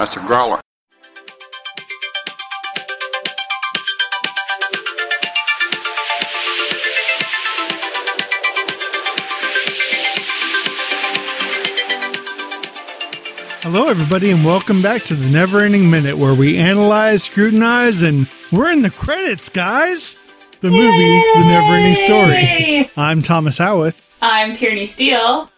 That's 0.00 0.16
a 0.16 0.20
growler. 0.20 0.62
Hello, 13.60 13.88
everybody, 13.88 14.30
and 14.30 14.42
welcome 14.42 14.80
back 14.80 15.02
to 15.02 15.14
the 15.14 15.28
Never 15.28 15.60
Ending 15.60 15.90
Minute, 15.90 16.16
where 16.16 16.32
we 16.32 16.56
analyze, 16.56 17.24
scrutinize, 17.24 18.00
and 18.00 18.26
we're 18.50 18.70
in 18.70 18.80
the 18.80 18.88
credits, 18.88 19.50
guys. 19.50 20.16
The 20.62 20.70
movie, 20.70 21.18
The 21.34 21.44
Never 21.44 21.74
Ending 21.74 21.94
Story. 21.96 22.90
I'm 22.96 23.20
Thomas 23.20 23.58
Howitt. 23.58 23.96
I'm 24.22 24.54
Tierney 24.54 24.86
Steele. 24.86 25.50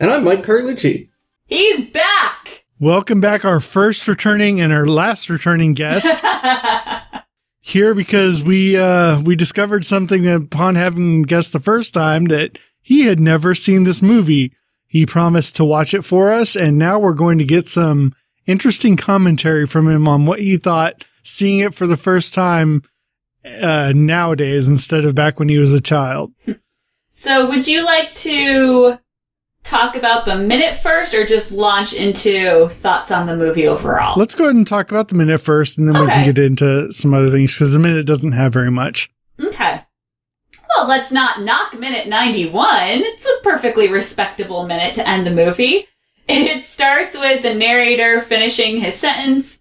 And 0.00 0.10
I'm 0.10 0.24
Mike 0.24 0.42
Carlucci. 0.42 1.10
He's 1.44 1.84
back! 1.90 2.39
Welcome 2.82 3.20
back, 3.20 3.44
our 3.44 3.60
first 3.60 4.08
returning 4.08 4.58
and 4.58 4.72
our 4.72 4.86
last 4.86 5.28
returning 5.28 5.74
guest 5.74 6.24
here 7.60 7.94
because 7.94 8.42
we 8.42 8.74
uh 8.78 9.20
we 9.20 9.36
discovered 9.36 9.84
something 9.84 10.26
upon 10.26 10.76
having 10.76 11.24
guessed 11.24 11.52
the 11.52 11.60
first 11.60 11.92
time 11.92 12.24
that 12.26 12.58
he 12.80 13.04
had 13.04 13.20
never 13.20 13.54
seen 13.54 13.84
this 13.84 14.00
movie. 14.00 14.54
He 14.86 15.04
promised 15.04 15.56
to 15.56 15.64
watch 15.66 15.92
it 15.92 16.06
for 16.06 16.32
us, 16.32 16.56
and 16.56 16.78
now 16.78 16.98
we're 16.98 17.12
going 17.12 17.36
to 17.36 17.44
get 17.44 17.68
some 17.68 18.14
interesting 18.46 18.96
commentary 18.96 19.66
from 19.66 19.86
him 19.86 20.08
on 20.08 20.24
what 20.24 20.40
he 20.40 20.56
thought 20.56 21.04
seeing 21.22 21.58
it 21.58 21.74
for 21.74 21.86
the 21.86 21.98
first 21.98 22.32
time 22.32 22.82
uh, 23.44 23.92
nowadays 23.94 24.68
instead 24.68 25.04
of 25.04 25.14
back 25.14 25.38
when 25.38 25.50
he 25.50 25.58
was 25.58 25.74
a 25.74 25.82
child. 25.82 26.32
so, 27.12 27.46
would 27.46 27.68
you 27.68 27.84
like 27.84 28.14
to 28.14 28.98
talk 29.70 29.94
about 29.94 30.24
the 30.24 30.36
minute 30.36 30.76
first 30.78 31.14
or 31.14 31.24
just 31.24 31.52
launch 31.52 31.94
into 31.94 32.68
thoughts 32.68 33.10
on 33.10 33.26
the 33.26 33.36
movie 33.36 33.66
overall? 33.66 34.14
Let's 34.18 34.34
go 34.34 34.44
ahead 34.44 34.56
and 34.56 34.66
talk 34.66 34.90
about 34.90 35.08
the 35.08 35.14
minute 35.14 35.38
first, 35.38 35.78
and 35.78 35.88
then 35.88 36.00
we 36.00 36.08
can 36.08 36.24
get 36.24 36.38
into 36.38 36.92
some 36.92 37.14
other 37.14 37.30
things 37.30 37.54
because 37.54 37.72
the 37.72 37.78
minute 37.78 38.04
doesn't 38.04 38.32
have 38.32 38.52
very 38.52 38.70
much. 38.70 39.10
Okay. 39.38 39.82
Well, 40.68 40.88
let's 40.88 41.10
not 41.10 41.42
knock 41.42 41.78
minute 41.78 42.08
91. 42.08 43.00
It's 43.00 43.26
a 43.26 43.42
perfectly 43.42 43.88
respectable 43.88 44.66
minute 44.66 44.94
to 44.96 45.08
end 45.08 45.26
the 45.26 45.30
movie. 45.30 45.86
It 46.28 46.64
starts 46.64 47.18
with 47.18 47.42
the 47.42 47.54
narrator 47.54 48.20
finishing 48.20 48.80
his 48.80 48.94
sentence 48.94 49.60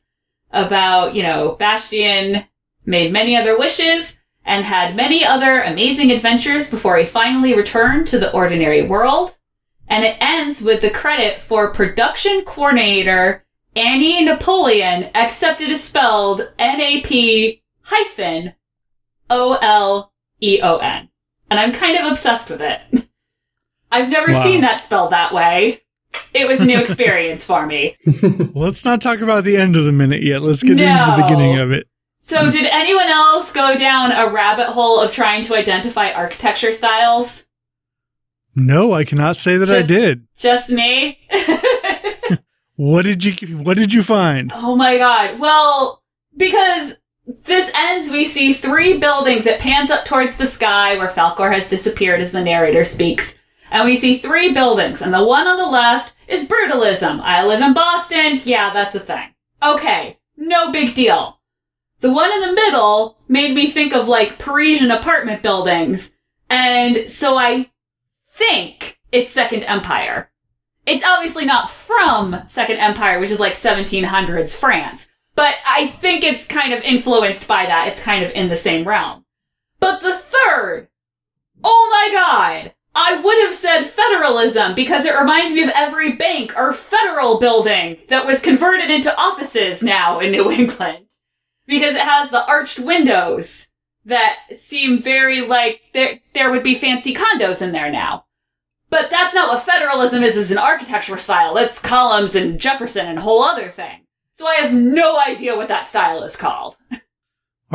about, 0.51 1.15
you 1.15 1.23
know, 1.23 1.55
Bastian 1.59 2.45
made 2.85 3.11
many 3.11 3.35
other 3.35 3.57
wishes 3.57 4.19
and 4.45 4.65
had 4.65 4.95
many 4.95 5.23
other 5.23 5.61
amazing 5.61 6.11
adventures 6.11 6.69
before 6.69 6.97
he 6.97 7.05
finally 7.05 7.55
returned 7.55 8.07
to 8.07 8.19
the 8.19 8.31
ordinary 8.31 8.83
world. 8.83 9.35
And 9.89 10.03
it 10.03 10.17
ends 10.19 10.61
with 10.61 10.81
the 10.81 10.89
credit 10.91 11.41
for 11.41 11.73
production 11.73 12.43
coordinator 12.45 13.43
Annie 13.75 14.23
Napoleon, 14.23 15.09
except 15.15 15.61
it 15.61 15.69
is 15.69 15.83
spelled 15.83 16.51
N-A-P 16.59 17.61
hyphen 17.83 18.53
O-L 19.29 20.11
E-O-N. 20.41 21.09
And 21.51 21.59
I'm 21.59 21.71
kind 21.71 21.97
of 21.97 22.11
obsessed 22.11 22.49
with 22.49 22.61
it. 22.61 22.81
I've 23.91 24.09
never 24.09 24.31
Wow. 24.31 24.43
seen 24.43 24.61
that 24.61 24.81
spelled 24.81 25.11
that 25.11 25.33
way. 25.33 25.81
It 26.33 26.47
was 26.47 26.61
a 26.61 26.65
new 26.65 26.77
experience 26.79 27.43
for 27.43 27.65
me. 27.65 27.95
Let's 28.53 28.85
not 28.85 29.01
talk 29.01 29.19
about 29.21 29.43
the 29.43 29.57
end 29.57 29.75
of 29.75 29.85
the 29.85 29.91
minute 29.91 30.21
yet. 30.23 30.41
Let's 30.41 30.61
get 30.63 30.79
into 30.79 30.83
the 31.15 31.21
beginning 31.23 31.57
of 31.57 31.71
it. 31.71 31.87
So 32.27 32.51
did 32.51 32.67
anyone 32.67 33.07
else 33.07 33.51
go 33.51 33.75
down 33.77 34.11
a 34.11 34.29
rabbit 34.31 34.67
hole 34.67 34.99
of 34.99 35.11
trying 35.11 35.43
to 35.45 35.55
identify 35.55 36.11
architecture 36.11 36.73
styles? 36.73 37.45
No, 38.59 38.91
I 38.91 39.05
cannot 39.05 39.37
say 39.37 39.57
that 39.57 39.69
I 39.69 39.81
did. 39.81 40.27
Just 40.37 40.69
me? 40.69 41.19
What 42.75 43.03
did 43.03 43.25
you 43.25 43.57
What 43.57 43.77
did 43.77 43.93
you 43.93 44.03
find? 44.03 44.51
Oh 44.55 44.75
my 44.75 44.97
god. 44.97 45.39
Well, 45.39 46.01
because 46.37 46.95
this 47.45 47.71
ends, 47.75 48.09
we 48.09 48.25
see 48.25 48.53
three 48.53 48.97
buildings. 48.97 49.45
It 49.45 49.59
pans 49.59 49.91
up 49.91 50.05
towards 50.05 50.37
the 50.37 50.47
sky 50.47 50.97
where 50.97 51.09
Falcor 51.09 51.53
has 51.53 51.67
disappeared 51.69 52.21
as 52.21 52.31
the 52.31 52.41
narrator 52.41 52.85
speaks. 52.85 53.37
And 53.71 53.85
we 53.85 53.97
see 53.97 54.17
three 54.17 54.53
buildings, 54.53 55.01
and 55.01 55.13
the 55.13 55.23
one 55.23 55.45
on 55.45 55.57
the 55.57 55.65
left 55.65 56.13
is 56.27 56.47
brutalism. 56.47 57.19
I 57.21 57.45
live 57.45 57.61
in 57.61 57.73
Boston. 57.73 58.41
Yeah, 58.43 58.73
that's 58.73 58.95
a 58.95 58.99
thing. 58.99 59.35
Okay, 59.61 60.17
no 60.37 60.71
big 60.71 60.95
deal. 60.95 61.39
The 61.99 62.11
one 62.11 62.31
in 62.31 62.41
the 62.41 62.53
middle 62.53 63.17
made 63.27 63.53
me 63.53 63.69
think 63.69 63.93
of 63.93 64.07
like 64.07 64.39
Parisian 64.39 64.89
apartment 64.89 65.43
buildings. 65.43 66.13
And 66.49 67.11
so 67.11 67.37
I 67.37 67.69
think 68.39 68.97
it's 69.11 69.31
Second 69.31 69.63
Empire. 69.63 70.31
It's 70.85 71.03
obviously 71.03 71.45
not 71.45 71.69
from 71.69 72.41
Second 72.47 72.77
Empire, 72.77 73.19
which 73.19 73.31
is 73.31 73.39
like 73.39 73.53
1700s 73.53 74.55
France, 74.55 75.09
but 75.35 75.55
I 75.67 75.87
think 75.87 76.23
it's 76.23 76.47
kind 76.47 76.73
of 76.73 76.81
influenced 76.81 77.47
by 77.47 77.65
that. 77.65 77.89
It's 77.89 78.01
kind 78.01 78.23
of 78.23 78.31
in 78.31 78.47
the 78.47 78.55
same 78.55 78.87
realm. 78.87 79.25
But 79.79 80.01
the 80.01 80.15
third, 80.15 80.87
oh 81.63 81.89
my 81.91 82.13
god, 82.13 82.73
I 82.95 83.19
would 83.19 83.37
have 83.45 83.53
said 83.53 83.83
federalism 83.83 84.73
because 84.73 85.05
it 85.05 85.17
reminds 85.17 85.53
me 85.53 85.63
of 85.63 85.69
every 85.75 86.13
bank 86.13 86.53
or 86.57 86.73
federal 86.73 87.39
building 87.39 87.97
that 88.07 88.25
was 88.25 88.41
converted 88.41 88.89
into 88.89 89.15
offices 89.15 89.83
now 89.83 90.19
in 90.19 90.31
New 90.31 90.49
England. 90.51 91.05
Because 91.67 91.95
it 91.95 92.01
has 92.01 92.31
the 92.31 92.45
arched 92.47 92.79
windows 92.79 93.67
that 94.05 94.37
seem 94.55 95.03
very 95.03 95.41
like 95.41 95.81
there, 95.93 96.19
there 96.33 96.49
would 96.49 96.63
be 96.63 96.73
fancy 96.73 97.13
condos 97.13 97.61
in 97.61 97.73
there 97.73 97.91
now. 97.91 98.25
But 98.89 99.09
that's 99.09 99.33
not 99.33 99.49
what 99.49 99.63
federalism 99.63 100.23
is 100.23 100.35
as 100.35 100.51
an 100.51 100.57
architecture 100.57 101.17
style. 101.17 101.57
It's 101.57 101.79
columns 101.79 102.33
and 102.33 102.59
Jefferson 102.59 103.05
and 103.05 103.19
a 103.19 103.21
whole 103.21 103.43
other 103.43 103.69
thing. 103.69 104.05
So 104.35 104.47
I 104.47 104.55
have 104.55 104.73
no 104.73 105.19
idea 105.19 105.55
what 105.55 105.67
that 105.67 105.87
style 105.87 106.23
is 106.23 106.35
called. 106.35 106.75
All 106.91 106.99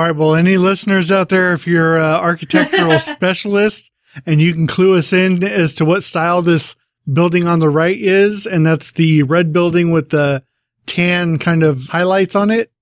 right. 0.04 0.16
Well, 0.16 0.34
any 0.34 0.56
listeners 0.56 1.12
out 1.12 1.28
there, 1.28 1.52
if 1.52 1.66
you're 1.66 1.98
an 1.98 2.20
architectural 2.20 2.98
specialist 2.98 3.92
and 4.26 4.40
you 4.40 4.52
can 4.52 4.66
clue 4.66 4.96
us 4.96 5.12
in 5.12 5.44
as 5.44 5.74
to 5.76 5.84
what 5.84 6.02
style 6.02 6.42
this 6.42 6.74
building 7.12 7.46
on 7.46 7.60
the 7.60 7.68
right 7.68 7.96
is, 7.96 8.46
and 8.46 8.66
that's 8.66 8.92
the 8.92 9.22
red 9.22 9.52
building 9.52 9.92
with 9.92 10.10
the 10.10 10.42
tan 10.86 11.38
kind 11.38 11.62
of 11.62 11.88
highlights 11.88 12.34
on 12.34 12.50
it, 12.50 12.72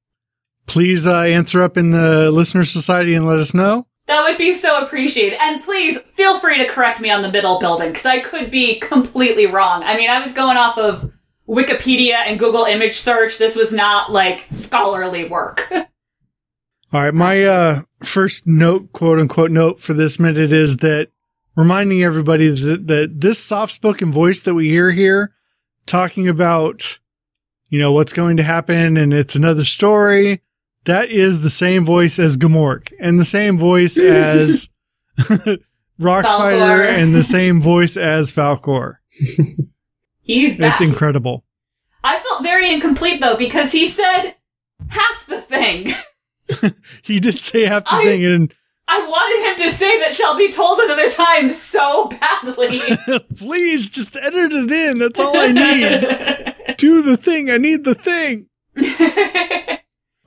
please 0.66 1.06
uh, 1.06 1.20
answer 1.20 1.62
up 1.62 1.76
in 1.76 1.90
the 1.90 2.30
listener 2.30 2.64
society 2.64 3.14
and 3.14 3.26
let 3.26 3.38
us 3.38 3.52
know. 3.52 3.86
That 4.12 4.24
would 4.24 4.36
be 4.36 4.52
so 4.52 4.84
appreciated. 4.84 5.38
And 5.40 5.62
please 5.62 5.98
feel 5.98 6.38
free 6.38 6.58
to 6.58 6.66
correct 6.66 7.00
me 7.00 7.08
on 7.08 7.22
the 7.22 7.32
middle 7.32 7.58
building 7.58 7.88
because 7.88 8.04
I 8.04 8.20
could 8.20 8.50
be 8.50 8.78
completely 8.78 9.46
wrong. 9.46 9.82
I 9.84 9.96
mean, 9.96 10.10
I 10.10 10.20
was 10.20 10.34
going 10.34 10.58
off 10.58 10.76
of 10.76 11.10
Wikipedia 11.48 12.16
and 12.16 12.38
Google 12.38 12.66
image 12.66 12.98
search. 12.98 13.38
This 13.38 13.56
was 13.56 13.72
not 13.72 14.12
like 14.12 14.44
scholarly 14.50 15.24
work. 15.24 15.66
All 15.72 15.86
right. 16.92 17.14
My 17.14 17.42
uh, 17.42 17.82
first 18.02 18.46
note, 18.46 18.92
quote 18.92 19.18
unquote, 19.18 19.50
note 19.50 19.80
for 19.80 19.94
this 19.94 20.18
minute 20.18 20.52
is 20.52 20.76
that 20.76 21.08
reminding 21.56 22.02
everybody 22.02 22.48
that, 22.48 22.86
that 22.88 23.18
this 23.18 23.42
soft 23.42 23.72
spoken 23.72 24.12
voice 24.12 24.42
that 24.42 24.52
we 24.52 24.68
hear 24.68 24.90
here 24.90 25.32
talking 25.86 26.28
about, 26.28 26.98
you 27.70 27.78
know, 27.78 27.92
what's 27.92 28.12
going 28.12 28.36
to 28.36 28.42
happen 28.42 28.98
and 28.98 29.14
it's 29.14 29.36
another 29.36 29.64
story, 29.64 30.42
that 30.84 31.10
is 31.10 31.42
the 31.42 31.50
same 31.50 31.84
voice 31.84 32.18
as 32.18 32.36
Gmork 32.36 32.92
and 33.00 33.18
the 33.18 33.24
same 33.24 33.58
voice 33.58 33.98
as 34.00 34.68
Falcor. 36.00 36.86
and 36.88 37.14
the 37.14 37.22
same 37.22 37.60
voice 37.60 37.96
as 37.96 38.32
Falcor. 38.32 38.96
He's 40.22 40.58
back. 40.58 40.72
It's 40.72 40.80
incredible. 40.80 41.44
I 42.04 42.18
felt 42.18 42.42
very 42.42 42.72
incomplete 42.72 43.20
though 43.20 43.36
because 43.36 43.72
he 43.72 43.86
said 43.86 44.34
half 44.88 45.26
the 45.28 45.40
thing. 45.40 45.92
He 47.02 47.18
did 47.18 47.38
say 47.38 47.64
half 47.64 47.84
the 47.84 47.94
I- 47.94 48.04
thing 48.04 48.24
and 48.24 48.54
I 48.88 49.06
wanted 49.08 49.62
him 49.62 49.70
to 49.70 49.74
say 49.74 50.00
that 50.00 50.12
shall 50.12 50.36
be 50.36 50.52
told 50.52 50.80
another 50.80 51.08
time 51.08 51.48
so 51.48 52.08
badly. 52.08 52.68
please 53.38 53.88
just 53.88 54.16
edit 54.16 54.52
it 54.52 54.70
in. 54.70 54.98
That's 54.98 55.18
all 55.18 55.34
I 55.34 55.50
need. 55.50 56.76
Do 56.76 57.00
the 57.00 57.16
thing. 57.16 57.50
I 57.50 57.56
need 57.56 57.84
the 57.84 57.94
thing. 57.94 58.48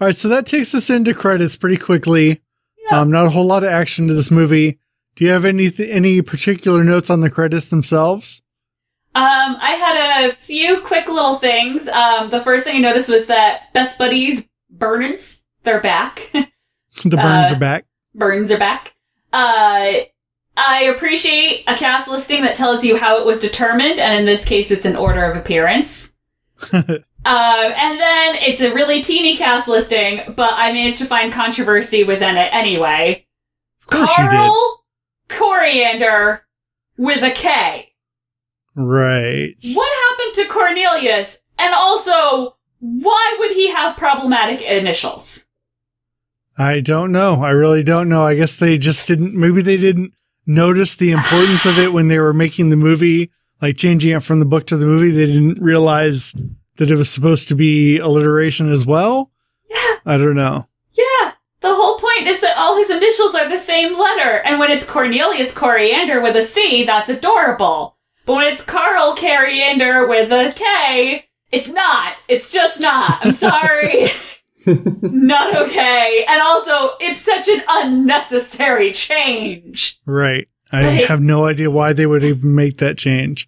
All 0.01 0.07
right, 0.07 0.15
so 0.15 0.27
that 0.27 0.45
takes 0.45 0.75
us 0.75 0.89
into 0.89 1.13
credits 1.13 1.56
pretty 1.56 1.77
quickly. 1.77 2.42
Yeah. 2.89 3.00
Um, 3.01 3.12
not 3.12 3.25
a 3.25 3.30
whole 3.30 3.45
lot 3.45 3.63
of 3.63 3.69
action 3.69 4.07
to 4.07 4.13
this 4.13 4.30
movie. 4.31 4.80
Do 5.15 5.24
you 5.25 5.31
have 5.31 5.45
any 5.45 5.71
any 5.80 6.21
particular 6.21 6.83
notes 6.83 7.09
on 7.09 7.21
the 7.21 7.30
credits 7.30 7.69
themselves? 7.69 8.42
Um, 9.15 9.56
I 9.62 9.71
had 9.71 10.30
a 10.30 10.33
few 10.33 10.81
quick 10.81 11.07
little 11.07 11.38
things. 11.38 11.88
Um, 11.88 12.30
the 12.31 12.42
first 12.42 12.65
thing 12.65 12.75
I 12.75 12.80
noticed 12.80 13.07
was 13.07 13.27
that 13.27 13.71
Best 13.74 13.97
Buddies 13.97 14.47
Burns 14.69 15.44
they're 15.63 15.81
back. 15.81 16.31
The 17.03 17.18
burns 17.18 17.51
Uh, 17.51 17.56
are 17.56 17.59
back. 17.59 17.86
Burns 18.13 18.51
are 18.51 18.57
back. 18.57 18.94
Uh, 19.33 19.92
I 20.56 20.83
appreciate 20.95 21.65
a 21.68 21.75
cast 21.75 22.07
listing 22.07 22.44
that 22.44 22.56
tells 22.56 22.86
you 22.86 22.95
how 22.95 23.19
it 23.19 23.25
was 23.25 23.42
determined, 23.42 24.00
and 24.00 24.19
in 24.21 24.25
this 24.25 24.45
case, 24.45 24.71
it's 24.71 24.86
an 24.86 24.95
order 24.95 25.25
of 25.25 25.36
appearance. 25.36 26.13
Um, 27.25 27.74
and 27.75 28.00
then 28.00 28.36
it's 28.36 28.62
a 28.62 28.72
really 28.74 29.01
teeny 29.01 29.36
cast 29.36 29.68
listing, 29.68 30.22
but 30.36 30.54
I 30.54 30.72
managed 30.72 31.00
to 31.00 31.06
find 31.06 31.33
controversy 31.33 32.04
within 32.04 32.38
it 32.38 32.54
anyway. 32.54 33.25
Of 33.81 33.88
course 33.88 34.18
you 34.18 34.30
did. 34.30 34.51
Coriander 35.36 36.45
with 36.98 37.24
a 37.24 37.31
K. 37.31 37.89
Right. 38.75 39.56
What 39.74 39.92
happened 40.10 40.36
to 40.36 40.54
Cornelius? 40.54 41.39
And 41.57 41.74
also, 41.74 42.57
Why 42.80 43.36
would 43.39 43.51
he 43.54 43.69
have 43.71 43.98
problematic 43.98 44.62
initials? 44.62 45.45
I 46.57 46.81
don't 46.81 47.12
know. 47.12 47.42
I 47.44 47.50
really 47.50 47.83
don't 47.83 48.10
know. 48.10 48.24
I 48.24 48.36
guess 48.36 48.57
they 48.57 48.78
just 48.78 49.07
didn't, 49.07 49.33
maybe 49.33 49.62
they 49.62 49.78
didn't 49.78 50.13
notice 50.45 50.95
the 50.95 51.12
importance 51.12 51.66
of 51.66 51.80
it 51.80 51.92
when 51.94 52.07
they 52.07 52.19
were 52.19 52.33
making 52.33 52.69
the 52.69 52.75
movie, 52.75 53.31
like 53.62 53.78
changing 53.78 54.16
it 54.16 54.24
from 54.24 54.39
the 54.39 54.45
book 54.45 54.68
to 54.68 54.78
the 54.78 54.86
movie. 54.86 55.10
They 55.10 55.25
didn't 55.25 55.62
realize 55.62 56.33
that 56.77 56.92
it 56.92 56.95
was 56.95 57.10
supposed 57.10 57.48
to 57.50 57.56
be 57.56 57.98
alliteration 58.00 58.72
as 58.72 58.86
well. 58.86 59.31
Yeah, 59.69 59.95
I 60.06 60.18
don't 60.18 60.36
know. 60.36 60.68
yeah. 60.94 61.31
The 61.62 61.74
whole 61.74 61.98
point 61.98 62.27
is 62.27 62.42
that 62.42 62.57
all 62.57 62.77
his 62.77 62.92
initials 62.92 63.33
are 63.33 63.50
the 63.50 63.57
same 63.57 63.98
letter, 63.98 64.38
and 64.45 64.60
when 64.60 64.69
it's 64.69 64.86
Cornelius 64.86 65.51
Coriander 65.51 66.22
with 66.22 66.36
a 66.36 66.44
C, 66.44 66.83
that's 66.86 67.10
adorable. 67.10 67.98
But 68.25 68.33
when 68.36 68.54
it's 68.54 68.63
Carl 68.63 69.16
Coriander 69.16 70.07
with 70.07 70.31
a 70.31 70.54
K, 70.56 71.25
it's 71.51 71.68
not. 71.68 72.13
It's 72.27 72.51
just 72.51 72.81
not. 72.81 73.25
I'm 73.25 73.31
sorry. 73.48 74.10
It's 74.68 75.13
not 75.13 75.56
okay. 75.56 76.25
And 76.28 76.42
also, 76.42 76.92
it's 77.00 77.21
such 77.21 77.48
an 77.48 77.62
unnecessary 77.68 78.92
change. 78.94 80.00
Right. 80.06 80.48
I 80.71 80.83
Like- 80.83 81.06
have 81.06 81.19
no 81.21 81.45
idea 81.45 81.69
why 81.71 81.94
they 81.94 82.06
would 82.06 82.24
even 82.24 82.54
make 82.56 82.78
that 82.78 82.98
change. 82.98 83.48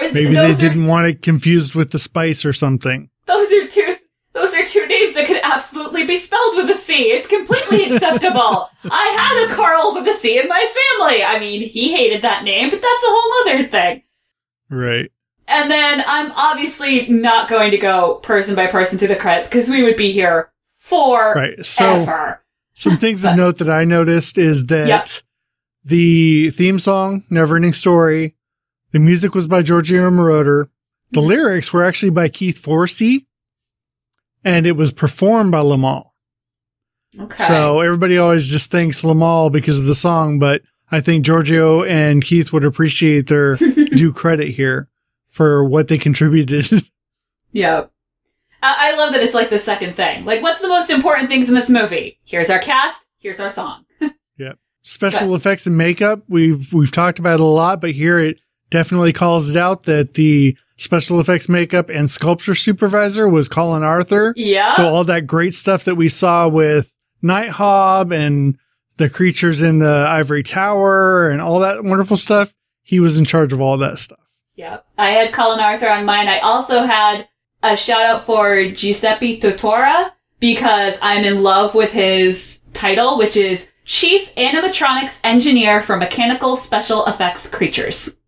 Maybe 0.00 0.34
they 0.34 0.50
are- 0.50 0.54
didn't 0.54 0.86
want 0.86 1.06
it 1.06 1.22
confused 1.22 1.74
with 1.74 1.90
the 1.90 1.98
spice 1.98 2.44
or 2.44 2.52
something. 2.52 3.10
Those 3.26 3.52
are 3.52 3.66
two. 3.66 3.96
Those 4.32 4.54
are 4.54 4.64
two 4.64 4.86
names 4.86 5.14
that 5.14 5.26
could 5.26 5.40
absolutely 5.42 6.04
be 6.04 6.16
spelled 6.16 6.56
with 6.56 6.70
a 6.70 6.74
C. 6.74 7.10
It's 7.10 7.26
completely 7.26 7.90
acceptable. 7.96 8.68
I 8.84 9.06
had 9.18 9.50
a 9.50 9.54
Carl 9.54 9.92
with 9.94 10.06
a 10.06 10.14
C 10.14 10.38
in 10.38 10.46
my 10.48 10.66
family. 10.98 11.24
I 11.24 11.38
mean, 11.40 11.68
he 11.68 11.92
hated 11.94 12.22
that 12.22 12.44
name, 12.44 12.70
but 12.70 12.80
that's 12.80 13.04
a 13.04 13.08
whole 13.08 13.48
other 13.52 13.66
thing. 13.68 14.02
Right. 14.70 15.10
And 15.48 15.68
then 15.68 16.04
I'm 16.06 16.30
obviously 16.32 17.08
not 17.08 17.48
going 17.48 17.72
to 17.72 17.78
go 17.78 18.20
person 18.22 18.54
by 18.54 18.68
person 18.68 18.98
through 19.00 19.08
the 19.08 19.16
credits 19.16 19.48
because 19.48 19.68
we 19.68 19.82
would 19.82 19.96
be 19.96 20.12
here 20.12 20.52
forever. 20.76 21.32
Right. 21.38 21.66
So 21.66 22.36
some 22.74 22.98
things 22.98 23.24
of 23.24 23.36
note 23.36 23.58
that 23.58 23.68
I 23.68 23.84
noticed 23.84 24.38
is 24.38 24.66
that 24.66 24.86
Yep. 24.86 25.08
the 25.84 26.50
theme 26.50 26.78
song, 26.78 27.24
Neverending 27.30 27.74
Story, 27.74 28.36
the 28.92 28.98
music 28.98 29.34
was 29.34 29.46
by 29.46 29.62
Giorgio 29.62 30.10
Moroder. 30.10 30.66
The 31.12 31.20
lyrics 31.20 31.72
were 31.72 31.84
actually 31.84 32.10
by 32.10 32.28
Keith 32.28 32.62
Forsey 32.62 33.26
and 34.44 34.66
it 34.66 34.72
was 34.72 34.92
performed 34.92 35.52
by 35.52 35.60
Limahl. 35.60 36.10
Okay. 37.18 37.42
So 37.42 37.80
everybody 37.80 38.18
always 38.18 38.48
just 38.50 38.70
thinks 38.70 39.02
Limahl 39.02 39.50
because 39.50 39.80
of 39.80 39.86
the 39.86 39.94
song, 39.94 40.38
but 40.38 40.62
I 40.90 41.00
think 41.00 41.24
Giorgio 41.24 41.82
and 41.82 42.22
Keith 42.22 42.52
would 42.52 42.64
appreciate 42.64 43.26
their 43.28 43.56
due 43.56 44.12
credit 44.12 44.48
here 44.48 44.88
for 45.28 45.64
what 45.64 45.88
they 45.88 45.98
contributed. 45.98 46.66
Yep. 47.52 47.90
I-, 48.62 48.92
I 48.92 48.96
love 48.96 49.12
that 49.12 49.24
it's 49.24 49.34
like 49.34 49.50
the 49.50 49.58
second 49.58 49.96
thing. 49.96 50.24
Like, 50.24 50.40
what's 50.40 50.60
the 50.60 50.68
most 50.68 50.88
important 50.88 51.28
things 51.28 51.48
in 51.48 51.56
this 51.56 51.68
movie? 51.68 52.20
Here's 52.24 52.48
our 52.48 52.60
cast. 52.60 53.00
Here's 53.18 53.40
our 53.40 53.50
song. 53.50 53.86
Yep. 54.38 54.56
Special 54.82 55.34
effects 55.34 55.66
and 55.66 55.76
makeup, 55.76 56.22
we've 56.28 56.72
we've 56.72 56.92
talked 56.92 57.18
about 57.18 57.34
it 57.34 57.40
a 57.40 57.44
lot, 57.44 57.80
but 57.80 57.90
here 57.90 58.18
it 58.18 58.38
definitely 58.70 59.12
calls 59.12 59.50
it 59.50 59.56
out 59.56 59.84
that 59.84 60.14
the 60.14 60.56
special 60.76 61.20
effects 61.20 61.48
makeup 61.48 61.90
and 61.90 62.10
sculpture 62.10 62.54
supervisor 62.54 63.28
was 63.28 63.48
Colin 63.48 63.82
Arthur. 63.82 64.32
Yeah. 64.36 64.68
So 64.68 64.88
all 64.88 65.04
that 65.04 65.26
great 65.26 65.54
stuff 65.54 65.84
that 65.84 65.96
we 65.96 66.08
saw 66.08 66.48
with 66.48 66.94
Night 67.20 67.50
Hob 67.50 68.12
and 68.12 68.56
the 68.96 69.10
creatures 69.10 69.62
in 69.62 69.78
the 69.78 70.06
ivory 70.08 70.42
tower 70.42 71.30
and 71.30 71.40
all 71.40 71.60
that 71.60 71.84
wonderful 71.84 72.16
stuff, 72.16 72.54
he 72.82 73.00
was 73.00 73.16
in 73.16 73.24
charge 73.24 73.52
of 73.52 73.60
all 73.60 73.76
that 73.78 73.98
stuff. 73.98 74.18
Yep. 74.56 74.86
I 74.98 75.10
had 75.10 75.32
Colin 75.32 75.60
Arthur 75.60 75.88
on 75.90 76.04
mine. 76.04 76.28
I 76.28 76.38
also 76.40 76.82
had 76.82 77.28
a 77.62 77.76
shout 77.76 78.02
out 78.02 78.26
for 78.26 78.70
Giuseppe 78.70 79.40
Tortora 79.40 80.12
because 80.38 80.98
I'm 81.02 81.24
in 81.24 81.42
love 81.42 81.74
with 81.74 81.92
his 81.92 82.60
title, 82.72 83.18
which 83.18 83.36
is 83.36 83.68
Chief 83.84 84.34
Animatronics 84.36 85.18
Engineer 85.24 85.82
for 85.82 85.96
Mechanical 85.96 86.56
Special 86.56 87.04
Effects 87.06 87.48
Creatures. 87.48 88.19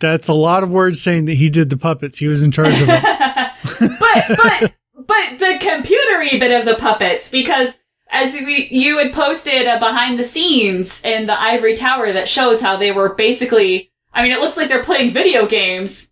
That's 0.00 0.28
a 0.28 0.34
lot 0.34 0.62
of 0.62 0.70
words 0.70 1.02
saying 1.02 1.26
that 1.26 1.34
he 1.34 1.50
did 1.50 1.70
the 1.70 1.76
puppets. 1.76 2.18
He 2.18 2.26
was 2.26 2.42
in 2.42 2.50
charge 2.50 2.80
of 2.80 2.86
them. 2.86 3.02
but 3.80 4.24
but 4.28 4.72
but 4.94 5.38
the 5.38 5.58
computery 5.60 6.38
bit 6.38 6.58
of 6.58 6.66
the 6.66 6.76
puppets 6.76 7.30
because 7.30 7.74
as 8.10 8.34
we 8.34 8.68
you 8.70 8.98
had 8.98 9.12
posted 9.12 9.66
a 9.66 9.78
behind 9.78 10.18
the 10.18 10.24
scenes 10.24 11.02
in 11.04 11.26
the 11.26 11.40
ivory 11.40 11.76
tower 11.76 12.12
that 12.12 12.28
shows 12.28 12.60
how 12.60 12.76
they 12.76 12.92
were 12.92 13.14
basically 13.14 13.90
I 14.12 14.22
mean 14.22 14.32
it 14.32 14.40
looks 14.40 14.56
like 14.56 14.68
they're 14.68 14.84
playing 14.84 15.12
video 15.12 15.46
games 15.46 16.10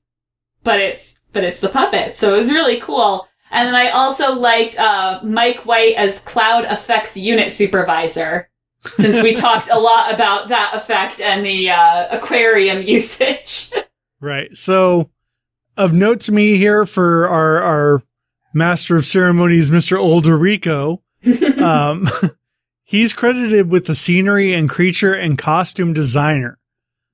but 0.63 0.81
it's 0.81 1.21
but 1.33 1.45
it's 1.45 1.61
the 1.61 1.69
puppets 1.69 2.19
so 2.19 2.35
it 2.35 2.39
was 2.39 2.53
really 2.53 2.81
cool 2.81 3.27
and 3.51 3.67
then 3.67 3.75
I 3.75 3.91
also 3.91 4.35
liked 4.35 4.79
uh, 4.79 5.21
Mike 5.23 5.65
White 5.65 5.95
as 5.95 6.21
cloud 6.21 6.65
effects 6.65 7.17
unit 7.17 7.51
supervisor 7.51 8.51
since 8.81 9.23
we 9.23 9.35
talked 9.35 9.69
a 9.71 9.79
lot 9.79 10.13
about 10.15 10.49
that 10.49 10.73
effect 10.75 11.21
and 11.21 11.45
the 11.45 11.71
uh, 11.71 12.09
aquarium 12.17 12.83
usage 12.87 13.73
Right. 14.21 14.55
So, 14.57 15.11
of 15.77 15.93
note 15.93 16.21
to 16.23 16.33
me 16.33 16.57
here 16.57 16.85
for 16.87 17.29
our 17.29 17.63
our 17.63 18.03
master 18.53 18.97
of 18.97 19.05
ceremonies, 19.05 19.71
Mr. 19.71 19.97
Ul 19.97 20.21
de 20.21 20.35
Rico, 20.35 21.03
um, 21.63 22.09
he's 22.83 23.13
credited 23.13 23.71
with 23.71 23.87
the 23.87 23.95
scenery 23.95 24.55
and 24.55 24.69
creature 24.69 25.15
and 25.15 25.39
costume 25.39 25.93
designer. 25.93 26.59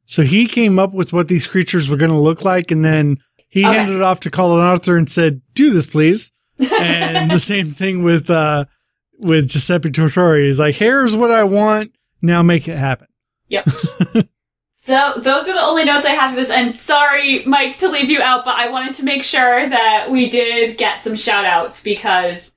So 0.06 0.22
he 0.22 0.46
came 0.46 0.78
up 0.78 0.93
with 0.94 1.12
what 1.12 1.28
these 1.28 1.46
creatures 1.46 1.88
were 1.90 1.96
going 1.99 2.10
to 2.10 2.19
look 2.19 2.43
like, 2.44 2.70
and 2.70 2.82
then 2.84 3.19
he 3.49 3.64
Okay. 3.67 3.75
handed 3.76 3.96
it 3.96 4.02
off 4.02 4.20
to 4.20 4.31
Colin 4.31 4.64
Arthur 4.64 4.96
and 4.96 5.10
said, 5.10 5.43
"Do 5.55 5.70
this, 5.70 5.87
please." 5.87 6.31
and 6.58 7.31
the 7.31 7.40
same 7.40 7.67
thing 7.67 8.02
with 8.02 8.31
uh 8.31 8.64
with 9.19 9.49
Giuseppe 9.49 9.90
Tortora. 9.90 10.44
He's 10.44 10.61
like, 10.61 10.75
"Here's 10.75 11.16
what 11.16 11.31
I 11.31 11.44
want. 11.44 11.94
Now 12.22 12.43
make 12.43 12.69
it 12.69 12.76
happen." 12.76 13.08
Yep. 13.49 13.69
so 14.87 15.12
those 15.16 15.49
are 15.49 15.55
the 15.55 15.62
only 15.62 15.84
notes 15.84 16.06
I 16.06 16.11
have 16.11 16.31
for 16.31 16.37
this. 16.37 16.50
And 16.50 16.78
sorry, 16.78 17.44
Mike, 17.44 17.78
to 17.78 17.88
leave 17.88 18.11
you 18.11 18.20
out, 18.20 18.44
but 18.44 18.58
I 18.58 18.69
wanted 18.70 18.94
to 18.94 19.05
make 19.05 19.22
sure 19.22 19.69
that 19.69 20.11
we 20.11 20.28
did 20.28 20.78
get 20.78 21.02
some 21.02 21.16
shout 21.16 21.44
outs 21.44 21.82
because 21.82 22.55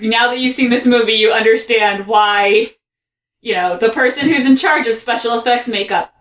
now 0.00 0.28
that 0.28 0.38
you've 0.38 0.54
seen 0.54 0.70
this 0.70 0.86
movie, 0.86 1.12
you 1.14 1.32
understand 1.32 2.06
why, 2.06 2.72
you 3.40 3.54
know, 3.54 3.78
the 3.78 3.90
person 3.90 4.28
who's 4.28 4.46
in 4.46 4.56
charge 4.56 4.86
of 4.86 4.96
special 4.96 5.38
effects 5.38 5.68
makeup, 5.68 6.12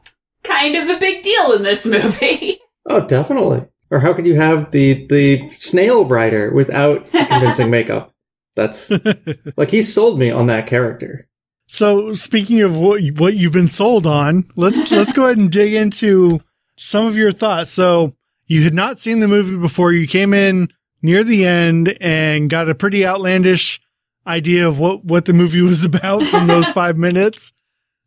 kind 0.44 0.76
of 0.76 0.90
a 0.90 1.00
big 1.00 1.24
deal 1.24 1.54
in 1.54 1.64
this 1.64 1.86
movie. 1.86 2.60
Oh, 2.88 3.06
definitely. 3.06 3.68
Or 3.92 4.00
how 4.00 4.12
could 4.12 4.26
you 4.26 4.34
have 4.38 4.72
the 4.72 5.06
the 5.06 5.52
snail 5.60 6.04
rider 6.04 6.52
without 6.52 7.06
convincing 7.12 7.70
makeup? 7.70 8.12
That's 8.56 8.92
like 9.58 9.70
he 9.72 9.82
sold 9.82 10.20
me 10.20 10.30
on 10.32 10.48
that 10.48 10.68
character. 10.68 11.28
So 11.68 12.12
speaking 12.14 12.62
of 12.62 12.78
what 12.78 13.02
you- 13.02 13.14
what 13.14 13.36
you've 13.36 13.54
been 13.54 13.68
sold 13.68 14.06
on, 14.06 14.46
let's 14.56 14.92
let's 14.92 15.14
go 15.14 15.26
ahead 15.26 15.38
and 15.38 15.52
dig 15.52 15.74
into 15.74 16.42
some 16.76 17.06
of 17.06 17.18
your 17.18 17.32
thoughts. 17.32 17.70
So 17.70 18.16
you 18.48 18.64
had 18.64 18.74
not 18.74 19.00
seen 19.00 19.20
the 19.20 19.28
movie 19.28 19.56
before. 19.58 19.94
You 19.94 20.08
came 20.08 20.34
in 20.34 20.70
near 21.02 21.24
the 21.24 21.46
end 21.46 21.96
and 22.02 22.50
got 22.50 22.70
a 22.70 22.76
pretty 22.76 23.06
outlandish 23.06 23.80
idea 24.28 24.68
of 24.68 24.80
what 24.80 25.06
what 25.06 25.26
the 25.26 25.34
movie 25.34 25.62
was 25.72 25.84
about 25.86 26.26
from 26.26 26.48
those 26.48 26.70
five 26.72 26.98
minutes. 26.98 27.54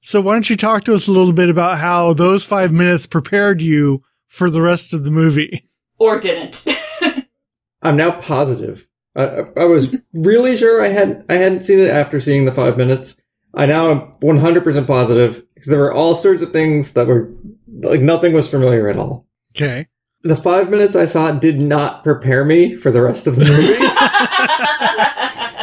So 0.03 0.21
why 0.21 0.35
don't 0.35 0.51
you 0.51 0.57
talk 0.57 0.85
to 0.85 0.95
us 0.95 1.09
a 1.09 1.13
little 1.13 1.33
bit 1.33 1.49
about 1.49 1.79
how 1.79 2.13
those 2.13 2.45
five 2.45 2.71
minutes 2.73 3.07
prepared 3.07 3.63
you 3.63 4.03
for 4.29 4.51
the 4.51 4.61
rest 4.61 4.93
of 4.93 5.05
the 5.07 5.11
movie? 5.11 5.67
or 5.97 6.21
didn't. 6.21 6.65
I'm 7.81 7.97
now 7.97 8.11
positive. 8.21 8.87
I, 9.17 9.23
I- 9.25 9.47
I 9.61 9.65
was 9.65 9.95
really 10.13 10.57
sure 10.57 10.83
I 10.83 10.89
had 10.89 11.25
I 11.29 11.35
hadn't 11.35 11.63
seen 11.63 11.79
it 11.79 11.91
after 11.91 12.21
seeing 12.21 12.45
the 12.45 12.55
five 12.55 12.77
minutes. 12.77 13.17
I 13.57 13.67
now 13.67 13.91
am 13.91 14.01
100% 14.21 14.87
positive 14.87 15.45
because 15.55 15.69
there 15.71 15.79
were 15.79 15.93
all 15.93 16.15
sorts 16.17 16.43
of 16.43 16.53
things 16.53 16.93
that 16.95 17.07
were 17.07 17.31
like 17.83 18.01
nothing 18.01 18.33
was 18.33 18.49
familiar 18.49 18.89
at 18.89 18.97
all. 18.99 19.27
Okay. 19.57 19.87
The 20.25 20.35
five 20.37 20.71
minutes 20.71 20.97
I 20.97 21.05
saw 21.05 21.31
did 21.33 21.61
not 21.61 22.03
prepare 22.03 22.45
me 22.45 22.77
for 22.77 22.91
the 22.91 23.03
rest 23.03 23.27
of 23.27 23.37
the 23.37 23.45
movie 23.45 23.75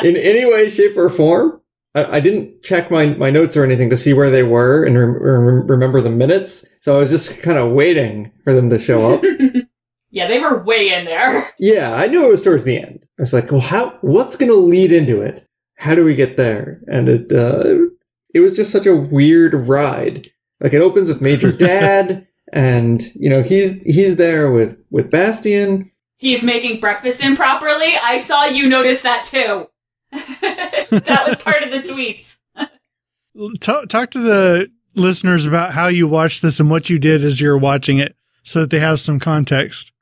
in 0.08 0.16
any 0.18 0.46
way, 0.46 0.70
shape, 0.70 0.96
or 0.98 1.10
form. 1.10 1.60
I, 1.96 2.06
I 2.18 2.20
didn't 2.20 2.64
check 2.64 2.90
my, 2.92 3.08
my 3.08 3.30
notes 3.32 3.58
or 3.58 3.64
anything 3.64 3.90
to 3.90 3.98
see 3.98 4.14
where 4.14 4.30
they 4.30 4.44
were 4.44 4.84
and 4.86 4.98
rem- 4.98 5.22
rem- 5.22 5.68
remember 5.68 6.00
the 6.02 6.10
minutes. 6.12 6.66
So 6.80 6.96
I 6.96 7.00
was 7.00 7.10
just 7.10 7.42
kind 7.42 7.58
of 7.58 7.72
waiting 7.72 8.32
for 8.44 8.54
them 8.54 8.70
to 8.70 8.80
show 8.80 9.14
up. 9.16 9.24
yeah, 10.12 10.28
they 10.28 10.40
were 10.40 10.64
way 10.64 10.94
in 10.94 11.06
there. 11.06 11.52
Yeah, 11.60 11.94
I 11.94 12.08
knew 12.08 12.26
it 12.26 12.32
was 12.32 12.42
towards 12.42 12.64
the 12.64 12.78
end. 12.78 13.01
I 13.22 13.24
was 13.24 13.34
like, 13.34 13.52
well, 13.52 13.62
how? 13.62 14.00
What's 14.02 14.36
going 14.36 14.50
to 14.50 14.58
lead 14.58 14.92
into 14.92 15.22
it? 15.22 15.46
How 15.76 15.94
do 15.94 16.04
we 16.04 16.16
get 16.16 16.38
there? 16.38 16.82
And 16.88 17.08
it 17.08 17.32
uh, 17.32 17.86
it 18.34 18.40
was 18.40 18.56
just 18.56 18.72
such 18.72 18.88
a 18.88 18.96
weird 18.96 19.54
ride. 19.54 20.26
Like 20.60 20.74
it 20.74 20.82
opens 20.82 21.08
with 21.08 21.22
Major 21.22 21.52
Dad, 21.58 22.28
and 22.52 23.00
you 23.14 23.30
know 23.30 23.44
he's 23.44 23.80
he's 23.84 24.16
there 24.16 24.52
with 24.52 24.84
with 24.90 25.12
Bastian. 25.12 25.92
He's 26.18 26.42
making 26.42 26.80
breakfast 26.80 27.24
improperly. 27.24 27.96
I 27.96 28.18
saw 28.18 28.46
you 28.46 28.68
notice 28.68 29.04
that 29.04 29.26
too. 29.26 29.68
that 30.12 31.24
was 31.28 31.40
part 31.44 31.62
of 31.62 31.70
the 31.70 31.80
tweets. 31.80 32.38
Talk, 33.62 33.88
talk 33.88 34.10
to 34.12 34.20
the 34.20 34.72
listeners 34.96 35.46
about 35.46 35.72
how 35.74 35.88
you 35.88 36.08
watched 36.08 36.42
this 36.42 36.60
and 36.60 36.72
what 36.72 36.90
you 36.90 36.98
did 36.98 37.24
as 37.24 37.40
you 37.40 37.50
were 37.50 37.58
watching 37.58 38.00
it 38.00 38.16
so 38.44 38.62
that 38.62 38.72
they 38.72 38.80
have 38.80 39.00
some 39.00 39.20
context. 39.20 39.94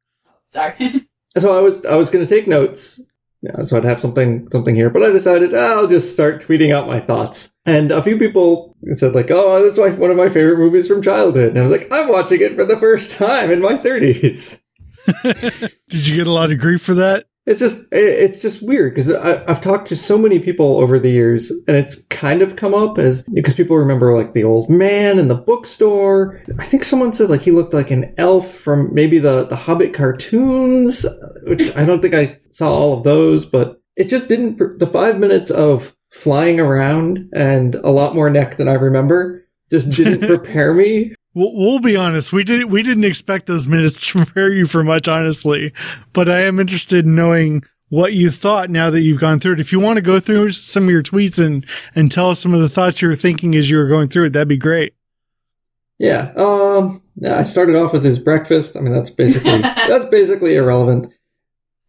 Sorry. 0.47 1.05
so 1.37 1.57
I 1.57 1.61
was 1.61 1.85
I 1.85 1.95
was 1.95 2.09
going 2.09 2.25
to 2.25 2.29
take 2.29 2.47
notes. 2.47 3.01
Yeah, 3.41 3.63
so 3.63 3.77
I'd 3.77 3.85
have 3.85 4.01
something 4.01 4.49
something 4.51 4.75
here, 4.75 4.89
but 4.89 5.01
I 5.01 5.11
decided 5.11 5.55
ah, 5.55 5.77
I'll 5.77 5.87
just 5.87 6.13
start 6.13 6.43
tweeting 6.43 6.73
out 6.73 6.87
my 6.87 6.99
thoughts. 6.99 7.53
And 7.65 7.91
a 7.91 8.01
few 8.01 8.17
people 8.17 8.75
said 8.95 9.15
like, 9.15 9.31
"Oh, 9.31 9.63
this 9.63 9.73
is 9.73 9.79
my, 9.79 9.89
one 9.89 10.11
of 10.11 10.17
my 10.17 10.27
favorite 10.27 10.57
movies 10.57 10.87
from 10.87 11.01
childhood," 11.01 11.49
and 11.49 11.59
I 11.59 11.61
was 11.61 11.71
like, 11.71 11.87
"I'm 11.91 12.09
watching 12.09 12.41
it 12.41 12.55
for 12.55 12.65
the 12.65 12.77
first 12.77 13.11
time 13.11 13.49
in 13.49 13.61
my 13.61 13.75
30s." 13.75 14.61
Did 15.89 16.07
you 16.07 16.17
get 16.17 16.27
a 16.27 16.31
lot 16.31 16.51
of 16.51 16.59
grief 16.59 16.81
for 16.81 16.95
that? 16.95 17.25
It's 17.45 17.59
just 17.59 17.85
it's 17.91 18.41
just 18.41 18.61
weird 18.61 18.93
because 18.93 19.09
I've 19.09 19.61
talked 19.61 19.87
to 19.87 19.95
so 19.95 20.19
many 20.19 20.37
people 20.37 20.77
over 20.77 20.99
the 20.99 21.09
years, 21.09 21.49
and 21.67 21.75
it's 21.75 21.95
kind 22.07 22.43
of 22.43 22.55
come 22.55 22.75
up 22.75 22.99
as 22.99 23.23
because 23.33 23.55
people 23.55 23.75
remember 23.75 24.15
like 24.15 24.33
the 24.33 24.43
old 24.43 24.69
man 24.69 25.17
in 25.17 25.29
the 25.29 25.35
bookstore. 25.35 26.43
I 26.59 26.65
think 26.65 26.83
someone 26.83 27.11
said 27.11 27.31
like 27.31 27.41
he 27.41 27.49
looked 27.49 27.73
like 27.73 27.89
an 27.89 28.13
elf 28.19 28.53
from 28.53 28.93
maybe 28.93 29.17
the 29.17 29.45
the 29.45 29.55
Hobbit 29.55 29.95
cartoons, 29.95 31.07
which 31.47 31.75
I 31.75 31.85
don't 31.85 32.03
think 32.03 32.13
I 32.13 32.38
saw 32.51 32.73
all 32.73 32.97
of 32.97 33.03
those, 33.03 33.45
but 33.45 33.81
it 33.95 34.05
just 34.05 34.27
didn't. 34.27 34.79
The 34.79 34.87
five 34.87 35.19
minutes 35.19 35.49
of 35.51 35.95
flying 36.09 36.59
around 36.59 37.29
and 37.33 37.75
a 37.75 37.89
lot 37.89 38.15
more 38.15 38.29
neck 38.29 38.57
than 38.57 38.67
I 38.67 38.73
remember 38.73 39.45
just 39.69 39.91
didn't 39.91 40.27
prepare 40.27 40.73
me 40.73 41.13
We'll, 41.33 41.53
we'll 41.53 41.79
be 41.79 41.95
honest. 41.95 42.33
We 42.33 42.43
didn't 42.43 42.69
we 42.69 42.83
didn't 42.83 43.03
expect 43.03 43.45
those 43.45 43.67
minutes 43.67 44.07
to 44.07 44.25
prepare 44.25 44.51
you 44.51 44.65
for 44.65 44.83
much, 44.83 45.07
honestly. 45.07 45.73
But 46.13 46.27
I 46.27 46.41
am 46.41 46.59
interested 46.59 47.05
in 47.05 47.15
knowing 47.15 47.63
what 47.89 48.13
you 48.13 48.29
thought 48.29 48.69
now 48.69 48.89
that 48.89 49.01
you've 49.01 49.21
gone 49.21 49.39
through 49.39 49.53
it. 49.53 49.59
If 49.59 49.71
you 49.71 49.79
want 49.79 49.97
to 49.97 50.01
go 50.01 50.19
through 50.19 50.49
some 50.49 50.83
of 50.83 50.89
your 50.89 51.03
tweets 51.03 51.43
and 51.43 51.65
and 51.95 52.11
tell 52.11 52.29
us 52.29 52.39
some 52.39 52.53
of 52.53 52.61
the 52.61 52.69
thoughts 52.69 53.01
you 53.01 53.07
were 53.07 53.15
thinking 53.15 53.55
as 53.55 53.69
you 53.69 53.77
were 53.77 53.87
going 53.87 54.09
through 54.09 54.25
it, 54.25 54.33
that'd 54.33 54.47
be 54.47 54.57
great. 54.57 54.93
Yeah. 55.97 56.31
Um. 56.35 57.03
I 57.25 57.43
started 57.43 57.75
off 57.75 57.91
with 57.91 58.05
his 58.05 58.17
breakfast. 58.17 58.75
I 58.75 58.79
mean, 58.79 58.93
that's 58.93 59.09
basically 59.09 59.59
that's 59.61 60.05
basically 60.05 60.55
irrelevant. 60.55 61.13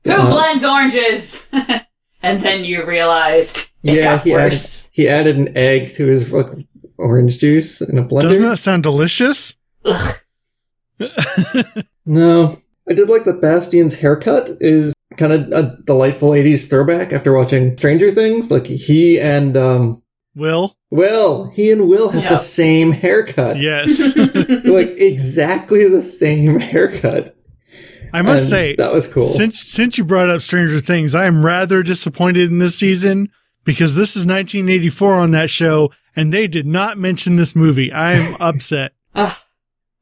Who 0.05 0.13
uh, 0.13 0.31
blends 0.31 0.65
oranges? 0.65 1.49
and 2.23 2.41
then 2.41 2.65
you 2.65 2.87
realized 2.87 3.71
it 3.83 3.97
yeah, 3.97 4.17
got 4.17 4.25
he 4.25 4.33
worse. 4.33 4.87
Added, 4.87 4.91
he 4.93 5.09
added 5.09 5.37
an 5.37 5.57
egg 5.57 5.95
to 5.95 6.07
his 6.07 6.33
orange 6.99 7.39
juice 7.39 7.81
in 7.81 7.99
a 7.99 8.05
blender. 8.05 8.21
Doesn't 8.21 8.49
that 8.49 8.59
sound 8.59 8.83
delicious? 8.83 9.57
no. 12.07 12.61
I 12.89 12.95
did 12.95 13.09
like 13.09 13.25
that 13.25 13.41
Bastian's 13.41 13.95
haircut 13.95 14.51
is 14.61 14.93
kind 15.17 15.33
of 15.33 15.53
a 15.53 15.79
delightful 15.85 16.31
80s 16.31 16.69
throwback 16.69 17.13
after 17.13 17.33
watching 17.33 17.77
Stranger 17.77 18.11
Things. 18.11 18.51
Like 18.51 18.67
he 18.67 19.21
and 19.21 19.57
um 19.57 20.03
Will? 20.35 20.77
Will. 20.91 21.51
He 21.51 21.71
and 21.71 21.89
Will 21.89 22.09
have 22.11 22.29
the 22.29 22.39
same 22.39 22.93
haircut. 22.93 23.61
Yes. 23.61 24.17
like 24.17 24.91
exactly 24.99 25.89
the 25.89 26.03
same 26.03 26.59
haircut. 26.59 27.37
I 28.13 28.23
must 28.23 28.49
say 28.49 28.77
that 28.77 28.93
was 28.93 29.07
cool. 29.07 29.25
Since 29.25 29.61
since 29.61 29.99
you 29.99 30.05
brought 30.05 30.31
up 30.31 30.41
Stranger 30.41 30.81
Things, 30.81 31.15
I 31.15 31.27
am 31.27 31.45
rather 31.45 31.83
disappointed 31.83 32.51
in 32.51 32.59
this 32.59 32.79
season 32.79 33.31
because 33.65 33.95
this 33.95 34.17
is 34.17 34.27
1984 34.27 35.15
on 35.15 35.31
that 35.33 35.51
show 35.51 35.91
and 36.17 36.33
they 36.33 36.47
did 36.47 36.67
not 36.67 36.99
mention 36.99 37.37
this 37.37 37.55
movie. 37.55 37.93
I'm 37.93 38.37
upset. 38.41 38.93
Uh, 39.15 39.35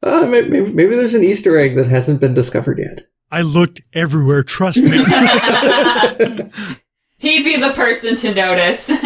maybe, 0.01 0.61
maybe 0.61 0.95
there's 0.95 1.13
an 1.13 1.23
Easter 1.23 1.57
egg 1.57 1.75
that 1.75 1.87
hasn't 1.87 2.19
been 2.21 2.33
discovered 2.33 2.79
yet. 2.79 3.07
I 3.31 3.41
looked 3.41 3.81
everywhere. 3.93 4.43
Trust 4.43 4.81
me. 4.81 4.89
He'd 7.17 7.43
be 7.43 7.57
the 7.57 7.73
person 7.75 8.15
to 8.15 8.33
notice. 8.33 8.89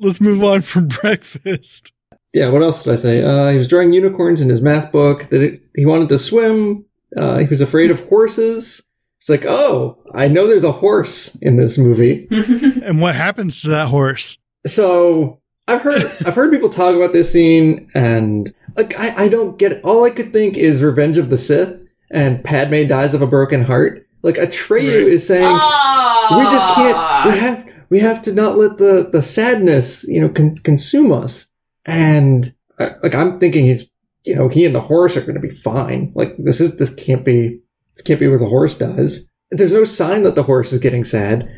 Let's 0.00 0.20
move 0.20 0.42
on 0.42 0.62
from 0.62 0.88
breakfast. 0.88 1.92
Yeah, 2.32 2.48
what 2.48 2.62
else 2.62 2.82
did 2.82 2.92
I 2.94 2.96
say? 2.96 3.22
Uh, 3.22 3.50
he 3.50 3.58
was 3.58 3.68
drawing 3.68 3.92
unicorns 3.92 4.40
in 4.40 4.48
his 4.48 4.60
math 4.60 4.90
book. 4.90 5.28
That 5.28 5.42
it, 5.42 5.62
he 5.76 5.86
wanted 5.86 6.08
to 6.10 6.18
swim. 6.18 6.86
Uh, 7.16 7.38
he 7.38 7.46
was 7.46 7.60
afraid 7.60 7.90
of 7.90 8.06
horses. 8.08 8.82
It's 9.20 9.28
like, 9.28 9.44
oh, 9.46 9.98
I 10.14 10.28
know 10.28 10.46
there's 10.46 10.64
a 10.64 10.72
horse 10.72 11.34
in 11.36 11.56
this 11.56 11.76
movie. 11.78 12.28
and 12.30 13.00
what 13.00 13.14
happens 13.14 13.62
to 13.62 13.70
that 13.70 13.88
horse? 13.88 14.38
So 14.66 15.40
I've 15.66 15.82
heard 15.82 16.02
I've 16.26 16.34
heard 16.34 16.50
people 16.50 16.68
talk 16.68 16.94
about 16.94 17.12
this 17.12 17.32
scene, 17.32 17.88
and 17.94 18.52
like 18.76 18.98
I, 18.98 19.24
I 19.24 19.28
don't 19.28 19.58
get 19.58 19.72
it. 19.72 19.84
All 19.84 20.04
I 20.04 20.10
could 20.10 20.32
think 20.32 20.56
is 20.56 20.82
Revenge 20.82 21.18
of 21.18 21.30
the 21.30 21.38
Sith, 21.38 21.80
and 22.10 22.42
Padme 22.42 22.86
dies 22.86 23.14
of 23.14 23.22
a 23.22 23.26
broken 23.26 23.62
heart. 23.64 24.06
Like 24.22 24.36
Atreyu 24.36 25.04
right. 25.04 25.12
is 25.12 25.26
saying, 25.26 25.52
we 25.52 26.44
just 26.50 26.66
can't. 26.74 27.32
We 27.32 27.38
have 27.38 27.68
we 27.90 28.00
have 28.00 28.22
to 28.22 28.32
not 28.32 28.58
let 28.58 28.78
the 28.78 29.08
the 29.12 29.22
sadness 29.22 30.04
you 30.04 30.20
know 30.20 30.28
con- 30.28 30.56
consume 30.58 31.12
us. 31.12 31.46
And 31.84 32.52
uh, 32.78 32.90
like 33.02 33.14
I'm 33.14 33.38
thinking 33.38 33.66
he's 33.66 33.84
you 34.28 34.36
know 34.36 34.48
he 34.48 34.64
and 34.64 34.74
the 34.74 34.80
horse 34.80 35.16
are 35.16 35.22
going 35.22 35.40
to 35.40 35.40
be 35.40 35.50
fine. 35.50 36.12
Like 36.14 36.34
this 36.38 36.60
is 36.60 36.76
this 36.76 36.94
can't 36.94 37.24
be 37.24 37.60
this 37.96 38.02
can't 38.02 38.20
be 38.20 38.28
where 38.28 38.38
the 38.38 38.46
horse 38.46 38.76
dies. 38.76 39.28
There's 39.50 39.72
no 39.72 39.84
sign 39.84 40.22
that 40.24 40.34
the 40.34 40.42
horse 40.42 40.72
is 40.72 40.78
getting 40.78 41.04
sad 41.04 41.48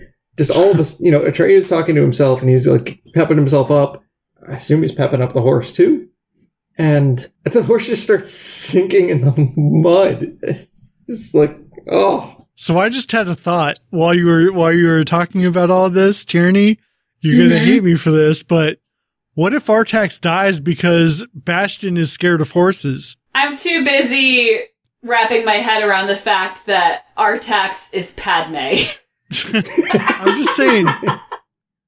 just 0.41 0.57
all 0.57 0.71
of 0.71 0.81
us, 0.81 0.99
you 1.00 1.11
know, 1.11 1.21
Atreyu 1.21 1.59
is 1.59 1.69
talking 1.69 1.95
to 1.95 2.00
himself 2.00 2.41
and 2.41 2.49
he's 2.49 2.67
like 2.67 2.99
pepping 3.15 3.37
himself 3.37 3.71
up. 3.71 4.03
I 4.49 4.55
assume 4.55 4.81
he's 4.81 4.91
pepping 4.91 5.21
up 5.21 5.35
the 5.35 5.43
horse 5.43 5.71
too. 5.71 6.09
And 6.79 7.29
the 7.45 7.62
horse 7.62 7.89
just 7.89 8.03
starts 8.03 8.31
sinking 8.31 9.11
in 9.11 9.21
the 9.21 9.35
mud. 9.57 10.39
It's 10.43 10.95
just 11.07 11.35
like, 11.35 11.59
oh. 11.91 12.47
So 12.55 12.79
I 12.79 12.89
just 12.89 13.12
had 13.12 13.29
a 13.29 13.35
thought 13.35 13.79
while 13.91 14.15
you 14.15 14.25
were 14.27 14.50
while 14.50 14.73
you 14.73 14.89
were 14.89 15.05
talking 15.05 15.45
about 15.45 15.71
all 15.71 15.91
this, 15.91 16.25
Tierney. 16.25 16.79
You're 17.21 17.35
mm-hmm. 17.35 17.50
gonna 17.50 17.59
hate 17.59 17.85
me 17.85 17.97
for 17.97 18.11
this, 18.11 18.43
but 18.43 18.80
what 19.35 19.55
if 19.55 19.67
Artax 19.67 20.21
dies 20.21 20.61
because 20.61 21.27
Bastian 21.35 21.97
is 21.97 22.13
scared 22.13 22.41
of 22.41 22.53
horses? 22.53 23.17
I'm 23.35 23.57
too 23.57 23.85
busy 23.85 24.61
wrapping 25.03 25.45
my 25.45 25.57
head 25.57 25.83
around 25.83 26.09
the 26.09 26.17
fact 26.17 26.67
that 26.67 27.05
Artax 27.17 27.93
is 27.93 28.13
Padme. 28.13 28.57
I'm 29.55 30.37
just 30.37 30.57
saying, 30.57 30.87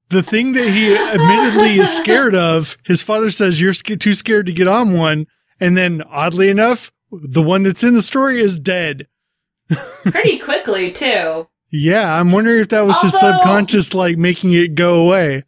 the 0.09 0.23
thing 0.23 0.53
that 0.53 0.69
he 0.69 0.95
admittedly 0.95 1.79
is 1.79 1.91
scared 1.91 2.35
of, 2.35 2.77
his 2.85 3.03
father 3.03 3.29
says 3.31 3.59
you're 3.59 3.73
sc- 3.73 3.99
too 3.99 4.13
scared 4.13 4.45
to 4.45 4.53
get 4.53 4.67
on 4.67 4.97
one, 4.97 5.27
and 5.59 5.75
then 5.75 6.01
oddly 6.09 6.49
enough, 6.49 6.91
the 7.11 7.41
one 7.41 7.63
that's 7.63 7.83
in 7.83 7.93
the 7.93 8.01
story 8.01 8.41
is 8.41 8.59
dead. 8.59 9.07
Pretty 10.03 10.39
quickly 10.39 10.91
too. 10.91 11.47
Yeah, 11.71 12.19
I'm 12.19 12.31
wondering 12.31 12.61
if 12.61 12.69
that 12.69 12.85
was 12.85 12.95
Although, 12.97 13.07
his 13.07 13.19
subconscious, 13.19 13.93
like 13.93 14.17
making 14.17 14.53
it 14.53 14.75
go 14.75 15.05
away. 15.05 15.43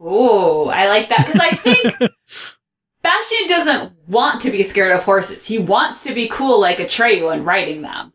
Ooh, 0.00 0.64
I 0.64 0.88
like 0.88 1.08
that 1.08 1.26
because 1.26 1.40
I 1.40 1.56
think 1.56 2.12
Bastian 3.02 3.48
doesn't 3.48 3.92
want 4.06 4.42
to 4.42 4.50
be 4.50 4.62
scared 4.62 4.92
of 4.92 5.04
horses. 5.04 5.46
He 5.46 5.58
wants 5.58 6.02
to 6.04 6.14
be 6.14 6.28
cool 6.28 6.60
like 6.60 6.78
Atreyu 6.78 7.32
and 7.32 7.44
riding 7.44 7.82
them. 7.82 8.12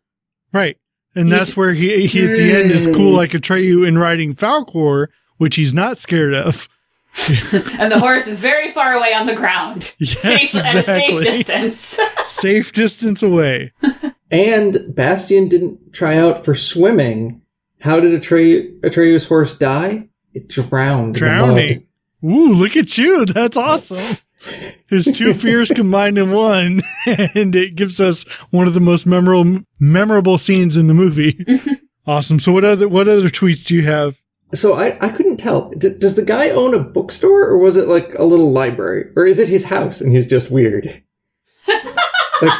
Right. 0.51 0.77
And 1.15 1.31
that's 1.31 1.55
where 1.55 1.73
he, 1.73 2.07
he 2.07 2.25
at 2.25 2.33
the 2.33 2.55
end 2.55 2.71
is 2.71 2.87
cool 2.87 3.13
mm. 3.13 3.17
like 3.17 3.31
Atreyu 3.31 3.87
in 3.87 3.97
riding 3.97 4.33
Falcor, 4.33 5.07
which 5.37 5.55
he's 5.55 5.73
not 5.73 5.97
scared 5.97 6.33
of. 6.33 6.67
and 7.77 7.91
the 7.91 7.99
horse 7.99 8.25
is 8.25 8.39
very 8.39 8.71
far 8.71 8.93
away 8.93 9.13
on 9.13 9.27
the 9.27 9.35
ground. 9.35 9.93
Yes, 9.99 10.51
safe, 10.51 10.65
exactly. 10.65 11.23
safe 11.23 11.45
distance. 11.45 11.99
safe 12.23 12.71
distance 12.73 13.21
away. 13.21 13.71
And 14.31 14.95
Bastian 14.95 15.47
didn't 15.47 15.93
try 15.93 16.17
out 16.17 16.43
for 16.43 16.55
swimming. 16.55 17.41
How 17.79 17.99
did 17.99 18.19
Atreyu, 18.19 18.79
Atreyu's 18.79 19.27
horse 19.27 19.55
die? 19.55 20.09
It 20.33 20.49
drowned. 20.49 21.15
Drowning. 21.15 21.87
Ooh, 22.23 22.51
look 22.53 22.75
at 22.75 22.97
you. 22.97 23.25
That's 23.27 23.57
awesome 23.57 24.17
his 24.87 25.05
two 25.05 25.33
fears 25.33 25.71
combined 25.71 26.17
in 26.17 26.31
one, 26.31 26.81
and 27.05 27.55
it 27.55 27.75
gives 27.75 27.99
us 27.99 28.23
one 28.51 28.67
of 28.67 28.73
the 28.73 28.79
most 28.79 29.05
memorable 29.05 29.61
memorable 29.79 30.37
scenes 30.37 30.77
in 30.77 30.87
the 30.87 30.93
movie. 30.93 31.45
awesome. 32.05 32.39
So 32.39 32.51
what 32.51 32.63
other 32.63 32.87
what 32.87 33.07
other 33.07 33.29
tweets 33.29 33.65
do 33.67 33.75
you 33.75 33.83
have? 33.83 34.19
So 34.53 34.73
I, 34.73 34.97
I 35.03 35.09
couldn't 35.09 35.37
tell. 35.37 35.71
D- 35.71 35.97
does 35.97 36.15
the 36.15 36.21
guy 36.21 36.49
own 36.49 36.73
a 36.73 36.79
bookstore, 36.79 37.45
or 37.45 37.57
was 37.57 37.75
it 37.75 37.87
like 37.87 38.13
a 38.15 38.23
little 38.23 38.51
library, 38.51 39.11
or 39.15 39.25
is 39.25 39.39
it 39.39 39.49
his 39.49 39.65
house 39.65 39.99
and 39.99 40.13
he's 40.13 40.27
just 40.27 40.51
weird? 40.51 41.03
like, 41.67 42.53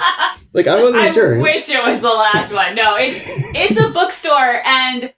like 0.54 0.68
I 0.68 0.82
wasn't 0.82 1.04
I 1.04 1.12
sure. 1.12 1.38
I 1.38 1.42
wish 1.42 1.70
it 1.70 1.84
was 1.84 2.02
the 2.02 2.10
last 2.10 2.52
one. 2.52 2.76
No, 2.76 2.96
it's 2.96 3.22
it's 3.56 3.80
a 3.80 3.90
bookstore, 3.90 4.62
and 4.66 5.14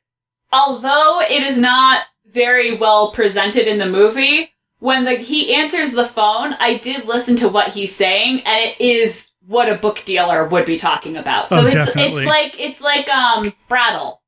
although 0.52 1.22
it 1.22 1.44
is 1.44 1.58
not 1.58 2.04
very 2.36 2.77
well 2.77 3.12
presented 3.12 3.68
in 3.68 3.80
the 3.80 3.88
movie, 3.88 4.51
when 4.80 5.06
the 5.06 5.13
he 5.13 5.56
answers 5.56 5.94
the 5.94 6.06
phone, 6.06 6.54
I 6.54 6.77
did 6.77 7.06
listen 7.06 7.38
to 7.38 7.50
what 7.50 7.70
he's 7.70 7.96
saying, 7.96 8.42
and 8.42 8.60
it 8.63 8.80
is 8.80 9.32
what 9.48 9.70
a 9.70 9.75
book 9.75 10.04
dealer 10.06 10.48
would 10.48 10.65
be 10.65 10.77
talking 10.77 11.18
about. 11.18 11.50
So 11.50 11.62
oh, 11.62 11.65
it's 11.65 11.75
definitely. 11.75 12.22
it's 12.22 12.27
like 12.27 12.60
it's 12.60 12.82
like 12.82 13.10
um 13.10 13.54
Brattle. 13.68 14.22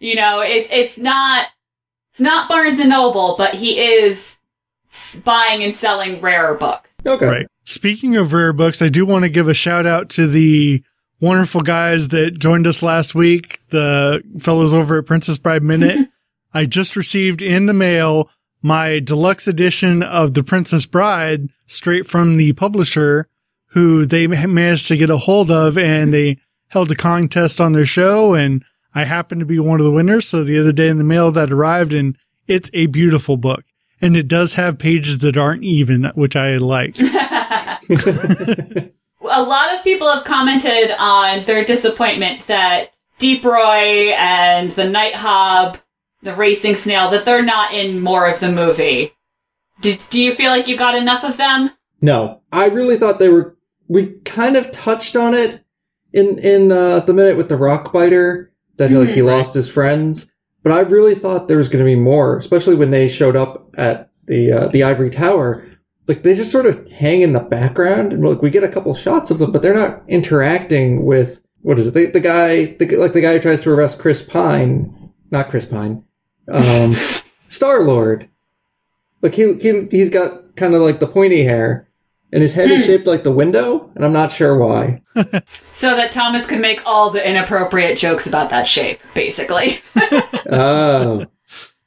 You 0.00 0.16
know, 0.16 0.40
it 0.40 0.68
it's 0.72 0.98
not 0.98 1.48
it's 2.10 2.20
not 2.20 2.48
Barnes 2.48 2.80
and 2.80 2.88
Noble, 2.88 3.36
but 3.38 3.54
he 3.54 3.78
is 3.78 4.38
buying 5.22 5.62
and 5.62 5.76
selling 5.76 6.20
rare 6.20 6.54
books. 6.54 6.90
Okay. 7.06 7.26
Right. 7.26 7.46
Speaking 7.64 8.16
of 8.16 8.32
rare 8.32 8.52
books, 8.52 8.82
I 8.82 8.88
do 8.88 9.06
want 9.06 9.24
to 9.24 9.30
give 9.30 9.46
a 9.46 9.54
shout 9.54 9.86
out 9.86 10.08
to 10.10 10.26
the 10.26 10.82
wonderful 11.20 11.60
guys 11.60 12.08
that 12.08 12.38
joined 12.38 12.66
us 12.66 12.82
last 12.82 13.14
week, 13.14 13.60
the 13.68 14.22
fellows 14.40 14.74
over 14.74 14.98
at 14.98 15.06
Princess 15.06 15.38
Bride 15.38 15.62
Minute. 15.62 16.08
I 16.52 16.66
just 16.66 16.96
received 16.96 17.42
in 17.42 17.66
the 17.66 17.74
mail 17.74 18.30
my 18.62 19.00
deluxe 19.00 19.48
edition 19.48 20.02
of 20.02 20.34
The 20.34 20.42
Princess 20.42 20.86
Bride 20.86 21.48
straight 21.66 22.06
from 22.06 22.36
the 22.36 22.52
publisher 22.52 23.28
who 23.68 24.04
they 24.04 24.26
managed 24.26 24.88
to 24.88 24.96
get 24.96 25.10
a 25.10 25.16
hold 25.16 25.50
of 25.50 25.78
and 25.78 26.12
they 26.12 26.38
held 26.68 26.90
a 26.90 26.96
contest 26.96 27.60
on 27.60 27.72
their 27.72 27.84
show 27.84 28.34
and 28.34 28.64
I 28.94 29.04
happened 29.04 29.40
to 29.40 29.46
be 29.46 29.58
one 29.58 29.80
of 29.80 29.84
the 29.84 29.92
winners. 29.92 30.28
So 30.28 30.42
the 30.42 30.58
other 30.58 30.72
day 30.72 30.88
in 30.88 30.98
the 30.98 31.04
mail 31.04 31.30
that 31.32 31.52
arrived 31.52 31.94
and 31.94 32.16
it's 32.46 32.70
a 32.74 32.86
beautiful 32.86 33.36
book 33.36 33.64
and 34.00 34.16
it 34.16 34.28
does 34.28 34.54
have 34.54 34.78
pages 34.78 35.18
that 35.18 35.36
aren't 35.36 35.62
even, 35.62 36.10
which 36.14 36.34
I 36.34 36.56
like. 36.56 36.96
a 39.30 39.42
lot 39.42 39.74
of 39.74 39.84
people 39.84 40.12
have 40.12 40.24
commented 40.24 40.90
on 40.98 41.44
their 41.44 41.64
disappointment 41.64 42.46
that 42.46 42.90
Deep 43.18 43.44
Roy 43.44 44.12
and 44.12 44.70
the 44.72 44.88
Night 44.88 45.14
Hob, 45.14 45.78
the 46.22 46.34
Racing 46.34 46.74
Snail, 46.74 47.10
that 47.10 47.24
they're 47.24 47.42
not 47.42 47.72
in 47.72 48.00
more 48.00 48.28
of 48.28 48.40
the 48.40 48.52
movie. 48.52 49.12
Do, 49.80 49.96
do 50.10 50.20
you 50.20 50.34
feel 50.34 50.50
like 50.50 50.68
you 50.68 50.76
got 50.76 50.94
enough 50.94 51.24
of 51.24 51.36
them? 51.36 51.70
No, 52.00 52.42
I 52.52 52.66
really 52.66 52.96
thought 52.96 53.18
they 53.18 53.28
were. 53.28 53.56
We 53.88 54.18
kind 54.24 54.56
of 54.56 54.70
touched 54.70 55.16
on 55.16 55.34
it 55.34 55.64
in 56.12 56.38
in 56.38 56.72
uh, 56.72 57.00
the 57.00 57.14
minute 57.14 57.36
with 57.36 57.48
the 57.48 57.56
rock 57.56 57.92
biter 57.92 58.52
that 58.76 58.90
like 58.90 59.10
he 59.10 59.22
lost 59.22 59.54
his 59.54 59.68
friends, 59.68 60.30
but 60.62 60.72
I 60.72 60.80
really 60.80 61.14
thought 61.14 61.48
there 61.48 61.58
was 61.58 61.68
going 61.68 61.84
to 61.84 61.90
be 61.90 61.96
more, 61.96 62.38
especially 62.38 62.74
when 62.74 62.90
they 62.90 63.08
showed 63.08 63.36
up 63.36 63.74
at 63.76 64.10
the 64.26 64.52
uh, 64.52 64.66
the 64.68 64.82
ivory 64.82 65.10
tower. 65.10 65.66
Like 66.06 66.22
they 66.22 66.34
just 66.34 66.50
sort 66.50 66.66
of 66.66 66.88
hang 66.88 67.22
in 67.22 67.32
the 67.32 67.40
background, 67.40 68.12
and 68.12 68.24
like 68.24 68.42
we 68.42 68.50
get 68.50 68.64
a 68.64 68.68
couple 68.68 68.94
shots 68.94 69.30
of 69.30 69.38
them, 69.38 69.52
but 69.52 69.62
they're 69.62 69.74
not 69.74 70.02
interacting 70.08 71.04
with 71.04 71.40
what 71.62 71.78
is 71.78 71.86
it? 71.86 71.94
The, 71.94 72.06
the 72.06 72.20
guy, 72.20 72.76
the, 72.76 72.96
like 72.96 73.12
the 73.12 73.20
guy 73.20 73.34
who 73.34 73.40
tries 73.40 73.60
to 73.62 73.70
arrest 73.70 73.98
Chris 73.98 74.22
Pine, 74.22 75.12
not 75.30 75.50
Chris 75.50 75.66
Pine, 75.66 76.04
um, 76.50 76.94
Star 77.48 77.82
Lord. 77.82 78.28
Like 79.22 79.34
he 79.34 79.54
he 79.54 79.86
he's 79.90 80.10
got 80.10 80.56
kind 80.56 80.74
of 80.74 80.82
like 80.82 80.98
the 81.00 81.06
pointy 81.06 81.44
hair, 81.44 81.88
and 82.32 82.42
his 82.42 82.52
head 82.54 82.70
is 82.70 82.84
shaped 82.84 83.06
like 83.06 83.22
the 83.22 83.32
window, 83.32 83.90
and 83.94 84.04
I'm 84.04 84.12
not 84.12 84.32
sure 84.32 84.56
why. 84.56 85.02
So 85.72 85.96
that 85.96 86.12
Thomas 86.12 86.46
could 86.46 86.60
make 86.60 86.82
all 86.84 87.08
the 87.10 87.26
inappropriate 87.26 87.96
jokes 87.96 88.26
about 88.26 88.50
that 88.50 88.66
shape, 88.68 89.00
basically. 89.14 89.80
Oh, 90.52 91.26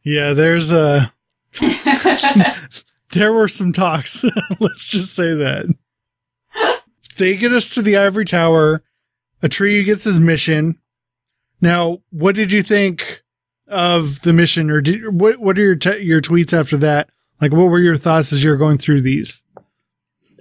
Yeah, 0.04 0.34
there's 0.34 0.72
a, 0.72 1.14
there 3.12 3.34
were 3.34 3.48
some 3.48 3.72
talks. 3.72 4.24
Let's 4.60 4.90
just 4.90 5.16
say 5.16 5.36
that. 5.36 5.66
They 7.18 7.36
get 7.36 7.52
us 7.52 7.70
to 7.72 7.82
the 7.82 7.98
ivory 7.98 8.26
tower. 8.26 8.84
Atreyu 9.44 9.86
gets 9.86 10.06
his 10.06 10.20
mission. 10.20 10.80
Now, 11.62 12.00
what 12.10 12.36
did 12.36 12.52
you 12.52 12.64
think 12.64 13.23
of 13.74 14.22
the 14.22 14.34
mission, 14.34 14.70
or 14.70 14.82
did, 14.82 15.20
what? 15.20 15.40
What 15.40 15.58
are 15.58 15.62
your 15.62 15.78
your 15.98 16.22
tweets 16.22 16.58
after 16.58 16.78
that? 16.78 17.10
Like, 17.42 17.52
what 17.52 17.66
were 17.66 17.80
your 17.80 17.98
thoughts 17.98 18.32
as 18.32 18.44
you're 18.44 18.58
going 18.58 18.78
through 18.78 19.02
these? 19.02 19.44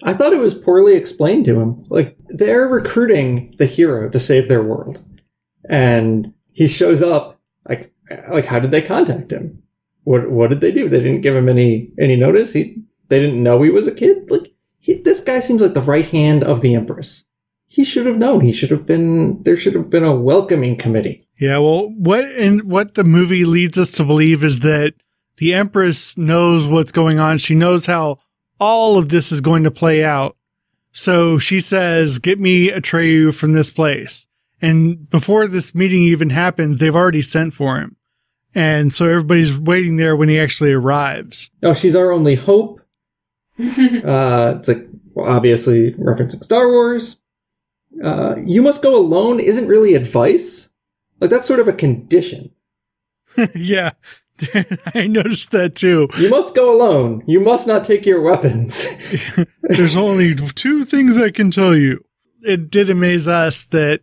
I 0.05 0.13
thought 0.13 0.33
it 0.33 0.41
was 0.41 0.55
poorly 0.55 0.95
explained 0.95 1.45
to 1.47 1.59
him. 1.59 1.85
Like 1.89 2.17
they're 2.29 2.67
recruiting 2.67 3.55
the 3.59 3.67
hero 3.67 4.09
to 4.09 4.19
save 4.19 4.49
their 4.49 4.63
world, 4.63 5.05
and 5.69 6.33
he 6.53 6.69
shows 6.69 7.03
up. 7.03 7.41
Like, 7.69 7.93
like 8.29 8.45
how 8.45 8.59
did 8.59 8.73
they 8.73 8.83
contact 8.83 9.33
him? 9.33 9.63
What 10.05 10.31
what 10.31 10.51
did 10.51 10.61
they 10.61 10.73
do? 10.73 10.89
They 10.89 11.01
didn't 11.01 11.21
give 11.21 11.37
him 11.37 11.49
any 11.49 11.91
any 12.01 12.17
notice. 12.17 12.53
He 12.53 12.83
they 13.09 13.21
didn't 13.21 13.43
know 13.43 13.63
he 13.63 13.71
was 13.71 13.87
a 13.87 13.95
kid. 13.95 14.31
Like 14.31 14.53
he, 14.79 14.95
this 14.95 15.21
guy 15.21 15.41
seems 15.41 15.63
like 15.63 15.75
the 15.75 15.83
right 15.83 16.07
hand 16.07 16.43
of 16.43 16.61
the 16.61 16.75
empress. 16.75 17.25
He 17.73 17.87
should 17.87 18.05
have 18.05 18.19
known. 18.19 18.43
He 18.43 18.53
should 18.53 18.71
have 18.71 18.85
been. 18.85 19.43
There 19.45 19.57
should 19.57 19.73
have 19.75 19.89
been 19.89 20.05
a 20.05 20.15
welcoming 20.15 20.77
committee. 20.77 21.27
Yeah, 21.41 21.57
well, 21.57 21.89
what 21.89 22.23
and 22.23 22.65
what 22.65 22.97
the 22.97 23.03
movie 23.03 23.47
leads 23.47 23.79
us 23.79 23.93
to 23.93 24.05
believe 24.05 24.45
is 24.45 24.61
that 24.61 24.93
the 25.39 25.55
Empress 25.55 26.19
knows 26.19 26.67
what's 26.67 26.93
going 26.93 27.19
on. 27.19 27.39
She 27.39 27.55
knows 27.55 27.87
how 27.87 28.19
all 28.61 28.99
of 28.99 29.09
this 29.09 29.33
is 29.33 29.41
going 29.41 29.65
to 29.65 29.71
play 29.71 30.05
out. 30.05 30.37
So 30.93 31.39
she 31.39 31.61
says, 31.61 32.19
"Get 32.19 32.39
me 32.39 32.69
a 32.69 32.83
Atreyu 32.83 33.35
from 33.35 33.55
this 33.55 33.71
place." 33.71 34.29
And 34.61 35.09
before 35.09 35.49
this 35.49 35.75
meeting 35.75 36.03
even 36.03 36.29
happens, 36.29 36.77
they've 36.77 36.95
already 36.95 37.23
sent 37.23 37.55
for 37.55 37.79
him, 37.79 37.97
and 38.55 38.93
so 38.93 39.09
everybody's 39.09 39.59
waiting 39.59 39.97
there 39.97 40.15
when 40.15 40.29
he 40.29 40.39
actually 40.39 40.73
arrives. 40.75 41.51
Oh, 41.63 41.73
she's 41.73 41.97
our 41.97 42.13
only 42.13 42.35
hope. 42.35 42.83
uh, 43.59 44.57
it's 44.59 44.69
like 44.69 44.87
well, 45.15 45.27
obviously 45.27 45.95
referencing 45.95 46.45
Star 46.45 46.69
Wars. 46.69 47.17
Uh, 48.03 48.37
you 48.45 48.63
must 48.63 48.83
go 48.83 48.97
alone 48.97 49.41
isn't 49.41 49.69
really 49.69 49.95
advice. 49.95 50.69
Like 51.21 51.31
that's 51.31 51.47
sort 51.47 51.61
of 51.61 51.69
a 51.69 51.73
condition. 51.73 52.51
yeah, 53.55 53.93
I 54.95 55.07
noticed 55.07 55.51
that 55.53 55.75
too. 55.75 56.09
You 56.19 56.31
must 56.31 56.55
go 56.55 56.75
alone. 56.75 57.23
You 57.27 57.41
must 57.41 57.67
not 57.67 57.85
take 57.85 58.07
your 58.07 58.21
weapons. 58.21 58.87
There's 59.63 59.97
only 59.97 60.35
two 60.35 60.85
things 60.85 61.19
I 61.19 61.31
can 61.31 61.51
tell 61.51 61.77
you. 61.77 62.05
It 62.43 62.71
did 62.71 62.91
amaze 62.91 63.29
us 63.29 63.65
that 63.67 64.01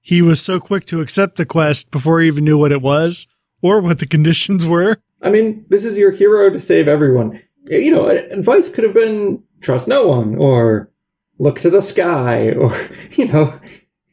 he 0.00 0.22
was 0.22 0.40
so 0.40 0.60
quick 0.60 0.84
to 0.86 1.00
accept 1.00 1.36
the 1.36 1.46
quest 1.46 1.90
before 1.90 2.20
he 2.20 2.28
even 2.28 2.44
knew 2.44 2.58
what 2.58 2.72
it 2.72 2.82
was 2.82 3.26
or 3.62 3.80
what 3.80 3.98
the 3.98 4.06
conditions 4.06 4.64
were. 4.66 4.96
I 5.22 5.30
mean, 5.30 5.66
this 5.68 5.84
is 5.84 5.98
your 5.98 6.10
hero 6.10 6.50
to 6.50 6.60
save 6.60 6.88
everyone. 6.88 7.42
You 7.66 7.90
know, 7.90 8.08
advice 8.08 8.68
could 8.68 8.84
have 8.84 8.94
been 8.94 9.42
trust 9.60 9.88
no 9.88 10.06
one 10.06 10.36
or 10.36 10.90
look 11.40 11.58
to 11.60 11.70
the 11.70 11.82
sky 11.82 12.52
or, 12.52 12.76
you 13.12 13.26
know, 13.26 13.58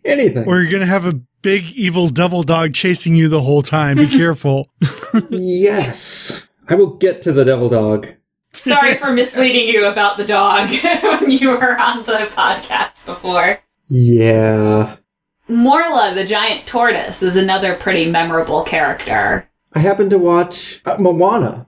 anything. 0.03 0.45
Or 0.47 0.59
you're 0.59 0.71
going 0.71 0.81
to 0.81 0.87
have 0.87 1.05
a 1.05 1.21
big 1.43 1.69
evil 1.71 2.07
devil 2.07 2.41
dog 2.41 2.73
chasing 2.73 3.15
you 3.15 3.27
the 3.27 3.41
whole 3.41 3.61
time. 3.61 3.97
Be 3.97 4.07
careful. 4.17 4.69
yes. 5.29 6.41
I 6.67 6.75
will 6.75 6.95
get 6.95 7.21
to 7.23 7.31
the 7.31 7.45
devil 7.45 7.69
dog. 7.69 8.07
Sorry 8.53 8.95
for 8.97 9.11
misleading 9.11 9.67
you 9.67 9.85
about 9.85 10.17
the 10.17 10.25
dog 10.25 10.69
when 11.21 11.29
you 11.29 11.49
were 11.49 11.77
on 11.77 12.03
the 12.05 12.29
podcast 12.31 13.05
before. 13.05 13.59
Yeah. 13.85 14.97
Morla, 15.47 16.13
the 16.13 16.25
giant 16.25 16.67
tortoise, 16.67 17.23
is 17.23 17.35
another 17.37 17.75
pretty 17.75 18.09
memorable 18.09 18.63
character. 18.63 19.49
I 19.73 19.79
happened 19.79 20.09
to 20.09 20.17
watch 20.17 20.81
uh, 20.85 20.97
Moana. 20.97 21.67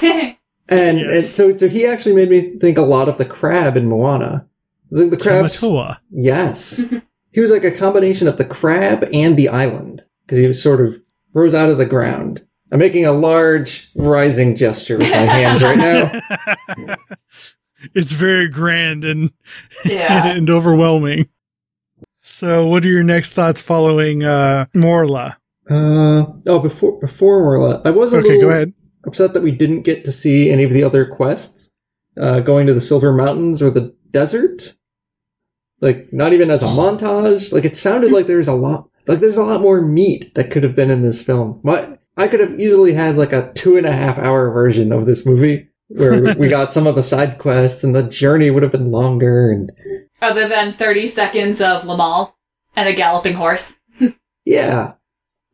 And, 0.00 0.36
and 0.68 1.22
so, 1.22 1.54
so 1.56 1.68
he 1.68 1.84
actually 1.86 2.14
made 2.14 2.30
me 2.30 2.58
think 2.58 2.78
a 2.78 2.82
lot 2.82 3.08
of 3.08 3.18
the 3.18 3.26
crab 3.26 3.76
in 3.76 3.86
Moana. 3.86 4.46
The, 4.94 5.06
the 5.06 5.16
crab. 5.16 5.44
Tamatoa. 5.46 5.98
Yes. 6.10 6.84
he 7.32 7.40
was 7.40 7.50
like 7.50 7.64
a 7.64 7.70
combination 7.70 8.28
of 8.28 8.36
the 8.38 8.44
crab 8.44 9.04
and 9.12 9.36
the 9.36 9.48
island 9.48 10.02
because 10.24 10.38
he 10.38 10.46
was 10.46 10.62
sort 10.62 10.80
of 10.80 10.94
rose 11.32 11.52
out 11.54 11.68
of 11.70 11.78
the 11.78 11.86
ground. 11.86 12.46
I'm 12.72 12.78
making 12.78 13.04
a 13.04 13.12
large 13.12 13.90
rising 13.94 14.56
gesture 14.56 14.96
with 14.98 15.10
my 15.10 15.16
hands 15.16 15.62
right 15.62 15.76
now. 15.78 16.96
It's 17.94 18.12
very 18.12 18.48
grand 18.48 19.04
and, 19.04 19.30
Yeah. 19.84 20.28
and 20.28 20.48
overwhelming. 20.48 21.28
So 22.22 22.66
what 22.66 22.82
are 22.84 22.88
your 22.88 23.02
next 23.02 23.34
thoughts 23.34 23.60
following, 23.60 24.22
uh, 24.24 24.66
Morla? 24.74 25.36
Uh, 25.68 26.24
oh, 26.46 26.58
before 26.60 26.98
before 27.00 27.42
Morla, 27.42 27.82
I 27.84 27.90
was 27.90 28.14
a 28.14 28.18
Okay, 28.18 28.28
little 28.28 28.40
go 28.42 28.48
ahead. 28.50 28.72
upset 29.06 29.34
that 29.34 29.42
we 29.42 29.50
didn't 29.50 29.82
get 29.82 30.02
to 30.06 30.12
see 30.12 30.48
any 30.50 30.64
of 30.64 30.72
the 30.72 30.82
other 30.82 31.04
quests, 31.04 31.70
uh, 32.18 32.40
going 32.40 32.66
to 32.66 32.72
the 32.74 32.80
Silver 32.80 33.12
Mountains 33.12 33.60
or 33.60 33.70
the 33.70 33.94
desert. 34.10 34.76
Like, 35.84 36.12
not 36.12 36.32
even 36.32 36.50
as 36.50 36.62
a 36.62 36.66
montage. 36.66 37.52
Like, 37.52 37.66
it 37.66 37.76
sounded 37.76 38.10
like 38.10 38.26
there's 38.26 38.48
a 38.48 38.54
lot, 38.54 38.88
like 39.06 39.20
there's 39.20 39.36
a 39.36 39.42
lot 39.42 39.60
more 39.60 39.82
meat 39.82 40.34
that 40.34 40.50
could 40.50 40.64
have 40.64 40.74
been 40.74 40.90
in 40.90 41.02
this 41.02 41.22
film. 41.22 41.60
My, 41.62 41.98
I 42.16 42.26
could 42.26 42.40
have 42.40 42.58
easily 42.58 42.94
had 42.94 43.16
like 43.16 43.32
a 43.32 43.52
two 43.52 43.76
and 43.76 43.86
a 43.86 43.92
half 43.92 44.18
hour 44.18 44.50
version 44.50 44.92
of 44.92 45.04
this 45.04 45.26
movie 45.26 45.68
where 45.88 46.34
we 46.38 46.48
got 46.48 46.72
some 46.72 46.86
of 46.86 46.94
the 46.94 47.02
side 47.02 47.38
quests 47.38 47.84
and 47.84 47.94
the 47.94 48.02
journey 48.02 48.50
would 48.50 48.62
have 48.62 48.72
been 48.72 48.90
longer 48.90 49.50
and 49.50 49.70
Other 50.22 50.48
than 50.48 50.76
30 50.76 51.06
seconds 51.06 51.60
of 51.60 51.82
Limahl 51.82 52.32
and 52.74 52.88
a 52.88 52.94
galloping 52.94 53.34
horse. 53.34 53.78
Yeah. 54.44 54.94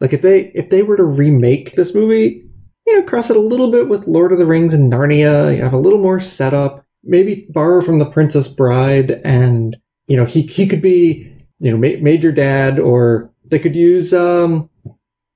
Like 0.00 0.12
if 0.12 0.22
they 0.22 0.50
if 0.54 0.70
they 0.70 0.82
were 0.82 0.96
to 0.96 1.04
remake 1.04 1.76
this 1.76 1.94
movie, 1.94 2.44
you 2.86 2.98
know, 2.98 3.06
cross 3.06 3.30
it 3.30 3.36
a 3.36 3.40
little 3.40 3.70
bit 3.70 3.88
with 3.88 4.06
Lord 4.06 4.32
of 4.32 4.38
the 4.38 4.46
Rings 4.46 4.74
and 4.74 4.92
Narnia, 4.92 5.54
you 5.54 5.62
have 5.62 5.74
a 5.74 5.78
little 5.78 6.00
more 6.00 6.20
setup, 6.20 6.84
maybe 7.04 7.46
borrow 7.50 7.82
from 7.82 7.98
the 7.98 8.10
Princess 8.10 8.48
Bride 8.48 9.20
and 9.24 9.76
you 10.10 10.16
know, 10.16 10.24
he 10.24 10.42
he 10.42 10.66
could 10.66 10.82
be, 10.82 11.32
you 11.60 11.70
know, 11.70 11.76
ma- 11.76 12.02
Major 12.02 12.32
Dad 12.32 12.80
or 12.80 13.30
they 13.44 13.60
could 13.60 13.76
use 13.76 14.12
um 14.12 14.68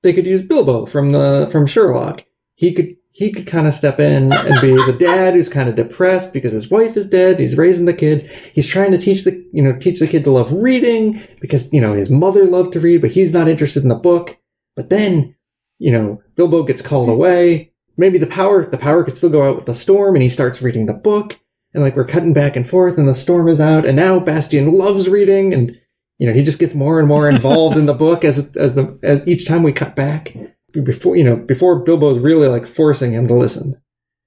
they 0.03 0.11
could 0.11 0.25
use 0.25 0.41
Bilbo 0.41 0.85
from 0.85 1.13
the 1.13 1.47
from 1.49 1.65
Sherlock. 1.65 2.25
He 2.55 2.73
could 2.73 2.97
he 3.11 3.31
could 3.31 3.47
kind 3.47 3.67
of 3.67 3.73
step 3.73 4.01
in 4.01 4.33
and 4.33 4.59
be 4.59 4.73
the 4.73 4.97
dad 4.99 5.33
who's 5.33 5.47
kind 5.47 5.69
of 5.69 5.75
depressed 5.75 6.33
because 6.33 6.51
his 6.51 6.69
wife 6.69 6.97
is 6.97 7.07
dead. 7.07 7.39
He's 7.39 7.57
raising 7.57 7.85
the 7.85 7.93
kid. 7.93 8.29
He's 8.53 8.67
trying 8.67 8.91
to 8.91 8.97
teach 8.97 9.23
the 9.23 9.31
you 9.53 9.63
know 9.63 9.71
teach 9.79 10.01
the 10.01 10.07
kid 10.07 10.25
to 10.25 10.31
love 10.31 10.51
reading 10.51 11.25
because 11.39 11.71
you 11.71 11.79
know 11.79 11.93
his 11.93 12.09
mother 12.09 12.43
loved 12.43 12.73
to 12.73 12.81
read, 12.81 12.99
but 12.99 13.11
he's 13.11 13.31
not 13.31 13.47
interested 13.47 13.81
in 13.81 13.89
the 13.89 13.95
book. 13.95 14.37
But 14.75 14.89
then 14.89 15.37
you 15.79 15.93
know 15.93 16.21
Bilbo 16.35 16.63
gets 16.63 16.81
called 16.81 17.07
away. 17.07 17.71
Maybe 17.95 18.17
the 18.17 18.27
power 18.27 18.65
the 18.65 18.77
power 18.77 19.05
could 19.05 19.15
still 19.15 19.29
go 19.29 19.47
out 19.47 19.55
with 19.55 19.67
the 19.67 19.73
storm, 19.73 20.15
and 20.15 20.21
he 20.21 20.27
starts 20.27 20.61
reading 20.61 20.85
the 20.85 20.93
book. 20.93 21.39
And 21.75 21.83
like 21.83 21.95
we're 21.97 22.05
cutting 22.05 22.31
back 22.33 22.55
and 22.55 22.67
forth, 22.67 22.97
and 22.97 23.05
the 23.07 23.13
storm 23.13 23.49
is 23.49 23.59
out, 23.59 23.85
and 23.85 23.95
now 23.97 24.17
Bastian 24.17 24.73
loves 24.73 25.09
reading, 25.09 25.53
and 25.53 25.77
you 26.17 26.25
know 26.25 26.33
he 26.33 26.41
just 26.41 26.57
gets 26.57 26.73
more 26.73 26.99
and 26.99 27.07
more 27.07 27.29
involved 27.29 27.75
in 27.77 27.85
the 27.85 27.93
book 27.93 28.23
as 28.23 28.37
as 28.55 28.73
the 28.75 28.97
as 29.03 29.27
each 29.27 29.45
time 29.45 29.61
we 29.61 29.73
cut 29.73 29.93
back 29.93 30.33
before 30.71 31.17
you 31.17 31.23
know 31.25 31.35
before 31.35 31.83
Bilbo's 31.83 32.17
really 32.19 32.47
like 32.47 32.65
forcing 32.65 33.11
him 33.11 33.27
to 33.27 33.33
listen, 33.33 33.79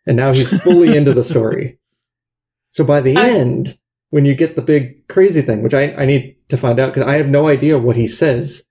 and 0.06 0.16
now 0.16 0.26
he's 0.26 0.62
fully 0.62 0.94
into 0.98 1.14
the 1.14 1.24
story. 1.24 1.78
So 2.70 2.84
by 2.84 3.00
the 3.00 3.16
I- 3.16 3.30
end, 3.30 3.78
when 4.10 4.26
you 4.26 4.34
get 4.34 4.54
the 4.54 4.60
big 4.62 5.08
crazy 5.08 5.40
thing, 5.40 5.62
which 5.62 5.72
I, 5.74 5.94
I 5.94 6.04
need 6.04 6.36
to 6.50 6.58
find 6.58 6.78
out 6.78 6.92
because 6.92 7.08
I 7.08 7.16
have 7.16 7.28
no 7.28 7.48
idea 7.48 7.78
what 7.78 7.96
he 7.96 8.06
says. 8.06 8.62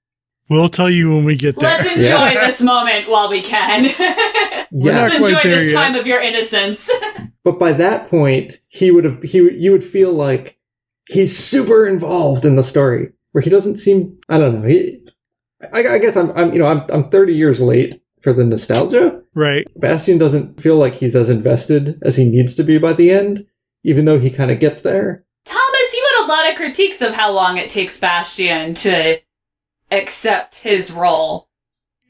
We'll 0.49 0.69
tell 0.69 0.89
you 0.89 1.13
when 1.13 1.25
we 1.25 1.35
get 1.35 1.57
there. 1.59 1.71
Let's 1.77 1.85
enjoy 1.87 2.03
Yeah. 2.29 2.45
this 2.47 2.61
moment 2.61 3.09
while 3.09 3.29
we 3.29 3.41
can. 3.41 3.85
Yeah, 4.69 5.03
Let's 5.03 5.15
enjoy 5.15 5.41
this 5.43 5.71
yet. 5.71 5.77
time 5.79 5.95
of 5.95 6.05
your 6.05 6.19
innocence. 6.21 6.89
but 7.47 7.59
by 7.59 7.71
that 7.71 8.09
point, 8.09 8.59
he 8.67 8.91
would 8.91 9.05
have 9.05 9.23
he 9.23 9.37
you 9.37 9.71
would 9.71 9.83
feel 9.85 10.11
like 10.11 10.59
he's 11.07 11.37
super 11.37 11.87
involved 11.87 12.43
in 12.43 12.57
the 12.57 12.63
story, 12.63 13.13
where 13.31 13.41
he 13.41 13.49
doesn't 13.49 13.77
seem. 13.77 14.19
I 14.27 14.37
don't 14.37 14.61
know. 14.61 14.67
He, 14.67 15.07
I, 15.73 15.87
I 15.87 15.97
guess 15.97 16.17
I'm, 16.17 16.31
I'm 16.31 16.51
you 16.51 16.59
know 16.59 16.65
I'm 16.65 16.83
I'm 16.91 17.09
30 17.09 17.33
years 17.33 17.61
late 17.61 18.01
for 18.19 18.33
the 18.33 18.43
nostalgia. 18.43 19.21
Right. 19.33 19.65
Bastian 19.79 20.17
doesn't 20.17 20.59
feel 20.59 20.75
like 20.75 20.93
he's 20.93 21.15
as 21.15 21.29
invested 21.29 21.97
as 22.01 22.17
he 22.17 22.25
needs 22.25 22.53
to 22.55 22.63
be 22.63 22.79
by 22.79 22.91
the 22.91 23.11
end, 23.11 23.45
even 23.85 24.03
though 24.03 24.19
he 24.19 24.29
kind 24.29 24.51
of 24.51 24.59
gets 24.59 24.81
there. 24.81 25.23
Thomas, 25.45 25.93
you 25.93 26.09
had 26.17 26.25
a 26.25 26.27
lot 26.27 26.49
of 26.49 26.57
critiques 26.57 27.01
of 27.01 27.13
how 27.13 27.31
long 27.31 27.55
it 27.55 27.69
takes 27.69 27.97
Bastian 27.97 28.73
to 28.73 29.21
accept 29.89 30.59
his 30.59 30.91
role. 30.91 31.47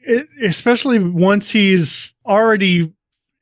It, 0.00 0.26
especially 0.42 0.98
once 0.98 1.52
he's 1.52 2.12
already 2.26 2.92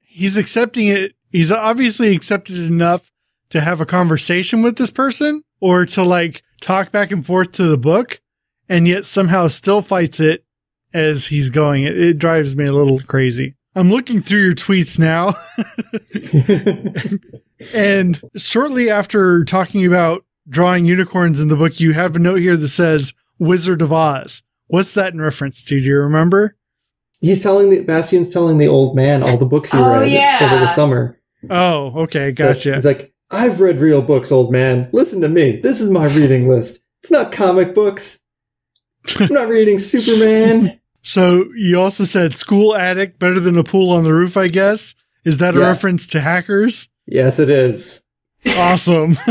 he's 0.01 0.37
accepting 0.37 0.89
it 0.89 1.16
he's 1.31 1.53
obviously 1.53 2.15
accepted 2.15 2.59
enough 2.59 3.11
to 3.51 3.61
have 3.61 3.81
a 3.81 3.87
conversation 3.87 4.63
with 4.63 4.77
this 4.77 4.91
person 4.91 5.43
or 5.61 5.87
to 5.87 6.03
like 6.03 6.43
talk 6.61 6.91
back 6.91 7.11
and 7.11 7.25
forth 7.25 7.53
to 7.53 7.65
the 7.65 7.79
book 7.79 8.21
and 8.69 8.89
yet 8.89 9.05
somehow 9.05 9.49
still 9.49 9.83
fights 9.83 10.21
it 10.21 10.45
as 10.93 11.27
he's 11.29 11.51
going. 11.51 11.85
It, 11.85 11.97
it 11.99 12.19
drives 12.19 12.57
me 12.57 12.65
a 12.65 12.73
little 12.73 13.01
crazy. 13.01 13.55
I'm 13.75 13.91
looking 13.91 14.21
through 14.21 14.45
your 14.45 14.55
tweets 14.55 14.99
now. 14.99 15.35
And 17.73 18.21
shortly 18.37 18.91
after 18.91 19.45
talking 19.45 19.87
about 19.87 20.25
drawing 20.49 20.85
unicorns 20.85 21.41
in 21.41 21.49
the 21.49 21.57
book 21.57 21.81
you 21.81 21.93
have 21.93 22.15
a 22.15 22.19
note 22.19 22.41
here 22.41 22.57
that 22.57 22.69
says 22.69 23.15
wizard 23.39 23.83
of 23.83 23.93
oz. 23.93 24.43
What's 24.69 24.95
that 24.95 25.13
in 25.13 25.21
reference 25.21 25.65
to? 25.65 25.79
Do 25.79 25.85
you 25.85 25.99
remember 25.99 26.57
he's 27.21 27.43
telling 27.43 27.71
the 27.71 27.81
Bastian's 27.83 28.33
telling 28.33 28.59
the 28.59 28.69
old 28.69 28.95
man 28.97 29.23
all 29.23 29.37
the 29.37 29.47
books 29.47 29.71
he 29.73 29.79
Oh, 29.79 30.01
read 30.01 30.13
yeah. 30.13 30.39
over 30.43 30.59
the 30.61 30.69
summer. 30.69 31.19
Oh, 31.51 32.03
okay, 32.03 32.33
gotcha. 32.33 32.75
He's 32.75 32.85
like, 32.85 33.13
I've 33.31 33.61
read 33.61 33.81
real 33.81 34.03
books, 34.03 34.31
old 34.33 34.53
man. 34.53 34.89
Listen 34.93 35.21
to 35.23 35.29
me. 35.29 35.61
This 35.61 35.81
is 35.81 35.91
my 35.91 36.07
reading 36.15 36.49
list. 36.49 36.81
It's 37.03 37.11
not 37.11 37.33
comic 37.33 37.75
books. 37.75 38.19
I'm 39.21 39.33
not 39.33 39.49
reading 39.49 39.79
Superman. 39.81 40.81
So 41.03 41.45
you 41.55 41.79
also 41.79 42.05
said 42.05 42.35
school 42.35 42.75
attic 42.75 43.19
better 43.19 43.39
than 43.39 43.57
a 43.59 43.63
pool 43.65 43.91
on 43.91 44.03
the 44.05 44.13
roof, 44.13 44.37
I 44.37 44.49
guess. 44.49 44.95
Is 45.25 45.39
that 45.39 45.55
a 45.57 45.61
Yes. 45.61 45.69
reference 45.69 46.07
to 46.09 46.21
hackers? 46.21 46.89
yes, 47.07 47.39
it 47.39 47.51
is. 47.51 48.03
Awesome. 48.57 49.17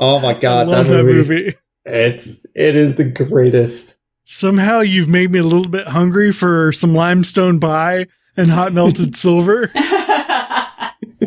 Oh 0.00 0.20
my 0.20 0.28
I 0.36 0.38
god, 0.38 0.68
love 0.68 0.86
that, 0.86 1.02
movie. 1.04 1.54
It's 1.84 2.46
it 2.54 2.76
is 2.76 2.94
the 2.94 3.04
greatest. 3.04 3.96
Somehow 4.38 4.80
you've 4.80 5.08
made 5.08 5.30
me 5.30 5.38
a 5.38 5.42
little 5.42 5.70
bit 5.70 5.86
hungry 5.86 6.32
for 6.32 6.70
some 6.70 6.92
limestone 6.94 7.58
pie 7.58 8.06
and 8.36 8.50
hot 8.50 8.74
melted 8.74 9.16
silver. 9.16 9.68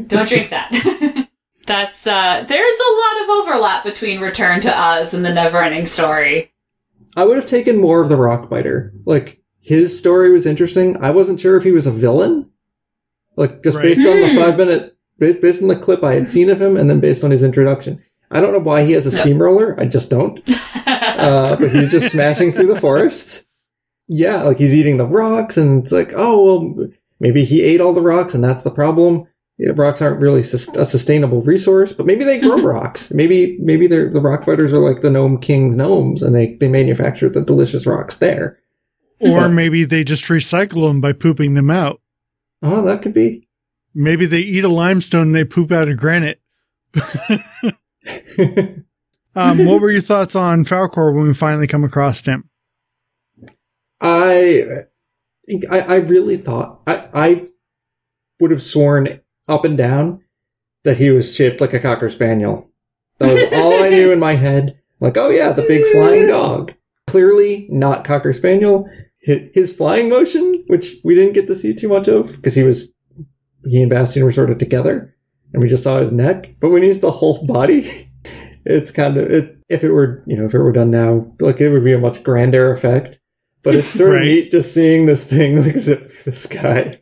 Don't 0.08 0.30
drink 0.30 0.52
that. 0.52 1.28
That's 1.66 2.06
uh 2.06 2.46
there's 2.48 2.80
a 2.80 2.94
lot 2.94 3.24
of 3.24 3.30
overlap 3.30 3.84
between 3.84 4.20
Return 4.22 4.62
to 4.62 4.80
Oz 4.80 5.16
and 5.16 5.26
the 5.26 5.30
Neverending 5.30 5.88
Story. 5.88 6.52
I 7.16 7.24
would 7.24 7.38
have 7.38 7.48
taken 7.50 7.82
more 7.82 8.04
of 8.04 8.10
the 8.10 8.18
Rockbiter. 8.18 8.92
Like 9.06 9.42
his 9.62 9.98
story 9.98 10.32
was 10.32 10.46
interesting. 10.46 10.96
I 11.04 11.10
wasn't 11.10 11.40
sure 11.40 11.58
if 11.58 11.64
he 11.64 11.72
was 11.72 11.88
a 11.88 11.92
villain. 11.92 12.52
Like 13.36 13.64
just 13.64 13.78
Right. 13.78 13.82
based 13.84 14.02
on 14.08 14.22
the 14.22 14.30
Hmm. 14.30 14.38
five 14.38 14.58
minute, 14.58 14.96
based 15.18 15.64
on 15.64 15.70
the 15.70 15.76
clip 15.76 16.04
I 16.04 16.14
had 16.14 16.30
seen 16.30 16.52
of 16.52 16.62
him, 16.62 16.78
and 16.78 16.88
then 16.88 17.00
based 17.00 17.24
on 17.24 17.32
his 17.32 17.42
introduction. 17.42 18.00
I 18.30 18.42
don't 18.42 18.54
know 18.54 18.60
why 18.60 18.84
he 18.84 18.92
has 18.92 19.08
a 19.08 19.12
No. 19.16 19.22
steamroller. 19.24 19.76
I 19.80 19.86
just 19.86 20.12
don't. 20.12 20.40
uh, 21.22 21.56
but 21.60 21.72
he's 21.72 21.92
just 21.92 22.12
smashing 22.12 22.52
through 22.52 22.74
the 22.74 22.80
forest. 22.80 23.46
Yeah, 24.08 24.44
like 24.44 24.58
he's 24.58 24.76
eating 24.76 24.98
the 24.98 25.06
rocks, 25.06 25.58
and 25.58 25.82
it's 25.82 25.92
like, 25.92 26.12
oh 26.16 26.44
well, 26.44 26.90
maybe 27.20 27.46
he 27.46 27.62
ate 27.62 27.82
all 27.82 27.94
the 27.94 28.02
rocks, 28.02 28.34
and 28.34 28.44
that's 28.44 28.64
the 28.64 28.72
problem. 28.72 29.28
Yeah, 29.58 29.72
rocks 29.76 30.02
aren't 30.02 30.22
really 30.22 30.44
sus- 30.44 30.76
a 30.76 30.86
sustainable 30.86 31.42
resource, 31.44 31.94
but 31.94 32.06
maybe 32.06 32.26
they 32.26 32.40
grow 32.40 32.62
rocks. 32.62 33.12
Maybe 33.12 33.58
maybe 33.62 33.88
they're, 33.88 34.10
the 34.10 34.20
rock 34.20 34.46
biters 34.46 34.74
are 34.74 34.80
like 34.80 35.02
the 35.02 35.12
gnome 35.12 35.38
king's 35.38 35.76
gnomes, 35.76 36.24
and 36.24 36.36
they 36.36 36.56
they 36.56 36.68
manufacture 36.68 37.30
the 37.30 37.42
delicious 37.42 37.86
rocks 37.86 38.18
there. 38.18 38.58
Or 39.20 39.50
maybe 39.50 39.86
they 39.86 40.04
just 40.04 40.26
recycle 40.26 40.88
them 40.88 41.00
by 41.00 41.14
pooping 41.14 41.54
them 41.54 41.70
out. 41.70 42.02
Oh, 42.64 42.82
that 42.82 43.04
could 43.04 43.14
be. 43.14 43.48
Maybe 43.94 44.26
they 44.26 44.40
eat 44.40 44.64
a 44.64 44.70
limestone 44.70 45.28
and 45.28 45.36
they 45.36 45.46
poop 45.46 45.72
out 45.72 45.88
a 45.88 45.94
granite. 45.94 46.42
Um, 49.36 49.66
what 49.66 49.82
were 49.82 49.92
your 49.92 50.02
thoughts 50.02 50.36
on 50.36 50.66
Falcor 50.66 51.14
when 51.16 51.28
we 51.28 51.34
finally 51.34 51.68
come 51.68 51.84
across 51.84 52.26
him? 52.26 52.50
I, 54.02 54.66
I 55.70 55.80
I 55.80 55.96
really 55.96 56.38
thought 56.38 56.82
I 56.88 57.08
I 57.14 57.48
would 58.40 58.52
have 58.52 58.64
sworn 58.64 59.22
up 59.48 59.64
and 59.64 59.78
down 59.78 60.22
that 60.84 60.98
he 60.98 61.12
was 61.12 61.34
shaped 61.34 61.62
like 61.62 61.74
a 61.74 61.80
cocker 61.80 62.10
spaniel. 62.10 62.70
That 63.20 63.34
was 63.34 63.54
all 63.54 63.84
I 63.84 63.90
knew 63.90 64.12
in 64.12 64.20
my 64.20 64.34
head. 64.34 64.80
Like, 65.00 65.18
oh 65.18 65.30
yeah, 65.30 65.52
the 65.52 65.62
big 65.62 65.86
flying 65.88 66.28
dog. 66.28 66.74
Clearly 67.08 67.68
not 67.70 68.04
cocker 68.04 68.34
spaniel. 68.34 68.90
His, 69.20 69.52
his 69.54 69.74
flying 69.74 70.10
motion, 70.10 70.64
which 70.68 70.96
we 71.04 71.14
didn't 71.14 71.34
get 71.34 71.46
to 71.48 71.56
see 71.56 71.76
too 71.76 71.88
much 71.88 72.08
of 72.08 72.36
because 72.36 72.56
he 72.56 72.64
was 72.64 72.90
he 73.66 73.82
and 73.82 73.90
Bastian 73.90 74.24
were 74.24 74.32
sort 74.32 74.50
of 74.50 74.58
together, 74.58 75.16
and 75.54 75.62
we 75.62 75.70
just 75.70 75.84
saw 75.84 76.00
his 76.00 76.12
neck. 76.12 76.56
But 76.60 76.70
when 76.70 76.82
he's 76.82 77.00
the 77.00 77.12
whole 77.12 77.46
body, 77.46 78.10
it's 78.66 78.92
kind 78.92 79.18
of 79.18 79.30
it. 79.30 79.58
If 79.70 79.84
it 79.84 79.92
were 79.92 80.24
you 80.28 80.38
know 80.38 80.46
if 80.46 80.54
it 80.54 80.60
were 80.60 80.72
done 80.72 80.92
now, 80.92 81.32
like 81.40 81.62
it 81.62 81.70
would 81.70 81.84
be 81.84 81.94
a 81.94 82.00
much 82.00 82.24
grander 82.24 82.72
effect. 82.72 83.20
But 83.64 83.76
it's 83.76 83.88
sort 83.98 84.16
of 84.16 84.22
neat 84.24 84.52
just 84.52 84.74
seeing 84.74 85.06
this 85.06 85.24
thing 85.30 85.62
like 85.64 85.78
zip 85.78 86.06
through 86.06 86.32
the 86.32 86.38
sky. 86.38 87.02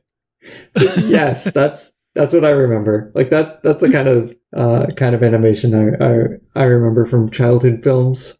yes, 0.75 1.43
that's 1.53 1.93
that's 2.15 2.33
what 2.33 2.45
I 2.45 2.49
remember. 2.49 3.11
Like 3.15 3.29
that 3.29 3.63
that's 3.63 3.81
the 3.81 3.91
kind 3.91 4.07
of 4.07 4.35
uh, 4.55 4.87
kind 4.95 5.15
of 5.15 5.23
animation 5.23 5.73
I, 5.73 6.05
I 6.05 6.61
I 6.61 6.63
remember 6.65 7.05
from 7.05 7.29
childhood 7.31 7.81
films. 7.83 8.37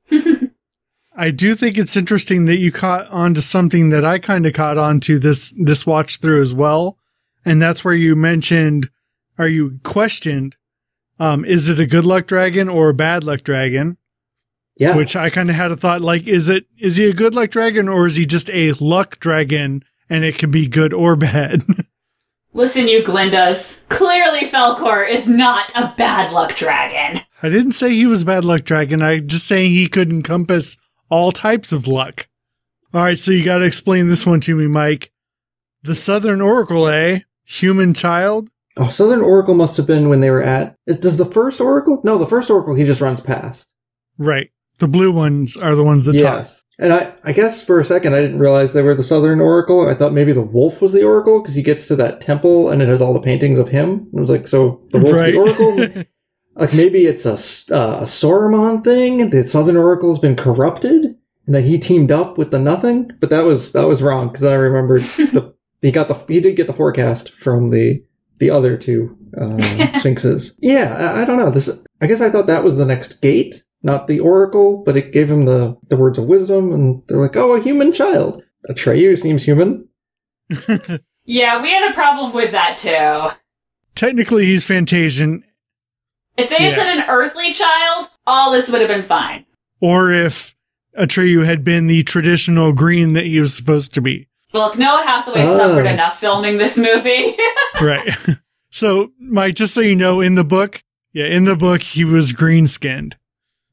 I 1.15 1.31
do 1.31 1.53
think 1.53 1.77
it's 1.77 1.97
interesting 1.97 2.45
that 2.45 2.59
you 2.59 2.71
caught 2.71 3.05
on 3.07 3.33
to 3.33 3.41
something 3.41 3.89
that 3.89 4.05
I 4.05 4.19
kind 4.19 4.45
of 4.45 4.53
caught 4.53 4.77
on 4.77 5.01
to 5.01 5.19
this 5.19 5.53
this 5.57 5.85
watch 5.85 6.17
through 6.17 6.41
as 6.41 6.53
well, 6.53 6.97
and 7.43 7.61
that's 7.61 7.83
where 7.83 7.93
you 7.93 8.15
mentioned, 8.15 8.89
or 9.37 9.47
you 9.47 9.79
questioned, 9.83 10.55
um, 11.19 11.45
is 11.45 11.69
it 11.69 11.79
a 11.79 11.85
good 11.85 12.05
luck 12.05 12.27
dragon 12.27 12.69
or 12.69 12.89
a 12.89 12.93
bad 12.93 13.23
luck 13.23 13.41
dragon? 13.43 13.97
Yeah, 14.77 14.95
Which 14.95 15.15
I 15.15 15.29
kind 15.29 15.49
of 15.49 15.57
had 15.57 15.71
a 15.71 15.75
thought 15.75 16.01
like, 16.01 16.25
is 16.25 16.47
it 16.47 16.65
is 16.77 16.95
he 16.95 17.09
a 17.09 17.13
good 17.13 17.35
luck 17.35 17.49
dragon 17.49 17.89
or 17.89 18.05
is 18.05 18.15
he 18.15 18.25
just 18.25 18.49
a 18.51 18.71
luck 18.73 19.19
dragon 19.19 19.83
and 20.09 20.23
it 20.23 20.37
can 20.37 20.51
be 20.51 20.67
good 20.67 20.93
or 20.93 21.17
bad? 21.17 21.63
Listen, 22.53 22.87
you 22.87 23.03
Glindas. 23.03 23.87
Clearly 23.89 24.41
Falcor 24.41 25.07
is 25.07 25.27
not 25.27 25.71
a 25.75 25.93
bad 25.97 26.31
luck 26.31 26.55
dragon. 26.55 27.21
I 27.43 27.49
didn't 27.49 27.73
say 27.73 27.93
he 27.93 28.07
was 28.07 28.23
a 28.23 28.25
bad 28.25 28.45
luck 28.45 28.61
dragon. 28.61 29.01
I 29.01 29.19
just 29.19 29.47
saying 29.47 29.71
he 29.71 29.87
could 29.87 30.09
encompass 30.09 30.77
all 31.09 31.31
types 31.31 31.71
of 31.71 31.87
luck. 31.87 32.27
All 32.93 33.03
right, 33.03 33.19
so 33.19 33.31
you 33.31 33.45
got 33.45 33.59
to 33.59 33.65
explain 33.65 34.07
this 34.07 34.25
one 34.25 34.39
to 34.41 34.55
me, 34.55 34.65
Mike. 34.65 35.11
The 35.83 35.93
Southern 35.93 36.41
Oracle, 36.41 36.87
eh? 36.87 37.19
Human 37.45 37.93
child? 37.93 38.49
Oh, 38.77 38.89
Southern 38.89 39.21
Oracle 39.21 39.55
must 39.55 39.77
have 39.77 39.87
been 39.87 40.09
when 40.09 40.19
they 40.21 40.29
were 40.29 40.43
at. 40.43 40.75
Does 40.87 41.17
the 41.17 41.25
first 41.25 41.59
Oracle? 41.59 42.01
No, 42.03 42.17
the 42.17 42.27
first 42.27 42.49
Oracle 42.49 42.75
he 42.75 42.85
just 42.85 43.01
runs 43.01 43.19
past. 43.19 43.73
Right. 44.17 44.51
The 44.77 44.87
blue 44.87 45.11
ones 45.11 45.57
are 45.57 45.75
the 45.75 45.83
ones 45.83 46.05
that 46.05 46.13
talk. 46.13 46.21
yes, 46.21 46.63
and 46.77 46.93
I 46.93 47.13
I 47.25 47.33
guess 47.33 47.61
for 47.61 47.79
a 47.81 47.83
second 47.85 48.13
I 48.13 48.21
didn't 48.21 48.39
realize 48.39 48.71
they 48.71 48.81
were 48.81 48.95
the 48.95 49.03
Southern 49.03 49.41
Oracle. 49.41 49.89
I 49.89 49.93
thought 49.93 50.13
maybe 50.13 50.31
the 50.31 50.41
wolf 50.41 50.81
was 50.81 50.93
the 50.93 51.03
Oracle 51.03 51.41
because 51.41 51.55
he 51.55 51.61
gets 51.61 51.87
to 51.87 51.97
that 51.97 52.21
temple 52.21 52.69
and 52.69 52.81
it 52.81 52.87
has 52.87 53.01
all 53.01 53.11
the 53.13 53.19
paintings 53.19 53.59
of 53.59 53.67
him. 53.67 53.89
And 54.11 54.17
I 54.17 54.19
was 54.21 54.29
like, 54.29 54.47
so 54.47 54.81
the 54.91 54.99
wolf's 54.99 55.13
Right. 55.13 55.33
the 55.33 55.37
Oracle. 55.37 56.03
like 56.55 56.73
maybe 56.73 57.07
it's 57.07 57.25
a 57.25 57.33
uh, 57.75 57.99
a 58.01 58.05
Saruman 58.05 58.83
thing. 58.85 59.29
The 59.31 59.43
Southern 59.43 59.75
Oracle 59.75 60.09
has 60.09 60.19
been 60.19 60.37
corrupted, 60.37 61.03
and 61.45 61.55
that 61.55 61.63
he 61.65 61.77
teamed 61.77 62.11
up 62.11 62.37
with 62.37 62.51
the 62.51 62.59
Nothing. 62.59 63.11
But 63.19 63.31
that 63.31 63.43
was 63.43 63.73
that 63.73 63.87
was 63.89 64.01
wrong 64.01 64.27
because 64.29 64.41
then 64.41 64.53
I 64.53 64.55
remembered 64.55 65.01
the 65.33 65.53
he 65.81 65.91
got 65.91 66.07
the 66.07 66.13
he 66.33 66.39
did 66.39 66.55
get 66.55 66.67
the 66.67 66.73
forecast 66.73 67.33
from 67.33 67.67
the 67.69 68.01
the 68.39 68.49
other 68.49 68.77
two 68.77 69.15
uh, 69.39 69.91
sphinxes. 69.99 70.55
Yeah, 70.59 70.95
I, 71.15 71.21
I 71.21 71.25
don't 71.25 71.37
know. 71.37 71.49
This 71.51 71.69
I 72.01 72.07
guess 72.07 72.21
I 72.21 72.29
thought 72.29 72.47
that 72.47 72.63
was 72.63 72.77
the 72.77 72.85
next 72.85 73.21
gate, 73.21 73.63
not 73.83 74.07
the 74.07 74.19
Oracle, 74.19 74.83
but 74.85 74.97
it 74.97 75.11
gave 75.13 75.29
him 75.31 75.45
the 75.45 75.77
the 75.89 75.97
words 75.97 76.17
of 76.17 76.25
wisdom, 76.25 76.71
and 76.73 77.01
they're 77.07 77.21
like, 77.21 77.35
oh, 77.37 77.55
a 77.55 77.61
human 77.61 77.91
child. 77.91 78.41
Atreyu 78.69 79.17
seems 79.17 79.43
human. 79.43 79.87
Yeah, 81.25 81.61
we 81.61 81.69
had 81.69 81.91
a 81.91 81.93
problem 81.93 82.33
with 82.33 82.51
that 82.53 82.79
too. 82.79 83.35
Technically, 83.93 84.45
he's 84.47 84.65
Fantasian. 84.65 85.43
If 86.37 86.49
they 86.49 86.55
had 86.55 86.71
Yeah. 86.71 86.75
said 86.75 86.97
an 86.97 87.05
earthly 87.07 87.53
child, 87.53 88.09
all 88.25 88.51
this 88.51 88.67
would 88.71 88.81
have 88.81 88.89
been 88.89 89.03
fine. 89.03 89.45
Or 89.79 90.09
if 90.11 90.55
Atreyu 90.97 91.45
had 91.45 91.63
been 91.63 91.85
the 91.85 92.01
traditional 92.01 92.73
green 92.73 93.13
that 93.13 93.25
he 93.27 93.39
was 93.39 93.53
supposed 93.53 93.93
to 93.93 94.01
be. 94.01 94.27
Look, 94.53 94.77
Noah 94.77 95.03
Hathaway 95.05 95.43
Oh. 95.43 95.57
suffered 95.57 95.85
enough 95.85 96.19
filming 96.19 96.57
this 96.57 96.77
movie. 96.77 97.35
right. 97.81 98.09
So, 98.71 99.11
Mike, 99.19 99.55
just 99.55 99.73
so 99.73 99.81
you 99.81 99.95
know, 99.95 100.21
in 100.21 100.35
the 100.35 100.43
book, 100.43 100.83
yeah, 101.13 101.25
in 101.25 101.45
the 101.45 101.55
book, 101.55 101.81
he 101.81 102.03
was 102.05 102.31
green 102.31 102.67
skinned. 102.67 103.17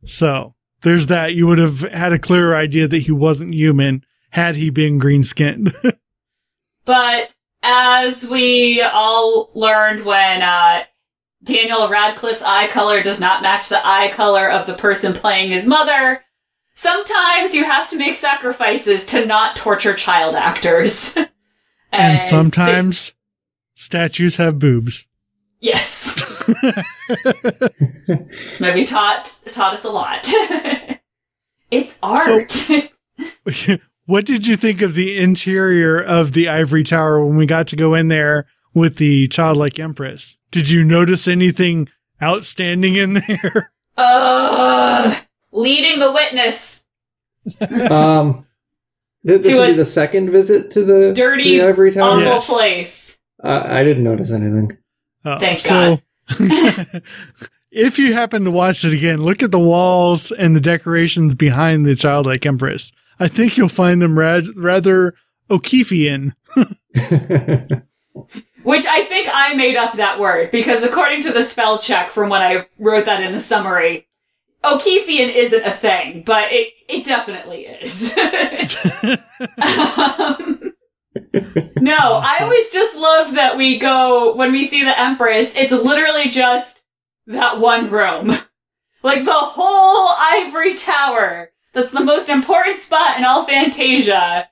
So 0.04 0.54
there's 0.82 1.06
that. 1.08 1.34
You 1.34 1.46
would 1.46 1.58
have 1.58 1.80
had 1.80 2.12
a 2.12 2.18
clearer 2.18 2.54
idea 2.54 2.88
that 2.88 2.98
he 2.98 3.12
wasn't 3.12 3.54
human 3.54 4.04
had 4.30 4.56
he 4.56 4.70
been 4.70 4.98
green 4.98 5.22
skinned. 5.22 5.74
But 6.84 7.34
as 7.64 8.26
we 8.28 8.80
all 8.80 9.50
learned 9.54 10.04
when 10.04 10.40
uh, 10.40 10.84
Daniel 11.42 11.88
Radcliffe's 11.88 12.42
eye 12.42 12.68
color 12.68 13.02
does 13.02 13.18
not 13.18 13.42
match 13.42 13.68
the 13.68 13.84
eye 13.84 14.12
color 14.12 14.48
of 14.48 14.68
the 14.68 14.74
person 14.74 15.12
playing 15.12 15.50
his 15.50 15.66
mother, 15.66 16.22
sometimes 16.76 17.54
you 17.54 17.64
have 17.64 17.88
to 17.90 17.96
make 17.96 18.14
sacrifices 18.14 19.04
to 19.06 19.26
not 19.26 19.56
torture 19.56 19.94
child 19.94 20.36
actors. 20.36 21.16
and 21.92 22.18
they- 22.18 22.22
sometimes 22.22 23.14
statues 23.74 24.36
have 24.36 24.58
boobs. 24.60 25.06
yes, 25.60 26.44
maybe 28.60 28.84
taught 28.84 29.34
taught 29.52 29.74
us 29.74 29.84
a 29.84 29.90
lot. 29.90 30.20
it's 31.70 31.98
art. 32.02 32.52
what 34.06 34.24
did 34.24 34.46
you 34.46 34.56
think 34.56 34.82
of 34.82 34.94
the 34.94 35.18
interior 35.18 36.00
of 36.00 36.32
the 36.32 36.48
ivory 36.48 36.84
tower 36.84 37.24
when 37.24 37.36
we 37.36 37.46
got 37.46 37.66
to 37.68 37.76
go 37.76 37.94
in 37.94 38.08
there 38.08 38.46
with 38.74 38.96
the 38.96 39.28
childlike 39.28 39.78
empress? 39.78 40.38
Did 40.50 40.68
you 40.70 40.84
notice 40.84 41.26
anything 41.26 41.88
outstanding 42.22 42.96
in 42.96 43.14
there? 43.14 43.72
Ugh. 43.96 43.98
Uh, 43.98 45.14
leading 45.56 45.98
the 45.98 46.12
witness. 46.12 46.86
um, 47.90 48.46
th- 49.26 49.42
this 49.42 49.48
To 49.52 49.54
will 49.54 49.62
a 49.64 49.66
be 49.68 49.72
the 49.74 49.84
second 49.84 50.30
visit 50.30 50.70
to 50.72 50.84
the 50.84 51.12
dirty, 51.12 51.44
to 51.44 51.62
the 51.62 51.68
ivory 51.68 51.92
tower. 51.92 52.10
Awful 52.12 52.20
Yes. 52.22 52.48
place. 52.52 53.18
Uh, 53.42 53.62
I 53.66 53.82
didn't 53.84 54.04
notice 54.04 54.30
anything. 54.32 54.76
Oh, 55.24 55.38
Thank 55.38 55.58
so, 55.58 56.00
if 57.70 57.98
you 57.98 58.12
happen 58.12 58.44
to 58.44 58.50
watch 58.50 58.84
it 58.84 58.92
again, 58.94 59.20
look 59.20 59.42
at 59.42 59.50
the 59.50 59.58
walls 59.58 60.30
and 60.32 60.54
the 60.56 60.60
decorations 60.60 61.34
behind 61.34 61.84
the 61.84 61.94
childlike 61.96 62.46
empress. 62.46 62.92
I 63.18 63.28
think 63.28 63.56
you'll 63.56 63.68
find 63.68 64.00
them 64.00 64.18
rad- 64.18 64.46
rather 64.56 65.14
O'Keefean. 65.50 66.32
Which 68.62 68.86
I 68.86 69.04
think 69.04 69.28
I 69.32 69.54
made 69.54 69.76
up 69.76 69.94
that 69.94 70.18
word 70.18 70.50
because 70.50 70.82
according 70.82 71.22
to 71.22 71.32
the 71.32 71.42
spell 71.44 71.78
check 71.78 72.10
from 72.10 72.28
when 72.30 72.42
I 72.42 72.66
wrote 72.78 73.04
that 73.04 73.22
in 73.22 73.32
the 73.32 73.38
summary, 73.40 74.05
O'Keefean 74.66 75.28
isn't 75.34 75.64
a 75.64 75.70
thing, 75.70 76.22
but 76.24 76.52
it, 76.52 76.72
it 76.88 77.04
definitely 77.04 77.66
is. 77.66 78.12
um, 79.58 80.72
no, 81.80 81.96
I 81.96 82.38
always 82.40 82.70
just 82.70 82.96
love 82.96 83.34
that 83.34 83.56
we 83.56 83.78
go, 83.78 84.34
when 84.34 84.52
we 84.52 84.66
see 84.66 84.82
the 84.82 84.98
Empress, 84.98 85.54
it's 85.54 85.72
literally 85.72 86.28
just 86.28 86.82
that 87.26 87.60
one 87.60 87.90
room. 87.90 88.32
Like 89.02 89.24
the 89.24 89.32
whole 89.32 90.08
ivory 90.08 90.74
tower. 90.74 91.52
That's 91.72 91.92
the 91.92 92.02
most 92.02 92.28
important 92.28 92.80
spot 92.80 93.16
in 93.18 93.24
all 93.24 93.44
Fantasia. 93.44 94.48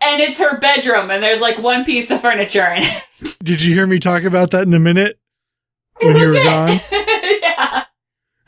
And 0.00 0.22
it's 0.22 0.38
her 0.38 0.58
bedroom, 0.58 1.10
and 1.10 1.22
there's 1.22 1.42
like 1.42 1.58
one 1.58 1.84
piece 1.84 2.10
of 2.10 2.22
furniture 2.22 2.64
in 2.68 2.84
it. 2.84 3.36
Did 3.42 3.60
you 3.60 3.74
hear 3.74 3.86
me 3.86 3.98
talk 3.98 4.22
about 4.22 4.52
that 4.52 4.66
in 4.66 4.72
a 4.72 4.78
minute? 4.80 5.20
When 6.00 6.16
you 6.16 6.28
were 6.28 6.32
That's 6.32 6.44
gone? 6.46 6.80
yeah. 7.42 7.84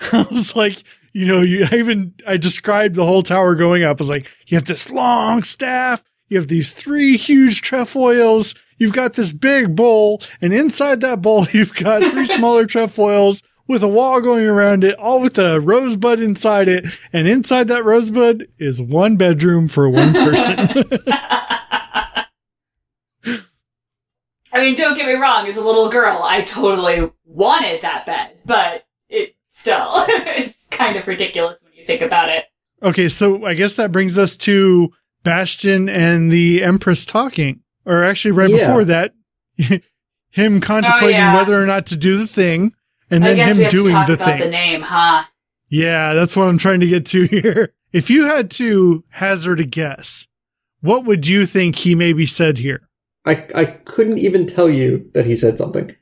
I 0.12 0.26
was 0.30 0.56
like, 0.56 0.82
you 1.12 1.26
know, 1.26 1.40
you 1.40 1.66
I 1.70 1.76
even 1.76 2.14
I 2.26 2.36
described 2.36 2.94
the 2.94 3.06
whole 3.06 3.22
tower 3.22 3.54
going 3.54 3.82
up. 3.82 3.98
I 3.98 4.00
was 4.00 4.10
like, 4.10 4.30
you 4.46 4.56
have 4.56 4.66
this 4.66 4.90
long 4.90 5.42
staff, 5.42 6.02
you 6.28 6.38
have 6.38 6.48
these 6.48 6.72
three 6.72 7.16
huge 7.16 7.62
trefoils, 7.62 8.54
you've 8.78 8.94
got 8.94 9.14
this 9.14 9.32
big 9.32 9.76
bowl, 9.76 10.20
and 10.40 10.52
inside 10.52 11.00
that 11.00 11.22
bowl 11.22 11.46
you've 11.52 11.74
got 11.74 12.10
three 12.10 12.24
smaller 12.38 12.66
trefoils 12.66 13.42
with 13.68 13.82
a 13.82 13.88
wall 13.88 14.20
going 14.20 14.46
around 14.46 14.84
it, 14.84 14.98
all 14.98 15.20
with 15.20 15.38
a 15.38 15.60
rosebud 15.60 16.20
inside 16.20 16.68
it, 16.68 16.84
and 17.12 17.28
inside 17.28 17.68
that 17.68 17.84
rosebud 17.84 18.48
is 18.58 18.82
one 18.82 19.16
bedroom 19.16 19.68
for 19.68 19.88
one 19.88 20.12
person. 20.12 20.58
I 24.52 24.60
mean, 24.60 24.74
don't 24.74 24.94
get 24.96 25.06
me 25.06 25.14
wrong, 25.14 25.46
as 25.46 25.56
a 25.56 25.62
little 25.62 25.88
girl, 25.88 26.22
I 26.22 26.42
totally 26.42 27.10
wanted 27.24 27.80
that 27.82 28.04
bed, 28.04 28.36
but 28.44 28.84
it 29.08 29.34
still 29.52 29.86
it's 30.08 30.56
kind 30.70 30.96
of 30.96 31.06
ridiculous 31.06 31.58
when 31.62 31.72
you 31.74 31.86
think 31.86 32.02
about 32.02 32.28
it. 32.28 32.44
okay, 32.82 33.08
so 33.08 33.46
I 33.46 33.54
guess 33.54 33.76
that 33.76 33.92
brings 33.92 34.18
us 34.18 34.36
to 34.38 34.90
Bastian 35.22 35.88
and 35.88 36.32
the 36.32 36.62
Empress 36.64 37.04
talking. 37.06 37.60
Or 37.84 38.02
actually 38.04 38.32
right 38.32 38.50
Yeah. 38.50 38.66
before 38.66 38.84
that, 38.86 39.14
him 40.30 40.60
contemplating 40.60 41.16
oh, 41.16 41.18
yeah. 41.18 41.34
whether 41.36 41.60
or 41.60 41.66
not 41.66 41.86
to 41.86 41.96
do 41.96 42.16
the 42.16 42.26
thing, 42.26 42.72
and 43.10 43.24
I 43.24 43.28
then 43.28 43.36
guess 43.36 43.50
him 43.52 43.56
we 43.58 43.62
have 43.64 43.70
to 43.70 43.76
doing 43.76 43.92
talk 43.92 44.06
the 44.06 44.12
about 44.14 44.26
thing. 44.26 44.40
the 44.40 44.50
name, 44.50 44.82
huh? 44.82 45.24
Yeah, 45.68 46.14
that's 46.14 46.36
what 46.36 46.48
I'm 46.48 46.58
trying 46.58 46.80
to 46.80 46.86
get 46.86 47.06
to 47.06 47.22
here. 47.26 47.72
If 47.92 48.08
you 48.10 48.24
had 48.26 48.50
to 48.52 49.04
hazard 49.10 49.60
a 49.60 49.64
guess, 49.64 50.26
what 50.80 51.04
would 51.04 51.26
you 51.28 51.44
think 51.46 51.76
he 51.76 51.94
maybe 51.94 52.24
said 52.26 52.58
here? 52.58 52.88
I 53.24 53.46
I 53.54 53.64
couldn't 53.66 54.18
even 54.18 54.46
tell 54.46 54.68
you 54.70 55.08
that 55.14 55.26
he 55.26 55.36
said 55.36 55.58
something. 55.58 55.94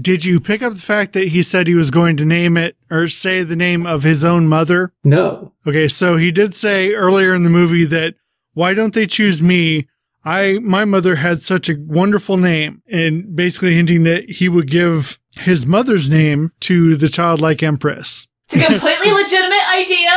Did 0.00 0.24
you 0.24 0.40
pick 0.40 0.62
up 0.62 0.72
the 0.72 0.80
fact 0.80 1.12
that 1.12 1.28
he 1.28 1.42
said 1.42 1.66
he 1.66 1.74
was 1.74 1.90
going 1.90 2.16
to 2.16 2.24
name 2.24 2.56
it 2.56 2.76
or 2.90 3.08
say 3.08 3.42
the 3.42 3.56
name 3.56 3.86
of 3.86 4.02
his 4.02 4.24
own 4.24 4.48
mother? 4.48 4.92
No. 5.04 5.52
Okay, 5.66 5.88
so 5.88 6.16
he 6.16 6.30
did 6.30 6.54
say 6.54 6.92
earlier 6.92 7.34
in 7.34 7.42
the 7.42 7.50
movie 7.50 7.84
that 7.86 8.14
why 8.54 8.74
don't 8.74 8.94
they 8.94 9.06
choose 9.06 9.42
me? 9.42 9.88
I 10.24 10.58
my 10.62 10.84
mother 10.84 11.16
had 11.16 11.40
such 11.40 11.68
a 11.68 11.76
wonderful 11.78 12.36
name 12.36 12.82
and 12.90 13.34
basically 13.34 13.74
hinting 13.74 14.04
that 14.04 14.30
he 14.30 14.48
would 14.48 14.70
give 14.70 15.18
his 15.36 15.66
mother's 15.66 16.08
name 16.08 16.52
to 16.60 16.96
the 16.96 17.08
childlike 17.08 17.62
empress. 17.62 18.28
It's 18.50 18.62
a 18.62 18.66
completely 18.66 19.10
legitimate 19.10 19.68
idea. 19.68 20.10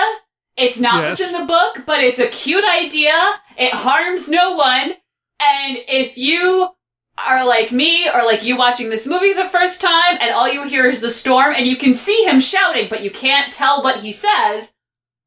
It's 0.58 0.80
not 0.80 1.04
what's 1.04 1.34
in 1.34 1.42
the 1.42 1.48
book, 1.48 1.84
but 1.86 2.02
it's 2.02 2.20
a 2.20 2.28
cute 2.28 2.64
idea. 2.64 3.14
It 3.58 3.74
harms 3.74 4.30
no 4.30 4.56
one. 4.56 4.96
And 5.40 5.78
if 5.88 6.18
you 6.18 6.70
are 7.18 7.46
like 7.46 7.72
me 7.72 8.10
or 8.10 8.24
like 8.24 8.44
you 8.44 8.58
watching 8.58 8.90
this 8.90 9.08
movie 9.08 9.34
the 9.34 9.50
first 9.50 9.82
time 9.82 10.18
and 10.20 10.32
all 10.32 10.52
you 10.52 10.68
hear 10.68 10.88
is 10.90 11.02
the 11.02 11.12
storm 11.12 11.54
and 11.56 11.68
you 11.68 11.78
can 11.78 11.94
see 11.94 12.24
him 12.26 12.40
shouting, 12.40 12.88
but 12.90 13.02
you 13.02 13.12
can't 13.12 13.54
tell 13.54 13.84
what 13.84 14.02
he 14.02 14.12
says, 14.12 14.74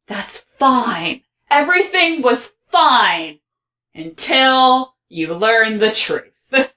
that's 0.06 0.44
fine. 0.58 1.22
Everything 1.50 2.22
was 2.22 2.52
fine 2.70 3.38
until 3.94 4.94
you 5.08 5.34
learn 5.34 5.78
the 5.78 5.90
truth. 5.90 6.24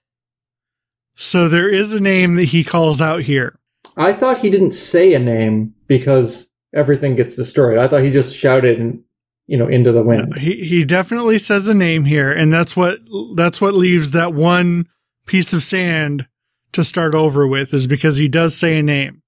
So 1.13 1.49
there 1.49 1.69
is 1.69 1.93
a 1.93 1.99
name 1.99 2.35
that 2.37 2.45
he 2.45 2.63
calls 2.63 2.99
out 2.99 3.21
here. 3.21 3.59
I 3.95 4.11
thought 4.13 4.39
he 4.39 4.49
didn't 4.49 4.71
say 4.71 5.13
a 5.13 5.19
name 5.19 5.75
because 5.85 6.49
everything 6.73 7.15
gets 7.15 7.35
destroyed. 7.35 7.77
I 7.77 7.87
thought 7.87 8.03
he 8.03 8.09
just 8.09 8.35
shouted 8.35 8.79
and 8.79 9.03
you 9.45 9.57
know 9.57 9.67
into 9.67 9.91
the 9.91 10.01
wind. 10.01 10.37
He 10.39 10.63
he 10.63 10.85
definitely 10.85 11.37
says 11.37 11.67
a 11.67 11.73
name 11.73 12.05
here, 12.05 12.31
and 12.31 12.51
that's 12.51 12.75
what 12.75 12.99
that's 13.35 13.59
what 13.61 13.73
leaves 13.73 14.11
that 14.11 14.33
one 14.33 14.87
piece 15.31 15.53
of 15.53 15.63
sand 15.63 16.27
to 16.73 16.83
start 16.83 17.15
over 17.15 17.47
with 17.47 17.73
is 17.73 17.87
because 17.87 18.17
he 18.17 18.27
does 18.27 18.53
say 18.53 18.77
a 18.77 18.83
name. 18.83 19.21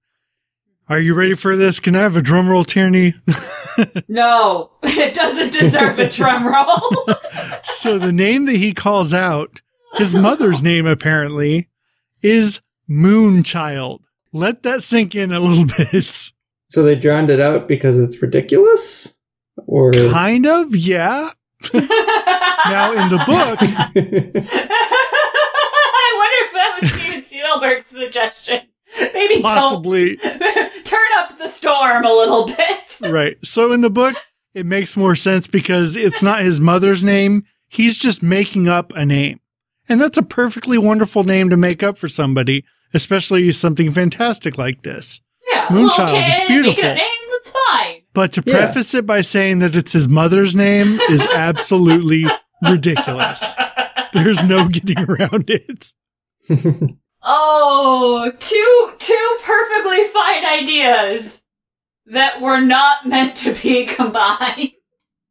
Are 0.86 1.00
you 1.00 1.14
ready 1.14 1.32
for 1.32 1.56
this? 1.56 1.80
Can 1.80 1.96
I 1.96 2.00
have 2.00 2.14
a 2.14 2.20
drum 2.20 2.46
roll, 2.46 2.62
Tierney? 2.62 3.14
No, 4.06 4.70
it 4.84 5.14
doesn't 5.14 5.52
deserve 5.52 5.98
a 5.98 6.08
drum 6.08 6.46
roll. 6.46 7.16
so 7.64 7.98
the 7.98 8.12
name 8.12 8.44
that 8.44 8.54
he 8.54 8.72
calls 8.72 9.12
out, 9.12 9.62
his 9.94 10.14
mother's 10.14 10.62
name 10.62 10.86
apparently, 10.86 11.68
is 12.22 12.60
Moonchild. 12.88 14.02
Let 14.32 14.62
that 14.62 14.84
sink 14.84 15.16
in 15.16 15.32
a 15.32 15.40
little 15.40 15.64
bit. 15.76 16.04
So 16.68 16.84
they 16.84 16.94
drowned 16.94 17.30
it 17.30 17.40
out 17.40 17.66
because 17.66 17.98
it's 17.98 18.22
ridiculous, 18.22 19.16
or 19.66 19.92
Kind 19.92 20.46
of, 20.46 20.76
yeah. 20.76 21.30
Now 21.72 22.92
in 22.92 23.08
the 23.08 23.24
book, 23.26 23.58
I 23.60 23.90
wonder 23.96 24.06
if 24.06 25.23
that 26.74 26.82
was 26.82 26.92
Steven 26.92 27.24
Spielberg's 27.24 27.86
suggestion. 27.86 28.60
Maybe 29.12 29.40
possibly. 29.42 30.16
don't 30.16 30.40
turn 30.84 31.08
up 31.18 31.38
the 31.38 31.48
storm 31.48 32.04
a 32.04 32.12
little 32.12 32.46
bit. 32.46 33.00
right. 33.00 33.36
So 33.44 33.72
in 33.72 33.80
the 33.80 33.90
book, 33.90 34.14
it 34.54 34.66
makes 34.66 34.96
more 34.96 35.14
sense 35.16 35.48
because 35.48 35.96
it's 35.96 36.22
not 36.22 36.42
his 36.42 36.60
mother's 36.60 37.02
name. 37.02 37.44
He's 37.68 37.98
just 37.98 38.22
making 38.22 38.68
up 38.68 38.92
a 38.94 39.04
name. 39.04 39.40
And 39.88 40.00
that's 40.00 40.16
a 40.18 40.22
perfectly 40.22 40.78
wonderful 40.78 41.24
name 41.24 41.50
to 41.50 41.56
make 41.56 41.82
up 41.82 41.98
for 41.98 42.08
somebody, 42.08 42.64
especially 42.94 43.50
something 43.52 43.90
fantastic 43.90 44.56
like 44.56 44.82
this. 44.82 45.20
Yeah, 45.50 45.66
Moonchild 45.68 46.12
little 46.12 46.20
is 46.22 46.40
beautiful. 46.46 46.84
A 46.84 46.94
name, 46.94 47.04
that's 47.32 47.50
fine. 47.68 48.02
But 48.14 48.32
to 48.34 48.42
Yeah. 48.46 48.54
preface 48.58 48.94
it 48.94 49.06
by 49.06 49.20
saying 49.22 49.58
that 49.58 49.74
it's 49.74 49.92
his 49.92 50.08
mother's 50.08 50.54
name 50.54 51.00
is 51.10 51.26
absolutely 51.26 52.26
ridiculous. 52.62 53.56
There's 54.12 54.42
no 54.42 54.68
getting 54.68 55.00
around 55.00 55.50
it. 55.50 55.92
Oh, 57.26 58.30
two 58.38 58.92
two 58.98 59.38
perfectly 59.42 60.04
fine 60.08 60.44
ideas 60.44 61.42
that 62.04 62.42
were 62.42 62.60
not 62.60 63.06
meant 63.08 63.34
to 63.38 63.54
be 63.54 63.86
combined. 63.86 64.72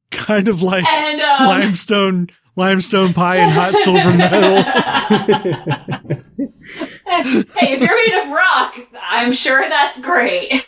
Kind 0.10 0.48
of 0.48 0.64
like 0.64 0.84
And 0.86 1.22
um, 1.22 1.48
limestone, 1.50 2.30
limestone 2.56 3.14
pie 3.14 3.36
and 3.36 3.52
hot 3.52 3.76
silver 3.76 4.10
metal. 4.18 4.64
hey, 7.06 7.74
if 7.74 7.82
you're 7.82 7.96
made 7.96 8.24
of 8.24 8.30
rock, 8.32 8.80
I'm 9.00 9.32
sure 9.32 9.68
that's 9.70 10.00
great. 10.00 10.68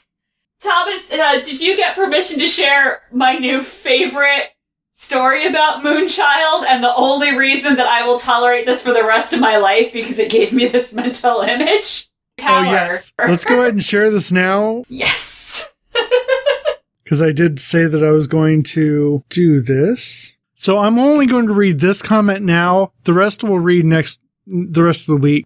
Thomas, 0.61 1.11
uh, 1.11 1.41
did 1.43 1.59
you 1.59 1.75
get 1.75 1.95
permission 1.95 2.39
to 2.39 2.47
share 2.47 3.01
my 3.11 3.37
new 3.39 3.61
favorite 3.61 4.49
story 4.95 5.45
about 5.45 5.83
Moonchild 5.83 6.65
and 6.65 6.83
the 6.83 6.95
only 6.95 7.37
reason 7.37 7.75
that 7.75 7.87
I 7.87 8.05
will 8.07 8.17
tolerate 8.17 8.65
this 8.65 8.81
for 8.81 8.93
the 8.93 9.05
rest 9.05 9.33
of 9.33 9.39
my 9.39 9.57
life 9.57 9.93
because 9.93 10.17
it 10.17 10.31
gave 10.31 10.53
me 10.53 10.67
this 10.67 10.93
mental 10.93 11.41
image? 11.41 12.09
Tower. 12.37 12.65
Oh 12.65 12.71
yes. 12.71 13.13
Let's 13.19 13.45
go 13.45 13.59
ahead 13.59 13.73
and 13.73 13.83
share 13.83 14.09
this 14.09 14.31
now 14.31 14.83
Yes. 14.89 15.71
because 17.03 17.21
I 17.21 17.31
did 17.31 17.59
say 17.59 17.85
that 17.85 18.03
I 18.03 18.11
was 18.11 18.27
going 18.27 18.63
to 18.63 19.23
do 19.29 19.61
this. 19.61 20.37
So 20.55 20.79
I'm 20.79 20.97
only 20.97 21.27
going 21.27 21.47
to 21.47 21.53
read 21.53 21.79
this 21.79 22.01
comment 22.01 22.43
now. 22.43 22.91
The 23.03 23.13
rest 23.13 23.43
we'll 23.43 23.59
read 23.59 23.85
next 23.85 24.19
the 24.47 24.83
rest 24.83 25.09
of 25.09 25.15
the 25.15 25.21
week. 25.21 25.45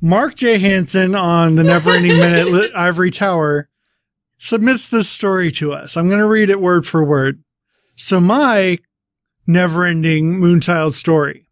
Mark 0.00 0.34
J. 0.34 0.58
Hansen 0.58 1.14
on 1.14 1.54
the 1.54 1.64
Never 1.64 1.90
Ending 1.90 2.18
Minute 2.20 2.72
Ivory 2.74 3.10
Tower 3.10 3.68
submits 4.36 4.88
this 4.88 5.08
story 5.08 5.52
to 5.52 5.72
us. 5.72 5.96
I'm 5.96 6.08
going 6.08 6.18
to 6.18 6.26
read 6.26 6.50
it 6.50 6.60
word 6.60 6.86
for 6.86 7.04
word. 7.04 7.42
So 7.94 8.20
my 8.20 8.78
never 9.46 9.84
ending 9.84 10.40
Moonchild 10.40 10.92
story. 10.92 11.46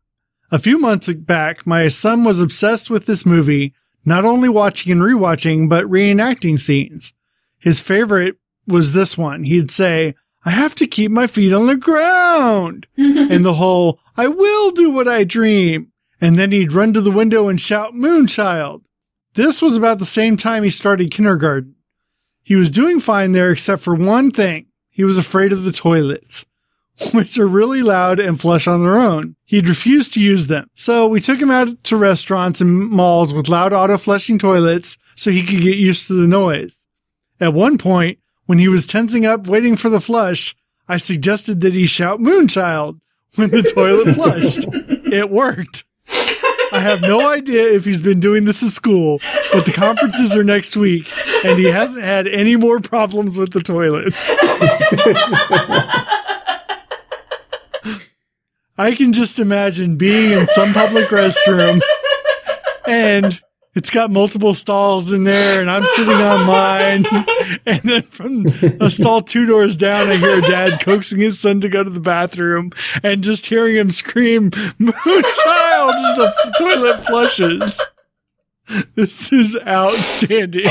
A 0.50 0.58
few 0.58 0.78
months 0.78 1.12
back, 1.12 1.66
my 1.66 1.88
son 1.88 2.24
was 2.24 2.40
obsessed 2.40 2.90
with 2.90 3.06
this 3.06 3.24
movie, 3.24 3.74
not 4.04 4.24
only 4.24 4.48
watching 4.48 4.90
and 4.90 5.00
rewatching, 5.00 5.68
but 5.68 5.84
reenacting 5.84 6.58
scenes. 6.58 7.12
His 7.58 7.80
favorite 7.80 8.36
was 8.66 8.92
this 8.92 9.16
one. 9.16 9.44
He'd 9.44 9.70
say, 9.70 10.14
I 10.44 10.50
have 10.50 10.74
to 10.76 10.86
keep 10.86 11.10
my 11.10 11.26
feet 11.26 11.52
on 11.52 11.66
the 11.66 11.76
ground. 11.76 12.86
and 12.96 13.44
the 13.44 13.54
whole, 13.54 14.00
I 14.16 14.26
will 14.28 14.70
do 14.70 14.90
what 14.90 15.06
I 15.06 15.24
dream. 15.24 15.92
And 16.20 16.38
then 16.38 16.52
he'd 16.52 16.72
run 16.72 16.92
to 16.94 17.00
the 17.00 17.10
window 17.10 17.48
and 17.48 17.60
shout, 17.60 17.94
Moonchild. 17.94 18.82
This 19.34 19.62
was 19.62 19.76
about 19.76 19.98
the 19.98 20.06
same 20.06 20.36
time 20.36 20.64
he 20.64 20.70
started 20.70 21.10
kindergarten. 21.10 21.76
He 22.42 22.56
was 22.56 22.70
doing 22.70 23.00
fine 23.00 23.32
there 23.32 23.50
except 23.52 23.82
for 23.82 23.94
one 23.94 24.30
thing. 24.30 24.66
He 24.90 25.04
was 25.04 25.18
afraid 25.18 25.52
of 25.52 25.64
the 25.64 25.72
toilets, 25.72 26.44
which 27.14 27.38
are 27.38 27.46
really 27.46 27.82
loud 27.82 28.20
and 28.20 28.40
flush 28.40 28.66
on 28.66 28.82
their 28.82 28.98
own. 28.98 29.36
He'd 29.44 29.68
refused 29.68 30.12
to 30.14 30.20
use 30.20 30.46
them. 30.48 30.68
So 30.74 31.08
we 31.08 31.20
took 31.20 31.40
him 31.40 31.50
out 31.50 31.82
to 31.84 31.96
restaurants 31.96 32.60
and 32.60 32.90
malls 32.90 33.32
with 33.32 33.48
loud 33.48 33.72
auto 33.72 33.96
flushing 33.98 34.38
toilets 34.38 34.98
so 35.14 35.30
he 35.30 35.44
could 35.44 35.60
get 35.60 35.78
used 35.78 36.08
to 36.08 36.14
the 36.14 36.28
noise. 36.28 36.84
At 37.40 37.54
one 37.54 37.78
point, 37.78 38.18
when 38.46 38.58
he 38.58 38.68
was 38.68 38.86
tensing 38.86 39.24
up 39.24 39.46
waiting 39.46 39.76
for 39.76 39.88
the 39.88 40.00
flush, 40.00 40.54
I 40.88 40.96
suggested 40.96 41.60
that 41.60 41.72
he 41.74 41.86
shout 41.86 42.20
Moonchild 42.20 43.00
when 43.36 43.50
the 43.50 43.62
toilet 43.62 44.14
flushed. 44.14 44.66
It 45.12 45.30
worked. 45.30 45.84
I 46.80 46.82
have 46.84 47.02
no 47.02 47.30
idea 47.30 47.74
if 47.74 47.84
he's 47.84 48.00
been 48.00 48.20
doing 48.20 48.46
this 48.46 48.62
at 48.62 48.70
school, 48.70 49.20
but 49.52 49.66
the 49.66 49.72
conferences 49.72 50.34
are 50.34 50.42
next 50.42 50.78
week 50.78 51.12
and 51.44 51.58
he 51.58 51.66
hasn't 51.66 52.02
had 52.02 52.26
any 52.26 52.56
more 52.56 52.80
problems 52.80 53.36
with 53.36 53.52
the 53.52 53.60
toilets. 53.60 54.34
I 58.78 58.94
can 58.96 59.12
just 59.12 59.38
imagine 59.38 59.98
being 59.98 60.32
in 60.32 60.46
some 60.46 60.72
public 60.72 61.08
restroom 61.08 61.82
and 62.86 63.38
it's 63.74 63.90
got 63.90 64.10
multiple 64.10 64.52
stalls 64.54 65.12
in 65.12 65.24
there 65.24 65.60
and 65.60 65.70
I'm 65.70 65.84
sitting 65.84 66.14
on 66.14 66.46
mine. 66.46 67.06
And 67.66 67.80
then 67.80 68.02
from 68.02 68.46
a 68.80 68.90
stall 68.90 69.22
two 69.22 69.44
doors 69.46 69.76
down, 69.76 70.08
I 70.08 70.16
hear 70.16 70.38
a 70.38 70.42
dad 70.42 70.80
coaxing 70.80 71.20
his 71.20 71.40
son 71.40 71.60
to 71.62 71.68
go 71.68 71.82
to 71.82 71.90
the 71.90 72.00
bathroom 72.00 72.70
and 73.02 73.24
just 73.24 73.46
hearing 73.46 73.76
him 73.76 73.90
scream, 73.90 74.50
Moonchild 74.50 75.94
as 75.94 76.16
the 76.16 76.34
f- 76.36 76.52
toilet 76.58 77.00
flushes. 77.00 77.86
This 78.94 79.32
is 79.32 79.56
outstanding. 79.66 80.66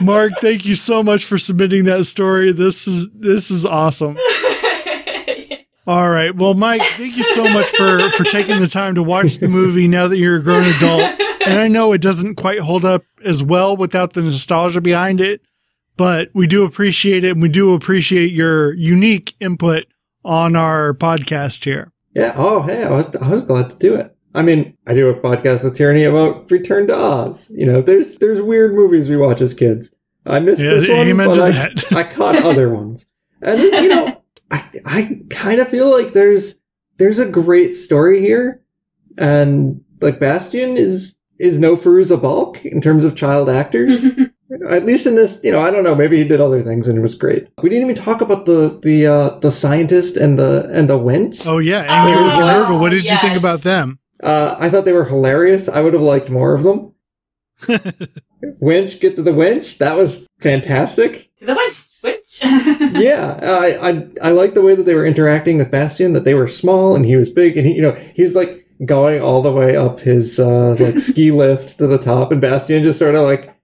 Mark, 0.00 0.32
thank 0.40 0.64
you 0.64 0.74
so 0.74 1.02
much 1.02 1.24
for 1.24 1.38
submitting 1.38 1.84
that 1.84 2.04
story. 2.04 2.52
This 2.52 2.86
is, 2.86 3.10
this 3.10 3.50
is 3.50 3.64
awesome. 3.66 4.16
All 5.86 6.10
right. 6.10 6.34
Well, 6.34 6.54
Mike, 6.54 6.82
thank 6.82 7.16
you 7.16 7.24
so 7.24 7.44
much 7.44 7.68
for, 7.68 8.10
for 8.10 8.24
taking 8.24 8.60
the 8.60 8.68
time 8.68 8.96
to 8.96 9.02
watch 9.02 9.38
the 9.38 9.48
movie 9.48 9.88
now 9.88 10.08
that 10.08 10.18
you're 10.18 10.36
a 10.36 10.42
grown 10.42 10.64
adult. 10.64 11.20
And 11.46 11.60
I 11.60 11.68
know 11.68 11.92
it 11.92 12.00
doesn't 12.00 12.34
quite 12.34 12.58
hold 12.58 12.84
up 12.84 13.04
as 13.24 13.42
well 13.42 13.76
without 13.76 14.12
the 14.12 14.22
nostalgia 14.22 14.80
behind 14.80 15.20
it, 15.20 15.40
but 15.96 16.30
we 16.34 16.46
do 16.46 16.64
appreciate 16.64 17.24
it 17.24 17.30
and 17.32 17.42
we 17.42 17.48
do 17.48 17.72
appreciate 17.74 18.32
your 18.32 18.74
unique 18.74 19.34
input 19.40 19.86
on 20.24 20.56
our 20.56 20.92
podcast 20.94 21.64
here. 21.64 21.92
Yeah. 22.14 22.34
Oh, 22.36 22.62
hey, 22.62 22.84
I 22.84 22.90
was 22.90 23.14
I 23.16 23.28
was 23.28 23.42
glad 23.42 23.70
to 23.70 23.76
do 23.76 23.94
it. 23.94 24.14
I 24.34 24.42
mean, 24.42 24.76
I 24.86 24.92
do 24.92 25.08
a 25.08 25.14
podcast 25.14 25.64
with 25.64 25.76
Tierney 25.76 26.04
about 26.04 26.50
Return 26.50 26.86
to 26.88 26.96
Oz. 26.96 27.50
You 27.54 27.64
know, 27.66 27.80
there's 27.80 28.18
there's 28.18 28.42
weird 28.42 28.74
movies 28.74 29.08
we 29.08 29.16
watch 29.16 29.40
as 29.40 29.54
kids. 29.54 29.90
I 30.26 30.40
missed 30.40 30.60
Yeah, 30.60 30.74
this 30.74 30.88
one, 30.88 31.16
but 31.16 31.38
I. 31.38 32.00
I 32.00 32.02
caught 32.02 32.36
other 32.36 32.68
ones. 32.68 33.06
And 33.40 33.60
you 33.60 33.88
know, 33.88 34.22
I 34.50 34.64
I 34.84 35.20
kind 35.30 35.60
of 35.60 35.68
feel 35.68 35.90
like 35.90 36.12
there's 36.12 36.56
there's 36.98 37.18
a 37.18 37.26
great 37.26 37.74
story 37.74 38.20
here, 38.20 38.62
and 39.16 39.82
like 40.00 40.18
Bastian 40.18 40.76
is 40.76 41.16
is 41.38 41.58
no 41.58 41.76
Fairuza 41.76 42.20
Balk 42.20 42.64
in 42.64 42.80
terms 42.80 43.04
of 43.04 43.14
child 43.14 43.48
actors. 43.48 44.06
At 44.70 44.84
least 44.86 45.06
in 45.06 45.16
this, 45.16 45.40
you 45.42 45.50
know, 45.50 45.60
I 45.60 45.70
don't 45.70 45.82
know. 45.82 45.94
Maybe 45.94 46.18
he 46.18 46.24
did 46.24 46.40
other 46.40 46.62
things 46.62 46.86
and 46.86 46.96
it 46.96 47.02
was 47.02 47.16
great. 47.16 47.48
We 47.62 47.68
didn't 47.68 47.90
even 47.90 48.02
talk 48.02 48.20
about 48.20 48.46
the 48.46 48.78
the 48.80 49.06
uh, 49.06 49.30
the 49.40 49.50
scientist 49.50 50.16
and 50.16 50.38
the 50.38 50.70
and 50.72 50.88
the 50.88 50.98
wench. 50.98 51.44
Oh 51.46 51.58
yeah. 51.58 51.80
And 51.80 52.14
Oh, 52.14 52.18
Jürgen 52.18 52.66
Nurgle, 52.66 52.80
what 52.80 52.90
did 52.90 53.10
you 53.10 53.16
think 53.18 53.36
about 53.36 53.62
them? 53.62 53.98
Uh, 54.22 54.54
I 54.58 54.70
thought 54.70 54.84
they 54.84 54.92
were 54.92 55.04
hilarious. 55.04 55.68
I 55.68 55.80
would 55.80 55.94
have 55.94 56.02
liked 56.02 56.30
more 56.30 56.54
of 56.54 56.62
them. 56.62 56.92
Winch, 58.60 59.00
get 59.00 59.16
to 59.16 59.22
the 59.22 59.32
winch. 59.32 59.78
That 59.78 59.96
was 59.96 60.26
fantastic. 60.40 61.30
to 61.38 61.46
the 61.46 61.54
witch. 61.54 61.84
Witch. 62.02 62.38
yeah, 63.00 63.38
I, 63.42 63.90
I 63.90 64.02
I 64.28 64.30
like 64.32 64.54
the 64.54 64.62
way 64.62 64.74
that 64.74 64.84
they 64.84 64.94
were 64.94 65.06
interacting 65.06 65.58
with 65.58 65.70
Bastian. 65.70 66.12
That 66.12 66.24
they 66.24 66.34
were 66.34 66.46
small 66.48 66.94
and 66.94 67.04
he 67.04 67.16
was 67.16 67.30
big, 67.30 67.56
and 67.56 67.66
he, 67.66 67.72
you 67.74 67.82
know, 67.82 67.92
he's 68.14 68.34
like 68.34 68.65
going 68.84 69.22
all 69.22 69.42
the 69.42 69.52
way 69.52 69.76
up 69.76 70.00
his 70.00 70.38
uh, 70.38 70.76
like 70.78 70.98
ski 70.98 71.30
lift 71.32 71.78
to 71.78 71.86
the 71.86 71.98
top, 71.98 72.32
and 72.32 72.40
Bastian 72.40 72.82
just 72.82 72.98
sort 72.98 73.14
of 73.14 73.22
like 73.22 73.54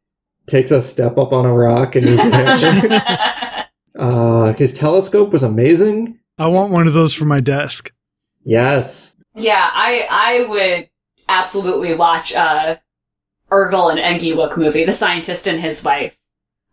takes 0.46 0.70
a 0.70 0.82
step 0.82 1.18
up 1.18 1.32
on 1.32 1.46
a 1.46 1.52
rock, 1.52 1.94
and 1.96 2.08
he's 2.08 2.16
there. 2.16 3.66
uh, 3.98 4.52
his 4.54 4.72
telescope 4.72 5.30
was 5.30 5.42
amazing. 5.42 6.18
I 6.38 6.48
want 6.48 6.72
one 6.72 6.86
of 6.86 6.94
those 6.94 7.14
for 7.14 7.24
my 7.24 7.40
desk. 7.40 7.92
Yes, 8.42 9.16
yeah, 9.34 9.70
I 9.72 10.06
I 10.10 10.48
would 10.48 10.88
absolutely 11.28 11.94
watch 11.94 12.34
uh 12.34 12.76
Urgl 13.50 13.94
and 13.94 14.00
Engywook 14.00 14.56
movie, 14.56 14.84
The 14.84 14.92
Scientist 14.92 15.46
and 15.46 15.60
His 15.60 15.84
Wife. 15.84 16.16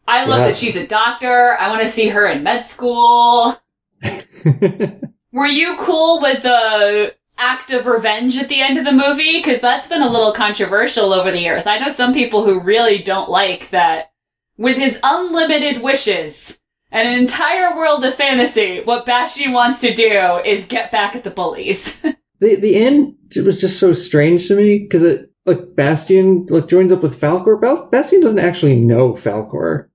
I 0.07 0.25
love 0.25 0.39
that 0.39 0.55
she's 0.55 0.75
a 0.75 0.87
doctor. 0.87 1.55
I 1.59 1.69
want 1.69 1.81
to 1.81 1.87
see 1.87 2.07
her 2.07 2.25
in 2.25 2.41
med 2.41 2.65
school. 2.65 3.55
Were 5.31 5.45
you 5.45 5.77
cool 5.77 6.19
with 6.21 6.41
the 6.41 7.13
act 7.39 7.71
of 7.71 7.85
revenge 7.85 8.37
at 8.37 8.49
the 8.49 8.61
end 8.61 8.77
of 8.77 8.85
the 8.85 8.91
movie? 8.91 9.37
Because 9.37 9.61
that's 9.61 9.87
been 9.87 10.01
a 10.01 10.09
little 10.09 10.33
controversial 10.33 11.13
over 11.13 11.31
the 11.31 11.39
years. 11.39 11.65
I 11.65 11.79
know 11.79 11.89
some 11.89 12.13
people 12.13 12.43
who 12.43 12.59
really 12.61 12.99
don't 12.99 13.29
like 13.29 13.69
that. 13.71 14.11
With 14.57 14.77
his 14.77 14.99
unlimited 15.03 15.81
wishes 15.81 16.59
and 16.91 17.07
an 17.07 17.17
entire 17.17 17.75
world 17.77 18.03
of 18.03 18.13
fantasy, 18.13 18.81
what 18.83 19.05
Bastian 19.05 19.53
wants 19.53 19.79
to 19.79 19.93
do 19.95 20.41
is 20.45 20.65
get 20.65 20.91
back 20.91 21.15
at 21.15 21.23
the 21.23 21.29
bullies. 21.31 22.01
the 22.39 22.55
the 22.55 22.75
end 22.75 23.15
was 23.37 23.61
just 23.61 23.79
so 23.79 23.93
strange 23.93 24.47
to 24.49 24.55
me 24.55 24.79
because 24.79 25.03
it 25.03 25.31
like 25.45 25.75
Bastian 25.75 26.45
like 26.47 26.67
joins 26.67 26.91
up 26.91 27.01
with 27.03 27.19
Falkor. 27.19 27.59
Bal- 27.61 27.87
Bastian 27.87 28.19
doesn't 28.21 28.39
actually 28.39 28.75
know 28.75 29.13
Falkor. 29.13 29.87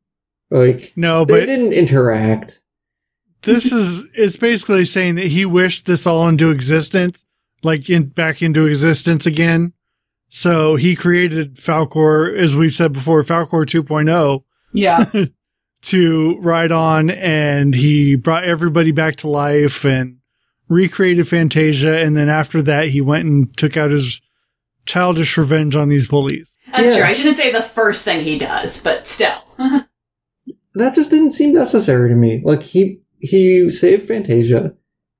Like 0.50 0.92
No, 0.96 1.24
they 1.26 1.44
didn't 1.44 1.72
interact. 1.74 2.62
this 3.42 3.70
is 3.70 4.06
it's 4.14 4.38
basically 4.38 4.84
saying 4.86 5.16
that 5.16 5.26
he 5.26 5.44
wished 5.44 5.84
this 5.84 6.06
all 6.06 6.26
into 6.28 6.50
existence, 6.50 7.24
like 7.64 7.88
in 7.90 8.04
back 8.08 8.42
into 8.42 8.66
existence 8.66 9.26
again. 9.26 9.72
So 10.28 10.76
he 10.76 10.96
created 10.96 11.56
Falkor, 11.56 12.36
as 12.36 12.56
we've 12.56 12.72
said 12.72 12.92
before, 12.92 13.22
Falkor 13.22 13.64
2.0 13.66 14.42
yeah. 14.72 15.04
to 15.82 16.38
ride 16.40 16.72
on 16.72 17.10
and 17.10 17.74
he 17.74 18.16
brought 18.16 18.44
everybody 18.44 18.90
back 18.90 19.16
to 19.16 19.28
life 19.28 19.84
and 19.84 20.18
recreated 20.68 21.28
Fantasia. 21.28 22.00
And 22.04 22.16
then 22.16 22.28
after 22.28 22.62
that, 22.62 22.88
he 22.88 23.00
went 23.00 23.26
and 23.26 23.56
took 23.56 23.76
out 23.76 23.90
his 23.90 24.20
childish 24.86 25.36
revenge 25.38 25.76
on 25.76 25.88
these 25.88 26.08
bullies. 26.08 26.56
That's 26.72 26.94
Yeah. 26.94 26.96
true. 26.96 27.06
I 27.06 27.12
shouldn't 27.12 27.36
say 27.36 27.52
the 27.52 27.62
first 27.62 28.02
thing 28.02 28.22
he 28.22 28.38
does, 28.38 28.82
but 28.82 29.06
still. 29.08 29.38
That 30.76 30.94
just 30.96 31.08
didn't 31.10 31.30
seem 31.30 31.52
necessary 31.54 32.08
to 32.08 32.16
me. 32.16 32.42
Like 32.44 32.60
he 32.60 32.98
he 33.20 33.70
saved 33.70 34.08
Fantasia. 34.08 34.74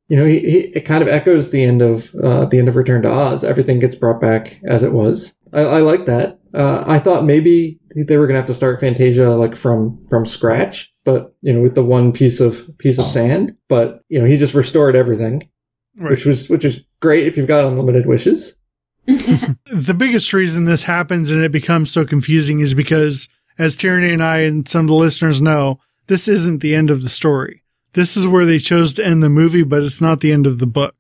You 0.09 0.18
know, 0.18 0.26
he, 0.26 0.40
he 0.40 0.59
it 0.74 0.84
kind 0.84 1.02
of 1.02 1.09
echoes 1.09 1.50
the 1.50 1.64
end 1.64 1.82
of 1.82 2.14
uh, 2.22 2.44
the 2.46 2.59
end 2.59 2.68
of 2.68 2.76
Return 2.76 3.02
to 3.02 3.11
Oz. 3.11 3.42
Everything 3.42 3.78
gets 3.78 3.96
brought 3.96 4.20
back 4.20 4.59
as 4.66 4.82
it 4.82 4.92
was. 4.92 5.34
I, 5.52 5.62
I 5.62 5.80
like 5.80 6.07
that. 6.07 6.38
Uh, 6.52 6.84
I 6.86 6.98
thought 6.98 7.24
maybe 7.24 7.80
they 7.96 8.16
were 8.16 8.26
gonna 8.26 8.38
have 8.38 8.46
to 8.46 8.55
start 8.55 8.80
Fantasia 8.80 9.30
like 9.30 9.57
from 9.57 10.05
from 10.09 10.26
scratch, 10.26 10.92
but 11.05 11.34
you 11.40 11.52
know, 11.52 11.62
with 11.62 11.74
the 11.74 11.84
one 11.84 12.12
piece 12.12 12.40
of 12.40 12.66
piece 12.78 12.98
of 12.98 13.07
sand. 13.07 13.59
But 13.68 14.02
you 14.09 14.18
know, 14.20 14.26
he 14.26 14.36
just 14.36 14.55
restored 14.55 14.94
everything, 14.94 15.48
which 15.96 16.26
was 16.26 16.48
which 16.48 16.64
is 16.64 16.80
great 17.00 17.26
if 17.26 17.36
you've 17.36 17.48
got 17.48 17.64
unlimited 17.64 18.07
wishes. 18.07 18.57
the 19.07 19.94
biggest 19.96 20.32
reason 20.32 20.64
this 20.64 20.84
happens 20.84 21.30
and 21.30 21.44
it 21.44 21.52
becomes 21.52 21.90
so 21.90 22.07
confusing 22.07 22.61
is 22.61 22.72
because 22.72 23.28
as 23.59 23.76
Tierney 23.76 24.12
and 24.12 24.22
I 24.22 24.38
and 24.40 24.66
some 24.66 24.86
of 24.86 24.88
the 24.88 24.94
listeners 24.94 25.42
know, 25.42 25.78
this 26.07 26.26
isn't 26.26 26.61
the 26.61 26.74
end 26.74 26.90
of 26.90 27.02
the 27.02 27.09
story. 27.09 27.64
This 27.95 28.16
is 28.16 28.26
where 28.26 28.45
they 28.45 28.59
chose 28.59 28.95
to 28.95 29.05
end 29.05 29.22
the 29.22 29.28
movie, 29.28 29.62
but 29.62 29.82
it's 29.82 30.01
not 30.01 30.20
the 30.20 30.32
end 30.32 30.47
of 30.47 30.59
the 30.59 30.66
book. 30.66 30.95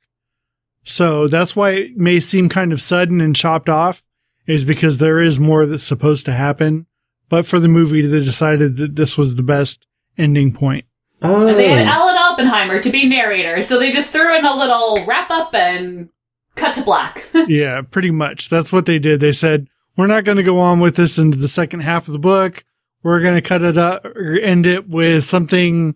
So 0.84 1.28
that's 1.28 1.56
why 1.56 1.70
it 1.70 1.96
may 1.96 2.20
seem 2.20 2.48
kind 2.48 2.72
of 2.72 2.80
sudden 2.80 3.20
and 3.20 3.34
chopped 3.34 3.68
off 3.68 4.02
is 4.46 4.64
because 4.64 4.98
there 4.98 5.20
is 5.20 5.40
more 5.40 5.66
that's 5.66 5.82
supposed 5.82 6.26
to 6.26 6.32
happen. 6.32 6.86
But 7.28 7.46
for 7.46 7.58
the 7.58 7.68
movie, 7.68 8.02
they 8.02 8.20
decided 8.20 8.76
that 8.76 8.94
this 8.96 9.16
was 9.16 9.36
the 9.36 9.42
best 9.42 9.86
ending 10.18 10.52
point. 10.52 10.84
Oh, 11.22 11.46
And 11.46 11.58
they 11.58 11.68
had 11.68 11.86
Alan 11.86 12.16
Oppenheimer 12.16 12.80
to 12.82 12.90
be 12.90 13.08
narrator, 13.08 13.62
so 13.62 13.78
they 13.78 13.90
just 13.90 14.12
threw 14.12 14.36
in 14.36 14.44
a 14.44 14.54
little 14.54 15.04
wrap 15.06 15.30
up 15.30 15.54
and 15.54 16.10
cut 16.54 16.74
to 16.74 16.82
black. 16.82 17.26
yeah, 17.48 17.80
pretty 17.80 18.10
much. 18.10 18.50
That's 18.50 18.72
what 18.72 18.84
they 18.84 18.98
did. 18.98 19.20
They 19.20 19.32
said, 19.32 19.68
we're 19.96 20.06
not 20.06 20.24
going 20.24 20.36
to 20.36 20.42
go 20.42 20.60
on 20.60 20.80
with 20.80 20.96
this 20.96 21.18
into 21.18 21.38
the 21.38 21.48
second 21.48 21.80
half 21.80 22.08
of 22.08 22.12
the 22.12 22.18
book. 22.18 22.64
We're 23.02 23.22
going 23.22 23.36
to 23.40 23.48
cut 23.48 23.62
it 23.62 23.78
up 23.78 24.04
or 24.04 24.38
end 24.38 24.66
it 24.66 24.88
with 24.88 25.24
something, 25.24 25.94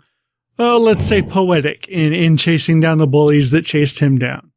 oh, 0.58 0.78
let's 0.78 1.04
say 1.06 1.22
poetic 1.22 1.86
in, 1.88 2.12
in 2.12 2.36
chasing 2.36 2.80
down 2.80 2.98
the 2.98 3.06
bullies 3.06 3.50
that 3.50 3.62
chased 3.64 4.00
him 4.00 4.18
down. 4.18 4.50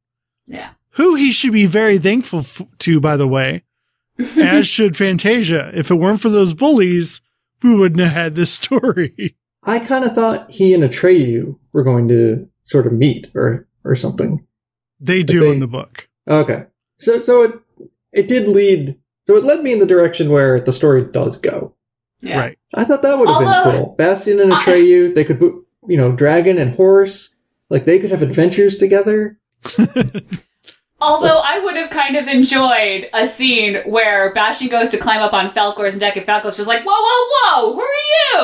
yeah. 0.48 0.72
Who 0.96 1.16
he 1.16 1.32
should 1.32 1.54
be 1.54 1.68
very 1.68 1.98
thankful 2.00 2.40
f- 2.40 2.62
to, 2.80 3.00
by 3.00 3.16
the 3.16 3.28
way, 3.28 3.64
as 4.38 4.68
should 4.68 4.98
Fantasia. 4.98 5.72
If 5.74 5.90
it 5.90 5.96
weren't 5.96 6.20
for 6.20 6.28
those 6.30 6.54
bullies, 6.54 7.22
we 7.64 7.74
wouldn't 7.74 8.02
have 8.02 8.12
had 8.12 8.36
this 8.36 8.52
story. 8.52 9.38
I 9.64 9.80
kind 9.80 10.04
of 10.04 10.14
thought 10.14 10.52
he 10.52 10.74
and 10.74 10.84
Atreyu 10.84 11.58
were 11.72 11.84
going 11.84 12.10
to 12.10 12.50
sort 12.66 12.88
of 12.88 12.94
meet 12.94 13.32
or 13.34 13.68
or 13.86 13.96
something. 13.96 14.46
They 15.00 15.24
do 15.24 15.40
they- 15.42 15.52
in 15.52 15.60
the 15.62 15.68
book. 15.68 16.10
Okay, 16.28 16.66
so 17.00 17.20
so 17.22 17.44
it 17.44 17.54
it 18.12 18.28
did 18.28 18.50
lead. 18.50 18.98
So 19.28 19.38
it 19.38 19.46
led 19.46 19.64
me 19.64 19.72
in 19.72 19.80
the 19.80 19.86
direction 19.86 20.30
where 20.30 20.60
the 20.60 20.74
story 20.74 21.06
does 21.06 21.38
go. 21.38 21.74
Yeah. 22.20 22.38
Right. 22.38 22.58
I 22.74 22.84
thought 22.84 23.02
that 23.04 23.18
would 23.18 23.30
have 23.30 23.38
Although- 23.42 23.72
been 23.72 23.80
cool. 23.86 23.96
Bastian 23.98 24.40
and 24.42 24.52
I- 24.54 24.60
Atreyu, 24.60 25.16
they 25.16 25.24
could 25.24 25.40
put, 25.40 25.54
you 25.88 25.98
know, 25.98 26.12
dragon 26.12 26.58
and 26.58 26.76
horse. 26.76 27.34
Like 27.70 27.86
they 27.86 28.00
could 28.00 28.12
have 28.12 28.22
adventures 28.22 28.78
together. 28.78 29.38
Although 31.00 31.40
I 31.44 31.58
would 31.60 31.76
have 31.78 31.90
kind 31.90 32.16
of 32.16 32.28
enjoyed 32.28 33.08
a 33.14 33.26
scene 33.26 33.78
where 33.88 34.32
Bastian 34.36 34.68
goes 34.70 34.92
to 34.92 34.98
climb 35.00 35.22
up 35.22 35.34
on 35.34 35.50
Falkor's 35.50 35.98
deck 35.98 36.16
and 36.16 36.26
Falkor's 36.28 36.58
just 36.58 36.68
like, 36.68 36.84
whoa, 36.86 36.94
whoa, 36.96 37.28
whoa, 37.34 37.74
who 37.74 37.82
are 37.82 37.88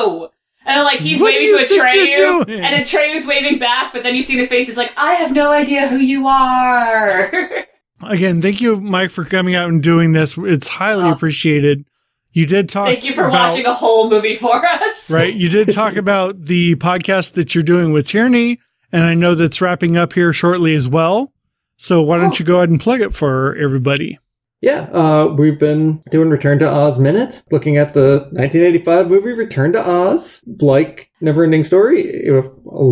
you? 0.00 0.28
And 0.66 0.76
then 0.78 0.84
like 0.84 0.98
he's 0.98 1.20
What 1.20 1.32
waving 1.34 1.56
to 1.56 1.66
think 1.66 2.16
you're 2.16 2.26
Atreyu, 2.26 2.46
doing? 2.46 2.60
and 2.64 2.84
Atreyu's 2.84 3.26
waving 3.28 3.60
back, 3.60 3.92
but 3.92 4.02
then 4.02 4.16
you 4.16 4.22
see 4.22 4.36
his 4.36 4.48
face, 4.48 4.66
he's 4.66 4.76
like, 4.76 4.92
I 4.96 5.14
have 5.14 5.30
no 5.32 5.52
idea 5.52 5.86
who 5.88 5.98
you 5.98 6.26
are. 6.26 7.64
Again, 8.02 8.42
thank 8.42 8.60
you, 8.60 8.80
Mike, 8.80 9.10
for 9.10 9.24
coming 9.24 9.54
out 9.54 9.68
and 9.68 9.80
doing 9.82 10.12
this. 10.12 10.36
It's 10.36 10.68
highly 10.68 11.04
Oh. 11.04 11.12
appreciated. 11.12 11.84
You 12.32 12.44
did 12.46 12.68
talk. 12.68 12.86
Thank 12.88 13.04
you 13.04 13.12
for 13.12 13.28
about- 13.28 13.50
watching 13.50 13.66
a 13.66 13.74
whole 13.74 14.10
movie 14.10 14.34
for 14.36 14.64
us. 14.66 14.97
right? 15.10 15.34
You 15.34 15.48
did 15.48 15.70
talk 15.72 15.96
about 15.96 16.44
the 16.44 16.76
podcast 16.76 17.34
that 17.34 17.54
you're 17.54 17.64
doing 17.64 17.92
with 17.92 18.06
Tierney, 18.06 18.60
and 18.92 19.04
I 19.04 19.14
know 19.14 19.34
that's 19.34 19.60
wrapping 19.60 19.96
up 19.96 20.12
here 20.12 20.32
shortly 20.32 20.74
as 20.74 20.88
well. 20.88 21.32
So 21.76 22.02
why 22.02 22.18
don't 22.18 22.38
you 22.38 22.44
go 22.44 22.56
ahead 22.56 22.70
and 22.70 22.80
plug 22.80 23.00
it 23.00 23.14
for 23.14 23.56
everybody? 23.56 24.18
Yeah, 24.60 24.88
uh, 24.92 25.26
we've 25.38 25.58
been 25.58 26.02
doing 26.10 26.30
Return 26.30 26.58
to 26.58 26.68
Oz 26.68 26.98
Minute, 26.98 27.42
looking 27.52 27.76
at 27.76 27.94
the 27.94 28.26
1985 28.32 29.08
movie 29.08 29.30
Return 29.30 29.72
to 29.74 29.88
Oz. 29.88 30.42
Like 30.60 31.10
Neverending 31.22 31.64
Story, 31.64 32.26
a 32.26 32.42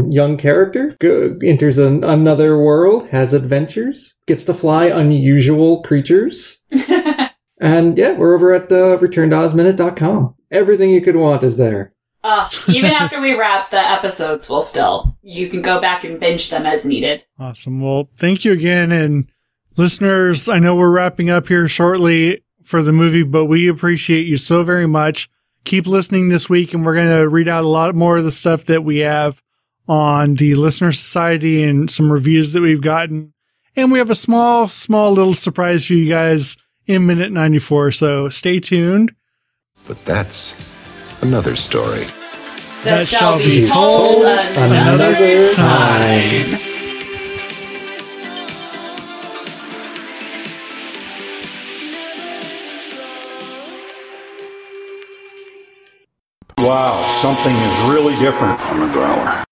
young 0.09 0.37
character 0.37 0.97
go, 1.01 1.37
enters 1.43 1.79
an, 1.79 2.05
another 2.05 2.57
world, 2.57 3.09
has 3.09 3.33
adventures, 3.33 4.15
gets 4.29 4.45
to 4.45 4.55
fly 4.55 4.85
unusual 4.85 5.83
creatures. 5.83 6.63
And 7.61 7.97
yeah, 7.97 8.13
we're 8.13 8.35
over 8.35 8.53
at 8.53 8.71
uh, 8.71 8.99
returntoozminute.com. 8.99 10.35
Everything 10.51 10.91
you 10.91 11.01
could 11.01 11.17
want 11.17 11.43
is 11.43 11.57
there. 11.57 11.93
Uh, 12.27 12.49
even 12.69 12.91
after 12.93 13.21
we 13.21 13.39
wrap 13.39 13.71
the 13.71 13.79
episodes, 13.79 14.51
we'll 14.51 14.63
still 14.63 15.17
you 15.23 15.49
can 15.49 15.63
go 15.63 15.81
back 15.81 16.03
and 16.03 16.19
binge 16.19 16.51
them 16.51 16.67
as 16.67 16.85
needed. 16.85 17.25
Awesome. 17.39 17.81
Well, 17.81 18.09
thank 18.17 18.45
you 18.45 18.53
again. 18.53 18.91
And 18.91 19.31
listeners, 19.77 20.49
I 20.49 20.59
know 20.59 20.75
we're 20.75 20.91
wrapping 20.91 21.31
up 21.31 21.47
here 21.47 21.69
shortly 21.69 22.43
for 22.65 22.83
the 22.83 22.93
movie, 22.93 23.23
but 23.23 23.47
we 23.47 23.69
appreciate 23.69 24.27
you 24.27 24.37
so 24.37 24.65
very 24.65 24.89
much. 24.89 25.29
Keep 25.65 25.87
listening 25.87 26.29
this 26.29 26.49
week, 26.49 26.75
and 26.75 26.85
we're 26.85 26.95
going 26.95 27.09
to 27.09 27.29
read 27.29 27.49
out 27.49 27.65
a 27.65 27.69
lot 27.69 27.95
more 27.95 28.19
of 28.19 28.25
the 28.25 28.31
stuff 28.31 28.65
that 28.65 28.85
we 28.85 28.99
have 28.99 29.43
on 29.89 30.35
the 30.35 30.55
Listener 30.57 30.93
Society 30.93 31.63
and 31.63 31.91
some 31.91 32.13
reviews 32.13 32.53
that 32.53 32.63
we've 32.63 32.83
gotten. 32.83 33.33
And 33.77 33.93
we 33.93 33.99
have 33.99 34.11
a 34.11 34.17
small, 34.17 34.69
small 34.69 35.13
little 35.13 35.35
surprise 35.35 35.87
for 35.87 35.95
you 35.95 36.09
guys 36.09 36.57
in 36.87 37.07
minute 37.07 37.31
94. 37.31 37.93
So 37.93 38.29
stay 38.29 38.59
tuned. 38.59 39.15
But 39.87 40.05
that's 40.05 40.76
another 41.27 41.57
story. 41.57 42.07
That 42.85 43.05
shall 43.09 43.39
be 43.39 43.67
told 43.67 44.23
another 44.23 45.13
time. 45.53 46.45
Wow, 56.59 57.03
something 57.21 57.55
is 57.57 57.91
really 57.91 58.15
different. 58.21 58.61
On 58.61 58.81
the 58.81 58.87
growler. 58.93 59.46